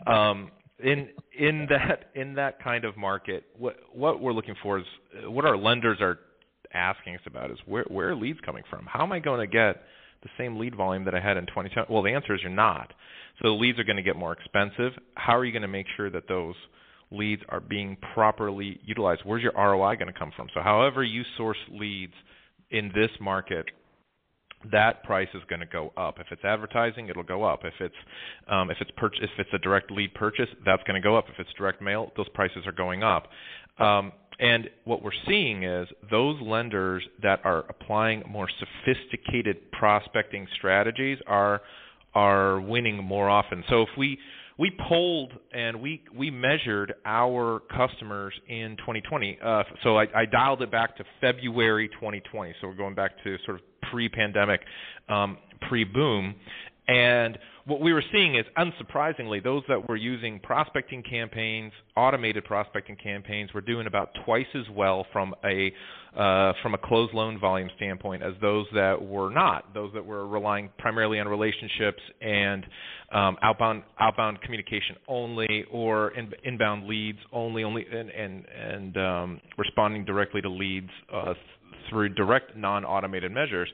Um, 0.06 0.52
in 0.84 1.10
in 1.38 1.68
that 1.70 2.10
in 2.16 2.36
that 2.36 2.62
kind 2.64 2.86
of 2.86 2.98
market, 2.98 3.46
what 3.58 3.78
what 3.94 4.22
we're 4.22 4.34
looking 4.34 4.56
for 4.62 4.80
is 4.80 4.86
what 5.26 5.46
our 5.46 5.58
lenders 5.58 6.00
are 6.02 6.20
asking 6.74 7.16
us 7.16 7.22
about 7.26 7.52
is 7.52 7.58
where 7.66 7.86
where 7.90 8.10
are 8.10 8.16
leads 8.16 8.40
coming 8.42 8.64
from? 8.70 8.86
How 8.86 9.04
am 9.04 9.12
I 9.12 9.20
going 9.20 9.40
to 9.40 9.48
get 9.48 9.84
the 10.24 10.30
same 10.38 10.58
lead 10.58 10.76
volume 10.76 11.06
that 11.06 11.16
I 11.16 11.20
had 11.20 11.38
in 11.38 11.46
2010? 11.48 11.86
Well, 11.90 12.04
the 12.04 12.12
answer 12.12 12.36
is 12.36 12.42
you're 12.42 12.52
not. 12.52 12.94
So 13.42 13.50
the 13.50 13.54
leads 13.54 13.80
are 13.80 13.84
going 13.84 13.98
to 13.98 14.04
get 14.04 14.16
more 14.16 14.34
expensive. 14.34 14.94
How 15.16 15.38
are 15.38 15.46
you 15.46 15.52
going 15.52 15.62
to 15.62 15.68
make 15.68 15.86
sure 15.96 16.10
that 16.10 16.28
those 16.28 16.56
leads 17.12 17.42
are 17.50 17.60
being 17.60 17.98
properly 18.14 18.80
utilized? 18.84 19.22
Where's 19.24 19.44
your 19.44 19.54
ROI 19.56 19.96
going 19.96 20.12
to 20.12 20.18
come 20.18 20.32
from? 20.36 20.48
So 20.54 20.62
however 20.62 21.04
you 21.04 21.24
source 21.38 21.58
leads 21.70 22.14
in 22.72 22.92
this 22.96 23.12
market, 23.22 23.66
that 24.72 25.04
price 25.04 25.28
is 25.34 25.42
going 25.50 25.60
to 25.60 25.66
go 25.66 25.94
up. 25.98 26.20
If 26.20 26.28
it's 26.32 26.44
advertising, 26.44 27.10
it'll 27.10 27.24
go 27.24 27.44
up. 27.44 27.62
If 27.64 27.74
it's 27.80 27.96
um, 28.48 28.70
if 28.72 28.78
it's 28.82 28.92
purch- 28.98 29.20
if 29.22 29.30
it's 29.38 29.50
a 29.54 29.60
direct 29.60 29.92
lead 29.92 30.14
purchase, 30.14 30.50
that's 30.66 30.84
going 30.84 31.02
to 31.02 31.06
go 31.06 31.18
up. 31.18 31.26
If 31.30 31.40
it's 31.40 31.54
direct 31.58 31.82
mail, 31.82 32.12
those 32.18 32.30
prices 32.30 32.66
are 32.66 32.72
going 32.72 33.04
up. 33.04 33.28
Um, 33.80 34.12
and 34.40 34.70
what 34.84 35.02
we're 35.02 35.12
seeing 35.28 35.64
is 35.64 35.88
those 36.12 36.40
lenders 36.42 37.04
that 37.24 37.40
are 37.44 37.66
applying 37.70 38.24
more 38.30 38.48
sophisticated 38.60 39.72
prospecting 39.72 40.48
strategies 40.56 41.18
are 41.28 41.62
are 42.14 42.60
winning 42.60 43.04
more 43.04 43.30
often. 43.30 43.64
So 43.70 43.84
if 43.84 43.90
we 43.98 44.18
we 44.58 44.72
polled 44.88 45.34
and 45.54 45.82
we 45.82 46.04
we 46.16 46.32
measured 46.32 46.96
our 47.06 47.62
customers 47.76 48.34
in 48.48 48.76
2020. 48.78 49.40
Uh, 49.44 49.64
so 49.84 49.98
I, 49.98 50.06
I 50.16 50.26
dialed 50.26 50.62
it 50.62 50.72
back 50.72 50.98
to 50.98 51.04
February 51.22 51.90
2020. 51.90 52.56
So 52.60 52.68
we're 52.68 52.74
going 52.74 52.96
back 52.96 53.12
to 53.24 53.38
sort 53.46 53.58
of 53.58 53.64
pre-pandemic, 53.92 54.62
um, 55.10 55.38
pre-boom, 55.68 56.36
and 56.88 57.38
what 57.68 57.82
we 57.82 57.92
were 57.92 58.04
seeing 58.14 58.36
is, 58.36 58.46
unsurprisingly, 58.58 59.44
those 59.44 59.62
that 59.68 59.90
were 59.90 59.98
using 59.98 60.40
prospecting 60.40 61.04
campaigns, 61.04 61.74
automated 61.98 62.46
prospecting 62.46 62.96
campaigns, 62.96 63.54
were 63.54 63.62
doing 63.62 63.88
about 63.88 64.10
twice 64.26 64.48
as 64.56 64.64
well 64.74 65.06
from 65.12 65.36
a 65.44 65.72
uh, 66.18 66.54
from 66.64 66.74
a 66.74 66.78
closed 66.78 67.14
loan 67.14 67.38
volume 67.40 67.70
standpoint 67.76 68.24
as 68.24 68.34
those 68.42 68.66
that 68.74 69.00
were 69.00 69.30
not. 69.30 69.74
Those 69.74 69.92
that 69.94 70.04
were 70.04 70.26
relying 70.28 70.70
primarily 70.80 71.20
on 71.20 71.28
relationships 71.28 72.02
and 72.22 72.66
um, 73.12 73.38
outbound 73.44 73.84
outbound 74.00 74.42
communication 74.42 74.96
only, 75.10 75.66
or 75.70 76.12
in, 76.12 76.32
inbound 76.46 76.88
leads 76.88 77.20
only, 77.34 77.66
only 77.66 77.86
and 77.86 78.10
and, 78.10 78.46
and 78.46 78.98
um, 78.98 79.42
responding 79.58 80.06
directly 80.06 80.42
to 80.42 80.50
leads 80.50 80.90
uh, 81.14 81.34
through 81.90 82.10
direct 82.10 82.56
non-automated 82.56 83.32
measures. 83.32 83.70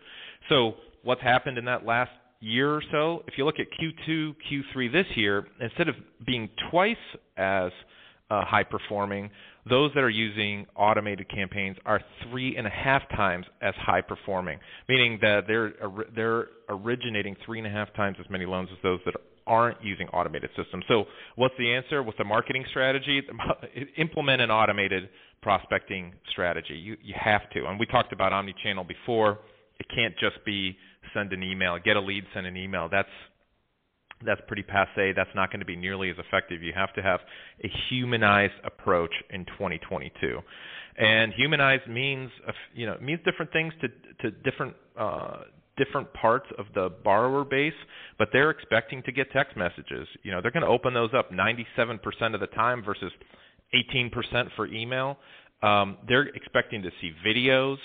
So 0.50 0.74
what's 1.04 1.22
happened 1.22 1.58
in 1.58 1.66
that 1.66 1.86
last 1.86 2.12
year 2.40 2.74
or 2.76 2.84
so, 2.92 3.24
if 3.28 3.38
you 3.38 3.46
look 3.46 3.60
at 3.60 3.68
Q2, 3.80 4.36
Q3 4.52 4.92
this 4.92 5.06
year, 5.16 5.48
instead 5.62 5.88
of 5.88 5.96
being 6.26 6.50
twice 6.70 6.96
as 7.38 7.72
uh, 8.30 8.44
high 8.46 8.64
performing, 8.64 9.30
those 9.70 9.92
that 9.96 10.04
are 10.04 10.10
using 10.10 10.66
automated 10.76 11.30
campaigns 11.30 11.78
are 11.86 12.02
three 12.30 12.58
and 12.58 12.68
a 12.68 12.70
half 12.70 13.08
times 13.10 13.46
as 13.62 13.74
high 13.78 14.02
performing, 14.02 14.60
meaning 14.90 15.18
that 15.22 15.42
they're 15.48 15.74
they're 16.16 16.48
originating 16.68 17.36
three 17.46 17.60
and 17.60 17.68
a 17.68 17.70
half 17.70 17.94
times 17.94 18.18
as 18.20 18.30
many 18.30 18.46
loans 18.46 18.70
as 18.72 18.78
those 18.84 19.00
that 19.06 19.16
aren't 19.48 19.84
using 19.84 20.08
automated 20.10 20.50
systems. 20.56 20.86
So, 20.88 21.06
what's 21.36 21.56
the 21.58 21.74
answer 21.74 22.04
with 22.04 22.18
the 22.18 22.24
marketing 22.24 22.66
strategy? 22.70 23.22
Implement 23.98 24.42
an 24.42 24.52
automated 24.52 25.10
prospecting 25.42 26.14
strategy. 26.32 26.76
You 26.76 26.98
you 27.02 27.14
have 27.20 27.50
to. 27.52 27.66
And 27.66 27.80
we 27.80 27.86
talked 27.86 28.14
about 28.14 28.34
omni-channel 28.34 28.86
before. 28.86 29.40
It 29.80 29.88
can't 29.94 30.14
just 30.20 30.44
be 30.46 30.78
send 31.14 31.34
an 31.34 31.44
email, 31.44 31.78
get 31.84 31.98
a 31.98 32.00
lead, 32.00 32.24
send 32.34 32.48
an 32.48 32.58
email. 32.58 32.88
That's 32.90 33.10
that's 34.26 34.42
pretty 34.48 34.64
passe. 34.64 35.14
That's 35.16 35.30
not 35.36 35.52
going 35.52 35.60
to 35.60 35.66
be 35.66 35.76
nearly 35.76 36.10
as 36.10 36.16
effective. 36.18 36.64
You 36.64 36.74
have 36.76 36.94
to 36.94 37.02
have 37.02 37.20
a 37.64 37.70
humanized 37.90 38.54
approach 38.64 39.12
in 39.30 39.46
2022, 39.46 40.40
and 40.98 41.34
humanized 41.34 41.88
means 41.90 42.32
you 42.74 42.86
know 42.86 42.98
means 43.02 43.20
different 43.26 43.52
things 43.52 43.74
to 43.82 43.88
to 44.22 44.32
different 44.50 44.76
uh, 44.98 45.42
different 45.78 46.12
parts 46.14 46.48
of 46.58 46.66
the 46.74 46.90
borrower 47.04 47.44
base. 47.44 47.74
But 48.18 48.30
they're 48.32 48.52
expecting 48.52 49.04
to 49.04 49.12
get 49.12 49.32
text 49.32 49.58
messages. 49.58 50.08
You 50.24 50.32
know 50.32 50.42
they're 50.42 50.52
going 50.52 50.66
to 50.66 50.70
open 50.70 50.94
those 50.94 51.12
up 51.14 51.32
97% 51.32 52.00
of 52.34 52.40
the 52.40 52.48
time 52.48 52.84
versus 52.84 53.12
18% 53.76 54.12
for 54.56 54.68
email. 54.68 55.18
Um, 55.62 55.98
they're 56.08 56.28
expecting 56.28 56.82
to 56.84 56.90
see 57.02 57.12
videos 57.26 57.78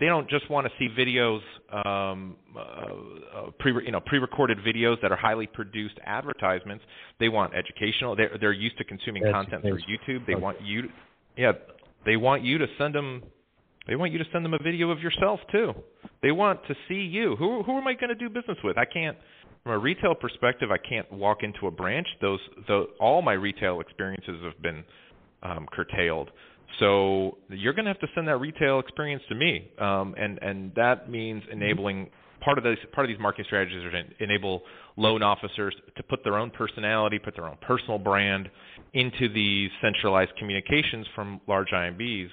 they 0.00 0.06
don't 0.06 0.28
just 0.28 0.50
want 0.50 0.66
to 0.66 0.72
see 0.78 0.88
videos, 0.88 1.40
um, 1.72 2.36
uh, 2.56 2.60
uh, 2.60 3.50
pre 3.60 3.72
you 3.84 3.92
know 3.92 4.00
pre-recorded 4.00 4.58
videos 4.58 5.00
that 5.02 5.12
are 5.12 5.16
highly 5.16 5.46
produced 5.46 5.94
advertisements. 6.04 6.84
They 7.20 7.28
want 7.28 7.54
educational. 7.54 8.16
They're 8.16 8.36
they're 8.40 8.52
used 8.52 8.76
to 8.78 8.84
consuming 8.84 9.22
content 9.30 9.62
through 9.62 9.78
YouTube. 9.78 10.26
They 10.26 10.34
want 10.34 10.60
you, 10.60 10.82
to, 10.82 10.88
yeah, 11.36 11.52
they 12.04 12.16
want 12.16 12.42
you 12.42 12.58
to 12.58 12.66
send 12.76 12.94
them. 12.94 13.22
They 13.86 13.96
want 13.96 14.12
you 14.12 14.18
to 14.18 14.24
send 14.32 14.44
them 14.44 14.54
a 14.54 14.62
video 14.62 14.90
of 14.90 15.00
yourself 15.00 15.40
too. 15.52 15.72
They 16.22 16.30
want 16.30 16.60
to 16.68 16.74
see 16.88 16.94
you. 16.94 17.36
Who 17.36 17.62
who 17.62 17.78
am 17.78 17.86
I 17.86 17.94
going 17.94 18.08
to 18.08 18.14
do 18.14 18.28
business 18.28 18.58
with? 18.64 18.78
I 18.78 18.84
can't. 18.84 19.16
From 19.62 19.72
a 19.72 19.78
retail 19.78 20.14
perspective, 20.14 20.70
I 20.70 20.76
can't 20.76 21.10
walk 21.10 21.38
into 21.42 21.66
a 21.66 21.70
branch. 21.70 22.06
Those, 22.20 22.38
the, 22.68 22.84
all 23.00 23.22
my 23.22 23.32
retail 23.32 23.80
experiences 23.80 24.42
have 24.42 24.60
been 24.60 24.84
um, 25.42 25.66
curtailed. 25.72 26.30
So 26.80 27.38
you're 27.48 27.72
going 27.72 27.86
to 27.86 27.90
have 27.90 28.00
to 28.00 28.08
send 28.14 28.28
that 28.28 28.36
retail 28.36 28.78
experience 28.80 29.22
to 29.28 29.34
me, 29.34 29.70
um, 29.78 30.14
and 30.18 30.38
and 30.42 30.74
that 30.74 31.10
means 31.10 31.42
enabling 31.50 32.10
part 32.40 32.58
of 32.58 32.64
this 32.64 32.76
part 32.92 33.04
of 33.06 33.08
these 33.08 33.20
marketing 33.20 33.46
strategies 33.46 33.84
are 33.84 33.90
to 33.90 34.02
enable 34.20 34.62
loan 34.96 35.22
officers 35.22 35.74
to 35.96 36.02
put 36.02 36.22
their 36.24 36.36
own 36.36 36.50
personality, 36.50 37.18
put 37.18 37.34
their 37.34 37.46
own 37.46 37.56
personal 37.66 37.98
brand 37.98 38.48
into 38.92 39.32
these 39.32 39.70
centralized 39.80 40.32
communications 40.38 41.06
from 41.14 41.40
large 41.48 41.68
IMBs. 41.72 42.28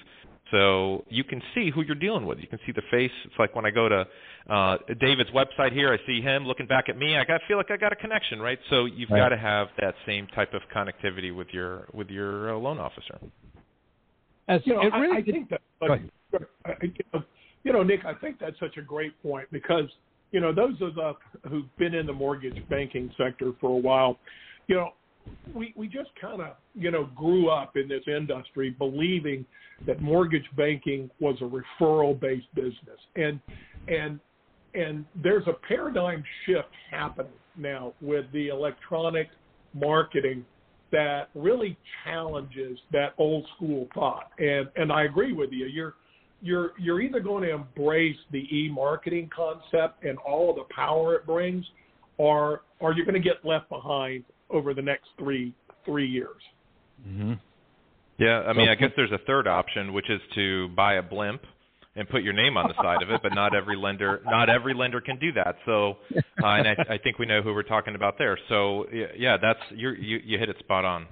So 0.51 1.05
you 1.09 1.23
can 1.23 1.41
see 1.55 1.71
who 1.71 1.81
you're 1.81 1.95
dealing 1.95 2.25
with. 2.25 2.39
You 2.39 2.47
can 2.47 2.59
see 2.65 2.71
the 2.73 2.81
face. 2.91 3.11
It's 3.25 3.33
like 3.39 3.55
when 3.55 3.65
I 3.65 3.71
go 3.71 3.87
to 3.89 4.05
uh, 4.49 4.77
David's 4.99 5.29
website 5.31 5.71
here, 5.71 5.93
I 5.93 6.05
see 6.05 6.21
him 6.21 6.45
looking 6.45 6.67
back 6.67 6.89
at 6.89 6.97
me. 6.97 7.15
I 7.17 7.23
got 7.23 7.41
feel 7.47 7.57
like 7.57 7.71
I 7.71 7.77
got 7.77 7.93
a 7.93 7.95
connection, 7.95 8.39
right? 8.41 8.59
So 8.69 8.85
you've 8.85 9.09
Right. 9.09 9.19
got 9.19 9.29
to 9.29 9.37
have 9.37 9.69
that 9.79 9.95
same 10.05 10.27
type 10.27 10.53
of 10.53 10.61
connectivity 10.75 11.33
with 11.35 11.47
your 11.51 11.87
with 11.93 12.09
your 12.09 12.53
uh, 12.53 12.57
loan 12.57 12.77
officer. 12.79 13.17
As 14.47 14.61
you 14.65 14.73
know, 14.73 14.81
it 14.81 14.93
I, 14.93 14.99
really 14.99 15.17
I 15.17 15.21
did- 15.21 15.33
think 15.35 15.49
that, 15.49 15.61
Go 15.79 15.87
but, 15.87 15.91
ahead. 15.91 16.09
I- 16.65 17.17
I- 17.17 17.23
you 17.63 17.71
know, 17.71 17.83
Nick, 17.83 18.05
I 18.05 18.13
think 18.15 18.39
that's 18.39 18.59
such 18.59 18.77
a 18.77 18.81
great 18.81 19.13
point 19.21 19.47
because, 19.51 19.85
you 20.31 20.39
know, 20.39 20.51
those 20.51 20.81
of 20.81 20.97
us 20.97 21.15
who've 21.47 21.73
been 21.77 21.93
in 21.93 22.07
the 22.07 22.13
mortgage 22.13 22.57
banking 22.69 23.11
sector 23.17 23.51
for 23.61 23.69
a 23.69 23.77
while, 23.79 24.17
you 24.67 24.75
know, 24.75 24.93
we 25.53 25.73
we 25.75 25.87
just 25.87 26.09
kind 26.19 26.41
of, 26.41 26.55
you 26.75 26.91
know, 26.91 27.09
grew 27.15 27.49
up 27.49 27.75
in 27.75 27.87
this 27.87 28.03
industry 28.07 28.69
believing 28.77 29.45
that 29.85 30.01
mortgage 30.01 30.45
banking 30.55 31.09
was 31.19 31.35
a 31.41 31.83
referral-based 31.83 32.53
business, 32.55 32.99
and 33.15 33.39
and 33.87 34.19
and 34.73 35.05
there's 35.21 35.47
a 35.47 35.53
paradigm 35.67 36.23
shift 36.45 36.69
happening 36.89 37.31
now 37.57 37.93
with 38.01 38.25
the 38.31 38.47
electronic 38.47 39.27
marketing 39.73 40.45
that 40.91 41.29
really 41.35 41.77
challenges 42.03 42.77
that 42.91 43.13
old 43.17 43.45
school 43.55 43.87
thought. 43.93 44.31
And 44.39 44.69
and 44.75 44.91
I 44.91 45.03
agree 45.03 45.33
with 45.33 45.51
you. 45.51 45.65
You're 45.65 45.95
you're 46.41 46.71
you're 46.79 47.01
either 47.01 47.19
going 47.19 47.43
to 47.43 47.51
embrace 47.51 48.17
the 48.31 48.45
e-marketing 48.55 49.29
concept 49.35 50.03
and 50.03 50.17
all 50.19 50.49
of 50.49 50.55
the 50.55 50.73
power 50.73 51.15
it 51.15 51.25
brings, 51.25 51.65
or 52.17 52.61
or 52.79 52.93
you're 52.93 53.05
going 53.05 53.21
to 53.21 53.27
get 53.27 53.43
left 53.45 53.69
behind 53.69 54.23
over 54.51 54.73
the 54.73 54.81
next 54.81 55.09
three 55.17 55.53
three 55.85 56.07
years. 56.07 56.41
Mm-hmm. 57.07 57.33
Yeah, 58.17 58.41
I 58.41 58.53
mean, 58.53 58.67
So- 58.67 58.71
I 58.71 58.75
guess 58.75 58.91
there's 58.95 59.11
a 59.11 59.19
third 59.25 59.47
option, 59.47 59.93
which 59.93 60.09
is 60.09 60.21
to 60.35 60.69
buy 60.69 60.95
a 60.95 61.01
blimp 61.01 61.41
and 61.95 62.07
put 62.07 62.23
your 62.23 62.33
name 62.33 62.55
on 62.55 62.67
the 62.67 62.75
side 62.81 63.01
of 63.01 63.09
it, 63.09 63.19
but 63.21 63.33
not 63.33 63.53
every 63.53 63.75
lender 63.75 64.21
not 64.25 64.49
every 64.49 64.73
lender 64.73 65.01
can 65.01 65.17
do 65.19 65.31
that. 65.33 65.57
So, 65.65 65.97
uh, 66.15 66.21
and 66.45 66.67
I, 66.67 66.75
I 66.91 66.97
think 66.97 67.19
we 67.19 67.25
know 67.25 67.41
who 67.41 67.53
we're 67.53 67.63
talking 67.63 67.95
about 67.95 68.17
there. 68.17 68.37
So, 68.47 68.85
yeah, 68.93 69.07
yeah 69.17 69.37
that's 69.41 69.59
you're, 69.71 69.97
you 69.97 70.19
you 70.23 70.37
hit 70.37 70.49
it 70.49 70.57
spot 70.59 70.85
on. 70.85 71.07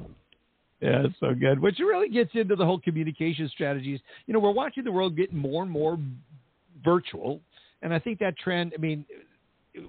Yeah, 0.81 1.05
it's 1.05 1.15
so 1.19 1.33
good. 1.33 1.59
Which 1.59 1.79
really 1.79 2.07
gets 2.07 2.31
into 2.33 2.55
the 2.55 2.63
whole 2.63 2.79
communication 2.79 3.49
strategies. 3.53 3.99
You 4.25 4.33
know, 4.33 4.39
we're 4.39 4.51
watching 4.51 4.85
the 4.85 4.91
world 4.91 5.17
get 5.17 5.33
more 5.33 5.63
and 5.63 5.71
more 5.71 5.97
virtual, 6.85 7.41
and 7.81 7.93
I 7.93 7.99
think 7.99 8.19
that 8.19 8.37
trend. 8.37 8.73
I 8.77 8.79
mean, 8.79 9.05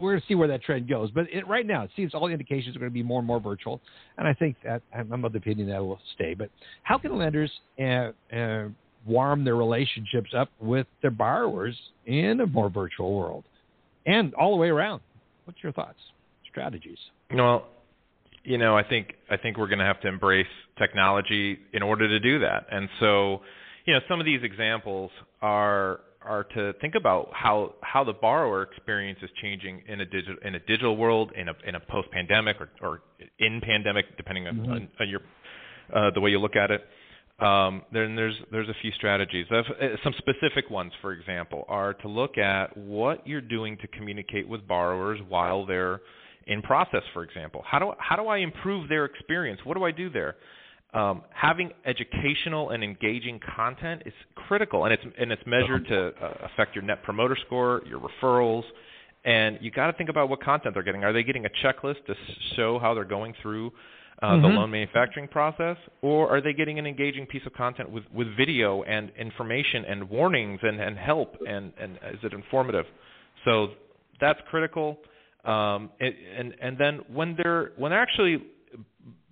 we're 0.01 0.13
going 0.13 0.21
to 0.21 0.27
see 0.27 0.35
where 0.35 0.49
that 0.49 0.63
trend 0.63 0.89
goes. 0.89 1.11
But 1.11 1.27
it, 1.33 1.47
right 1.47 1.67
now, 1.67 1.85
it 1.85 1.91
seems 1.97 2.15
all 2.15 2.27
the 2.27 2.33
indications 2.33 2.77
are 2.77 2.79
going 2.79 2.91
to 2.91 2.95
be 2.95 3.03
more 3.03 3.19
and 3.19 3.27
more 3.27 3.41
virtual, 3.41 3.81
and 4.19 4.27
I 4.27 4.35
think 4.35 4.57
that 4.65 4.83
I'm 4.95 5.25
of 5.25 5.33
the 5.33 5.39
opinion 5.39 5.69
that 5.69 5.83
will 5.83 6.01
stay. 6.15 6.35
But 6.35 6.51
how 6.83 6.99
can 6.99 7.17
lenders 7.17 7.51
uh, 7.81 8.11
uh, 8.35 8.69
warm 9.07 9.45
their 9.45 9.57
relationships 9.57 10.31
up 10.37 10.51
with 10.61 10.87
their 11.03 11.11
borrowers 11.11 11.77
in 12.07 12.41
a 12.41 12.47
more 12.47 12.69
virtual 12.69 13.15
world, 13.15 13.45
and 14.07 14.35
all 14.35 14.53
the 14.53 14.59
way 14.59 14.69
around? 14.69 15.01
What's 15.45 15.63
your 15.63 15.73
thoughts? 15.73 15.99
Strategies? 16.51 16.99
Well, 17.33 17.69
you 18.45 18.59
know, 18.59 18.77
I 18.77 18.83
think 18.83 19.15
I 19.31 19.37
think 19.37 19.57
we're 19.57 19.69
going 19.69 19.79
to 19.79 19.85
have 19.85 20.01
to 20.03 20.09
embrace 20.09 20.47
technology 20.79 21.59
in 21.73 21.83
order 21.83 22.09
to 22.09 22.21
do 22.21 22.41
that. 22.41 22.67
And 22.71 22.89
so, 22.99 23.43
you 23.87 23.95
know, 23.95 24.01
some 24.09 24.21
of 24.21 24.27
these 24.27 24.43
examples 24.43 25.11
are 25.43 26.01
are 26.23 26.45
to 26.45 26.73
think 26.81 26.95
about 26.95 27.31
how 27.33 27.75
how 27.81 28.05
the 28.05 28.13
borrower 28.13 28.63
experience 28.63 29.19
is 29.23 29.31
changing 29.41 29.83
in 29.89 30.01
a 30.01 30.05
digital 30.05 30.37
in 30.45 30.55
a 30.55 30.61
digital 30.61 30.97
world 30.97 31.33
in 31.35 31.49
a 31.49 31.53
in 31.67 31.75
a 31.75 31.81
post 31.81 32.11
pandemic 32.11 32.57
or, 32.61 32.69
or 32.83 33.01
in 33.39 33.61
pandemic 33.61 34.05
depending 34.17 34.47
on, 34.47 34.57
mm-hmm. 34.57 34.71
on, 34.73 34.89
on 35.01 35.09
your 35.09 35.21
uh, 35.95 36.11
the 36.15 36.21
way 36.21 36.31
you 36.31 36.39
look 36.39 36.57
at 36.57 36.71
it. 36.71 36.83
Um, 37.41 37.83
then 37.91 38.17
there's 38.17 38.35
there's 38.53 38.69
a 38.69 38.75
few 38.83 38.91
strategies. 38.93 39.47
Uh, 39.51 39.63
some 40.05 40.13
specific 40.19 40.69
ones, 40.71 40.93
for 41.01 41.13
example, 41.13 41.65
are 41.69 41.95
to 41.95 42.09
look 42.09 42.37
at 42.37 42.77
what 42.77 43.27
you're 43.27 43.41
doing 43.41 43.79
to 43.79 43.89
communicate 43.89 44.47
with 44.47 44.67
borrowers 44.69 45.19
while 45.27 45.65
they're 45.65 46.01
in 46.47 46.61
process. 46.61 47.03
For 47.15 47.23
example, 47.23 47.63
how 47.65 47.79
do 47.79 47.93
how 47.99 48.17
do 48.17 48.27
I 48.27 48.39
improve 48.39 48.91
their 48.91 49.07
experience? 49.07 49.61
What 49.65 49.79
do 49.79 49.85
I 49.85 49.91
do 49.91 50.11
there? 50.11 50.37
Um, 50.93 51.23
having 51.31 51.71
educational 51.87 52.71
and 52.71 52.83
engaging 52.83 53.39
content 53.57 54.03
is 54.07 54.13
critical, 54.35 54.87
and 54.87 54.93
it's 54.93 55.05
and 55.19 55.31
it's 55.31 55.43
measured 55.47 55.87
to 55.87 56.09
uh, 56.21 56.49
affect 56.53 56.75
your 56.75 56.83
net 56.83 57.05
promoter 57.05 57.37
score, 57.47 57.83
your 57.87 58.01
referrals, 58.01 58.65
and 59.25 59.59
you 59.61 59.71
got 59.71 59.87
to 59.87 59.93
think 59.93 60.11
about 60.11 60.29
what 60.29 60.43
content 60.43 60.75
they're 60.75 60.83
getting. 60.83 61.05
Are 61.05 61.13
they 61.13 61.23
getting 61.23 61.47
a 61.47 61.51
checklist 61.65 62.05
to 62.07 62.15
show 62.57 62.81
how 62.81 62.95
they're 62.95 63.05
going 63.05 63.35
through 63.41 63.73
uh, 64.23 64.31
mm-hmm. 64.31 64.43
the 64.43 64.49
loan 64.49 64.71
manufacturing 64.71 65.29
process, 65.29 65.77
or 66.03 66.29
are 66.29 66.41
they 66.41 66.53
getting 66.53 66.79
an 66.79 66.87
engaging 66.87 67.25
piece 67.27 67.43
of 67.47 67.53
content 67.55 67.89
with, 67.89 68.05
with 68.13 68.27
video 68.37 68.83
and 68.83 69.13
information 69.19 69.85
and 69.85 70.09
warnings 70.11 70.59
and, 70.63 70.81
and 70.81 70.99
help 70.99 71.37
and, 71.47 71.73
and 71.81 71.97
is 72.13 72.19
it 72.23 72.33
informative? 72.33 72.85
So 73.45 73.69
that's 74.21 74.41
critical. 74.51 74.99
Um, 75.45 75.91
and, 76.01 76.15
and 76.37 76.55
and 76.61 76.79
then 76.79 77.01
when 77.11 77.35
they're 77.43 77.73
when 77.79 77.93
they're 77.93 78.03
actually 78.03 78.43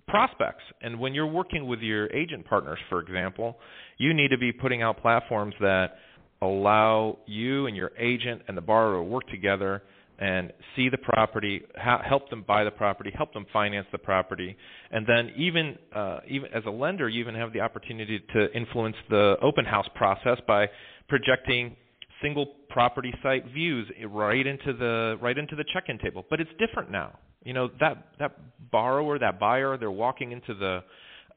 prospects 0.09 0.63
and 0.81 0.99
when 0.99 1.13
you're 1.13 1.27
working 1.27 1.67
with 1.67 1.79
your 1.79 2.11
agent 2.11 2.45
partners, 2.45 2.79
for 2.89 2.99
example, 2.99 3.57
you 3.97 4.13
need 4.13 4.29
to 4.29 4.37
be 4.37 4.51
putting 4.51 4.81
out 4.81 5.01
platforms 5.01 5.53
that 5.61 5.97
allow 6.41 7.17
you 7.25 7.67
and 7.67 7.75
your 7.75 7.91
agent 7.97 8.41
and 8.47 8.57
the 8.57 8.61
borrower 8.61 8.97
to 8.97 9.03
work 9.03 9.27
together 9.29 9.83
and 10.19 10.51
see 10.75 10.89
the 10.89 10.97
property, 10.97 11.61
ha- 11.77 12.01
help 12.07 12.29
them 12.29 12.43
buy 12.45 12.63
the 12.63 12.71
property, 12.71 13.11
help 13.15 13.33
them 13.33 13.45
finance 13.53 13.87
the 13.91 13.97
property, 13.97 14.55
and 14.91 15.05
then 15.07 15.31
even 15.37 15.77
uh, 15.95 16.19
even 16.27 16.51
as 16.53 16.63
a 16.65 16.69
lender, 16.69 17.07
you 17.07 17.21
even 17.21 17.35
have 17.35 17.53
the 17.53 17.61
opportunity 17.61 18.21
to 18.33 18.51
influence 18.53 18.97
the 19.09 19.35
open 19.41 19.63
house 19.63 19.87
process 19.95 20.37
by 20.45 20.67
projecting 21.07 21.75
single 22.21 22.47
property 22.69 23.13
site 23.23 23.45
views 23.53 23.89
right 24.09 24.45
into 24.45 24.73
the 24.73 25.17
right 25.21 25.37
into 25.37 25.55
the 25.55 25.63
check-in 25.73 25.97
table. 25.99 26.25
But 26.29 26.41
it's 26.41 26.51
different 26.59 26.91
now. 26.91 27.17
You 27.43 27.53
know 27.53 27.69
that 27.79 28.07
that 28.19 28.37
borrower, 28.71 29.17
that 29.19 29.39
buyer, 29.39 29.77
they're 29.77 29.91
walking 29.91 30.31
into 30.31 30.53
the 30.53 30.83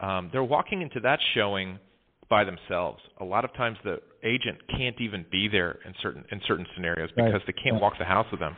um, 0.04 0.30
they're 0.32 0.44
walking 0.44 0.82
into 0.82 1.00
that 1.00 1.20
showing 1.34 1.78
by 2.28 2.44
themselves. 2.44 3.00
A 3.20 3.24
lot 3.24 3.44
of 3.44 3.52
times 3.54 3.76
the 3.84 4.00
agent 4.24 4.58
can't 4.76 5.00
even 5.00 5.24
be 5.30 5.48
there 5.48 5.78
in 5.86 5.94
certain 6.02 6.24
in 6.32 6.40
certain 6.46 6.66
scenarios 6.74 7.10
because 7.14 7.32
right. 7.32 7.42
they 7.46 7.52
can't 7.52 7.80
walk 7.80 7.94
the 7.98 8.04
house 8.04 8.26
with 8.30 8.40
them. 8.40 8.56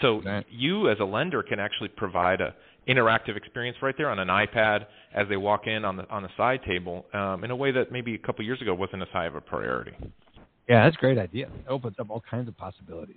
So 0.00 0.22
right. 0.22 0.46
you 0.50 0.88
as 0.88 0.98
a 1.00 1.04
lender 1.04 1.42
can 1.42 1.58
actually 1.58 1.88
provide 1.88 2.40
a 2.40 2.54
interactive 2.88 3.36
experience 3.36 3.76
right 3.82 3.94
there 3.98 4.08
on 4.08 4.18
an 4.18 4.28
iPad 4.28 4.86
as 5.14 5.28
they 5.28 5.36
walk 5.36 5.66
in 5.66 5.84
on 5.84 5.96
the 5.96 6.08
on 6.08 6.22
the 6.22 6.30
side 6.36 6.60
table 6.66 7.04
um, 7.12 7.44
in 7.44 7.50
a 7.50 7.56
way 7.56 7.70
that 7.70 7.92
maybe 7.92 8.14
a 8.14 8.18
couple 8.18 8.44
years 8.44 8.62
ago 8.62 8.74
wasn't 8.74 9.02
as 9.02 9.08
high 9.12 9.26
of 9.26 9.34
a 9.34 9.40
priority. 9.40 9.92
Yeah, 10.68 10.84
that's 10.84 10.96
a 10.96 11.00
great 11.00 11.18
idea. 11.18 11.46
It 11.46 11.68
opens 11.68 11.96
up 11.98 12.10
all 12.10 12.22
kinds 12.30 12.48
of 12.48 12.56
possibilities. 12.56 13.16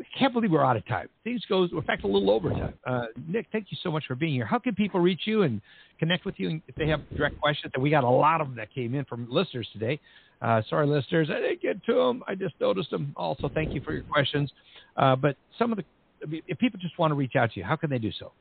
I 0.00 0.04
can't 0.18 0.32
believe 0.32 0.52
we're 0.52 0.64
out 0.64 0.76
of 0.76 0.86
time. 0.86 1.08
Things 1.24 1.42
goes, 1.48 1.70
in 1.72 1.82
fact, 1.82 2.04
a 2.04 2.06
little 2.06 2.30
overtime. 2.30 2.74
Uh, 2.86 3.06
Nick, 3.26 3.46
thank 3.50 3.66
you 3.70 3.78
so 3.82 3.90
much 3.90 4.04
for 4.06 4.14
being 4.14 4.32
here. 4.32 4.46
How 4.46 4.58
can 4.58 4.74
people 4.74 5.00
reach 5.00 5.22
you 5.24 5.42
and 5.42 5.60
connect 5.98 6.24
with 6.24 6.36
you 6.38 6.60
if 6.68 6.74
they 6.76 6.86
have 6.88 7.00
direct 7.16 7.40
questions? 7.40 7.72
And 7.74 7.82
we 7.82 7.90
got 7.90 8.04
a 8.04 8.08
lot 8.08 8.40
of 8.40 8.48
them 8.48 8.56
that 8.56 8.72
came 8.72 8.94
in 8.94 9.04
from 9.06 9.26
listeners 9.28 9.68
today. 9.72 9.98
Uh, 10.40 10.62
sorry, 10.70 10.86
listeners, 10.86 11.28
I 11.32 11.40
didn't 11.40 11.62
get 11.62 11.84
to 11.86 11.94
them. 11.94 12.22
I 12.28 12.36
just 12.36 12.54
noticed 12.60 12.90
them. 12.90 13.12
Also, 13.16 13.50
thank 13.52 13.74
you 13.74 13.80
for 13.80 13.92
your 13.92 14.04
questions. 14.04 14.52
Uh, 14.96 15.16
but 15.16 15.36
some 15.58 15.72
of 15.72 15.78
the, 15.78 16.42
if 16.46 16.58
people 16.58 16.78
just 16.80 16.96
want 16.98 17.10
to 17.10 17.16
reach 17.16 17.34
out 17.34 17.52
to 17.52 17.60
you, 17.60 17.64
how 17.64 17.74
can 17.74 17.90
they 17.90 17.98
do 17.98 18.12
so? 18.18 18.32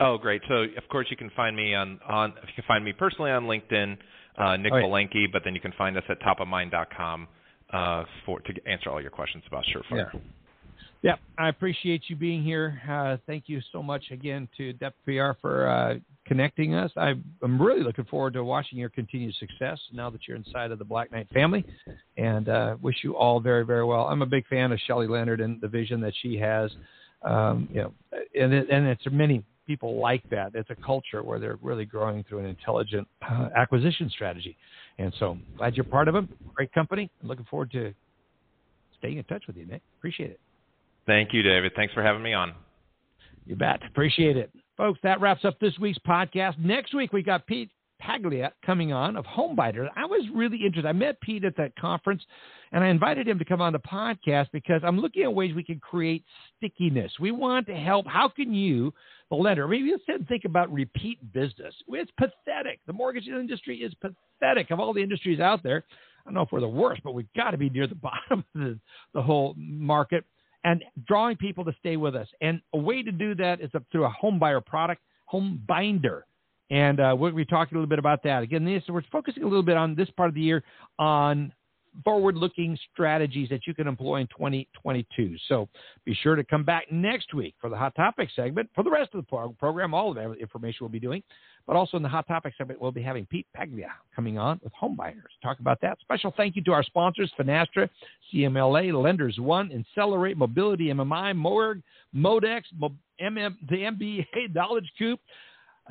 Oh, 0.00 0.18
great. 0.18 0.42
So, 0.48 0.64
of 0.76 0.88
course, 0.90 1.06
you 1.08 1.16
can 1.16 1.30
find 1.30 1.56
me 1.56 1.74
on, 1.74 2.00
on 2.06 2.34
you 2.42 2.52
can 2.54 2.64
find 2.68 2.84
me 2.84 2.92
personally 2.92 3.30
on 3.30 3.44
LinkedIn, 3.44 3.96
uh, 4.36 4.56
Nick 4.56 4.72
oh, 4.72 4.78
yeah. 4.78 5.26
But 5.32 5.42
then 5.44 5.54
you 5.54 5.60
can 5.60 5.72
find 5.78 5.96
us 5.96 6.02
at 6.08 6.20
topofmind.com 6.20 7.28
uh, 7.74 8.04
for 8.24 8.40
to 8.40 8.52
answer 8.66 8.90
all 8.90 9.00
your 9.00 9.10
questions 9.10 9.44
about 9.46 9.64
Surefire. 9.64 10.12
Yeah. 10.12 10.20
Yeah, 11.02 11.16
I 11.36 11.50
appreciate 11.50 12.04
you 12.06 12.16
being 12.16 12.42
here. 12.42 12.80
Uh, 12.88 13.18
thank 13.26 13.44
you 13.46 13.60
so 13.72 13.82
much 13.82 14.04
again 14.10 14.48
to 14.56 14.72
Depth 14.72 14.96
PR 15.04 15.32
for 15.38 15.68
uh, 15.68 15.96
connecting 16.26 16.74
us. 16.74 16.90
I, 16.96 17.12
am 17.42 17.60
really 17.60 17.82
looking 17.82 18.06
forward 18.06 18.32
to 18.34 18.42
watching 18.42 18.78
your 18.78 18.88
continued 18.88 19.34
success 19.34 19.78
now 19.92 20.08
that 20.08 20.20
you're 20.26 20.38
inside 20.38 20.70
of 20.70 20.78
the 20.78 20.84
Black 20.86 21.12
Knight 21.12 21.28
family, 21.34 21.62
and 22.16 22.48
uh, 22.48 22.76
wish 22.80 22.96
you 23.04 23.16
all 23.18 23.38
very, 23.38 23.66
very 23.66 23.84
well. 23.84 24.06
I'm 24.06 24.22
a 24.22 24.26
big 24.26 24.46
fan 24.46 24.72
of 24.72 24.78
Shelley 24.86 25.06
Leonard 25.06 25.42
and 25.42 25.60
the 25.60 25.68
vision 25.68 26.00
that 26.00 26.14
she 26.22 26.38
has. 26.38 26.70
Um, 27.20 27.68
you 27.70 27.82
know, 27.82 27.92
and 28.40 28.54
it, 28.54 28.70
and 28.70 28.86
it's 28.86 29.02
many 29.12 29.44
people 29.66 30.00
like 30.00 30.28
that. 30.30 30.52
It's 30.54 30.70
a 30.70 30.76
culture 30.76 31.22
where 31.22 31.38
they're 31.38 31.58
really 31.62 31.84
growing 31.84 32.24
through 32.24 32.40
an 32.40 32.46
intelligent 32.46 33.08
uh, 33.28 33.48
acquisition 33.56 34.10
strategy. 34.10 34.56
And 34.98 35.12
so 35.18 35.38
glad 35.56 35.76
you're 35.76 35.84
part 35.84 36.08
of 36.08 36.14
them. 36.14 36.28
Great 36.54 36.72
company. 36.72 37.10
I'm 37.22 37.28
looking 37.28 37.46
forward 37.46 37.70
to 37.72 37.92
staying 38.98 39.18
in 39.18 39.24
touch 39.24 39.44
with 39.46 39.56
you, 39.56 39.66
Nick. 39.66 39.82
Appreciate 39.98 40.30
it. 40.30 40.40
Thank 41.06 41.32
you, 41.32 41.42
David. 41.42 41.72
Thanks 41.76 41.92
for 41.92 42.02
having 42.02 42.22
me 42.22 42.32
on. 42.32 42.54
You 43.46 43.56
bet. 43.56 43.80
Appreciate 43.86 44.36
it. 44.36 44.50
Folks, 44.76 44.98
that 45.02 45.20
wraps 45.20 45.44
up 45.44 45.60
this 45.60 45.78
week's 45.78 45.98
podcast. 45.98 46.58
Next 46.58 46.94
week, 46.94 47.12
we 47.12 47.22
got 47.22 47.46
Pete 47.46 47.70
Paglia 48.00 48.52
coming 48.64 48.92
on 48.92 49.16
of 49.16 49.24
HomeBinder. 49.24 49.88
I 49.96 50.04
was 50.04 50.26
really 50.34 50.58
interested. 50.58 50.86
I 50.86 50.92
met 50.92 51.20
Pete 51.20 51.44
at 51.44 51.56
that 51.56 51.76
conference, 51.76 52.22
and 52.72 52.82
I 52.82 52.88
invited 52.88 53.28
him 53.28 53.38
to 53.38 53.44
come 53.44 53.60
on 53.60 53.72
the 53.72 53.78
podcast 53.78 54.48
because 54.52 54.80
I'm 54.84 54.98
looking 54.98 55.22
at 55.22 55.32
ways 55.32 55.54
we 55.54 55.62
can 55.62 55.78
create 55.78 56.24
stickiness. 56.56 57.12
We 57.20 57.30
want 57.30 57.66
to 57.68 57.74
help. 57.74 58.06
How 58.06 58.28
can 58.28 58.52
you, 58.52 58.92
the 59.36 59.42
lender, 59.42 59.66
maybe 59.68 59.92
instead 59.92 60.26
think 60.28 60.44
about 60.44 60.72
repeat 60.72 61.18
business? 61.32 61.74
It's 61.88 62.10
pathetic. 62.18 62.80
The 62.86 62.92
mortgage 62.92 63.26
industry 63.26 63.78
is 63.78 63.92
pathetic. 63.94 64.70
Of 64.70 64.80
all 64.80 64.92
the 64.92 65.02
industries 65.02 65.40
out 65.40 65.62
there, 65.62 65.84
I 66.24 66.28
don't 66.28 66.34
know 66.34 66.42
if 66.42 66.52
we're 66.52 66.60
the 66.60 66.68
worst, 66.68 67.02
but 67.02 67.14
we've 67.14 67.32
got 67.36 67.50
to 67.50 67.58
be 67.58 67.70
near 67.70 67.86
the 67.86 67.94
bottom 68.30 68.44
of 68.54 68.60
the, 68.60 68.78
the 69.12 69.22
whole 69.22 69.54
market 69.56 70.24
and 70.64 70.82
drawing 71.06 71.36
people 71.36 71.64
to 71.64 71.74
stay 71.78 71.96
with 71.96 72.16
us. 72.16 72.28
And 72.40 72.60
a 72.72 72.78
way 72.78 73.02
to 73.02 73.12
do 73.12 73.34
that 73.36 73.60
is 73.60 73.70
through 73.92 74.04
a 74.04 74.10
home 74.10 74.38
buyer 74.38 74.60
product, 74.60 75.02
Home 75.26 75.62
Binder. 75.66 76.26
And 76.70 76.98
uh, 76.98 77.14
we'll 77.18 77.32
be 77.32 77.44
talking 77.44 77.76
a 77.76 77.78
little 77.78 77.88
bit 77.88 77.98
about 77.98 78.22
that. 78.24 78.42
Again, 78.42 78.64
this, 78.64 78.82
we're 78.88 79.02
focusing 79.12 79.42
a 79.42 79.46
little 79.46 79.62
bit 79.62 79.76
on 79.76 79.94
this 79.94 80.08
part 80.10 80.30
of 80.30 80.34
the 80.34 80.40
year 80.40 80.64
on 80.98 81.52
forward 82.02 82.36
looking 82.36 82.76
strategies 82.92 83.48
that 83.50 83.66
you 83.66 83.74
can 83.74 83.86
employ 83.86 84.16
in 84.20 84.26
2022. 84.28 85.36
So 85.48 85.68
be 86.04 86.14
sure 86.14 86.34
to 86.34 86.44
come 86.44 86.64
back 86.64 86.90
next 86.90 87.34
week 87.34 87.54
for 87.60 87.70
the 87.70 87.76
Hot 87.76 87.94
Topic 87.94 88.28
segment. 88.34 88.68
For 88.74 88.82
the 88.82 88.90
rest 88.90 89.14
of 89.14 89.24
the 89.24 89.52
program, 89.58 89.94
all 89.94 90.10
of 90.10 90.16
the 90.16 90.32
information 90.34 90.78
we'll 90.80 90.88
be 90.88 91.00
doing. 91.00 91.22
But 91.66 91.76
also 91.76 91.96
in 91.96 92.02
the 92.02 92.08
Hot 92.10 92.26
Topic 92.28 92.52
segment, 92.58 92.80
we'll 92.80 92.92
be 92.92 93.02
having 93.02 93.24
Pete 93.26 93.46
Paglia 93.56 93.88
coming 94.14 94.36
on 94.38 94.60
with 94.62 94.72
Homebuyers. 94.74 95.22
Talk 95.42 95.60
about 95.60 95.80
that. 95.80 95.98
Special 96.00 96.32
thank 96.36 96.56
you 96.56 96.64
to 96.64 96.72
our 96.72 96.82
sponsors, 96.82 97.32
Finastra, 97.38 97.88
CMLA, 98.32 98.92
Lenders 99.00 99.38
One, 99.38 99.70
Insellerate, 99.70 100.36
Mobility 100.36 100.88
MMI, 100.88 101.34
Morg, 101.34 101.82
Modex, 102.14 102.64
the 102.78 102.90
MBA 103.22 104.54
Knowledge 104.54 104.92
Coop, 104.98 105.20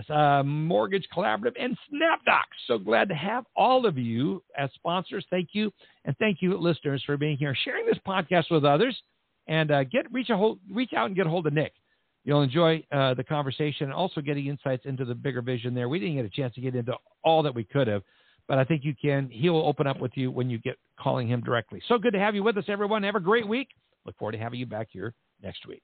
uh, 0.09 0.43
Mortgage 0.43 1.07
Collaborative, 1.15 1.53
and 1.59 1.77
SnapDocs. 1.91 2.57
So 2.67 2.77
glad 2.77 3.09
to 3.09 3.15
have 3.15 3.45
all 3.55 3.85
of 3.85 3.97
you 3.97 4.43
as 4.57 4.69
sponsors. 4.75 5.25
Thank 5.29 5.49
you. 5.53 5.71
And 6.05 6.15
thank 6.17 6.39
you, 6.41 6.57
listeners, 6.57 7.03
for 7.05 7.17
being 7.17 7.37
here, 7.37 7.55
sharing 7.63 7.85
this 7.85 7.99
podcast 8.07 8.49
with 8.49 8.65
others. 8.65 8.99
And 9.47 9.71
uh, 9.71 9.83
get 9.83 10.11
reach, 10.11 10.29
a 10.29 10.37
hold, 10.37 10.59
reach 10.71 10.93
out 10.95 11.07
and 11.07 11.15
get 11.15 11.27
a 11.27 11.29
hold 11.29 11.47
of 11.47 11.53
Nick. 11.53 11.73
You'll 12.25 12.41
enjoy 12.41 12.83
uh, 12.91 13.13
the 13.15 13.23
conversation 13.23 13.87
and 13.87 13.93
also 13.93 14.21
getting 14.21 14.47
insights 14.47 14.85
into 14.85 15.03
the 15.03 15.13
bigger 15.13 15.41
vision 15.41 15.73
there. 15.73 15.89
We 15.89 15.99
didn't 15.99 16.15
get 16.15 16.25
a 16.25 16.29
chance 16.29 16.55
to 16.55 16.61
get 16.61 16.75
into 16.75 16.93
all 17.23 17.43
that 17.43 17.53
we 17.53 17.65
could 17.65 17.87
have, 17.87 18.01
but 18.47 18.57
I 18.57 18.63
think 18.63 18.85
you 18.85 18.95
can. 18.99 19.29
He'll 19.29 19.57
open 19.57 19.87
up 19.87 19.99
with 19.99 20.13
you 20.15 20.31
when 20.31 20.49
you 20.49 20.57
get 20.57 20.77
calling 20.97 21.27
him 21.27 21.41
directly. 21.41 21.81
So 21.87 21.97
good 21.97 22.13
to 22.13 22.19
have 22.19 22.33
you 22.33 22.43
with 22.43 22.57
us, 22.57 22.65
everyone. 22.69 23.03
Have 23.03 23.15
a 23.15 23.19
great 23.19 23.47
week. 23.47 23.67
Look 24.05 24.17
forward 24.17 24.33
to 24.33 24.37
having 24.37 24.59
you 24.59 24.65
back 24.65 24.87
here 24.91 25.13
next 25.41 25.67
week. 25.67 25.83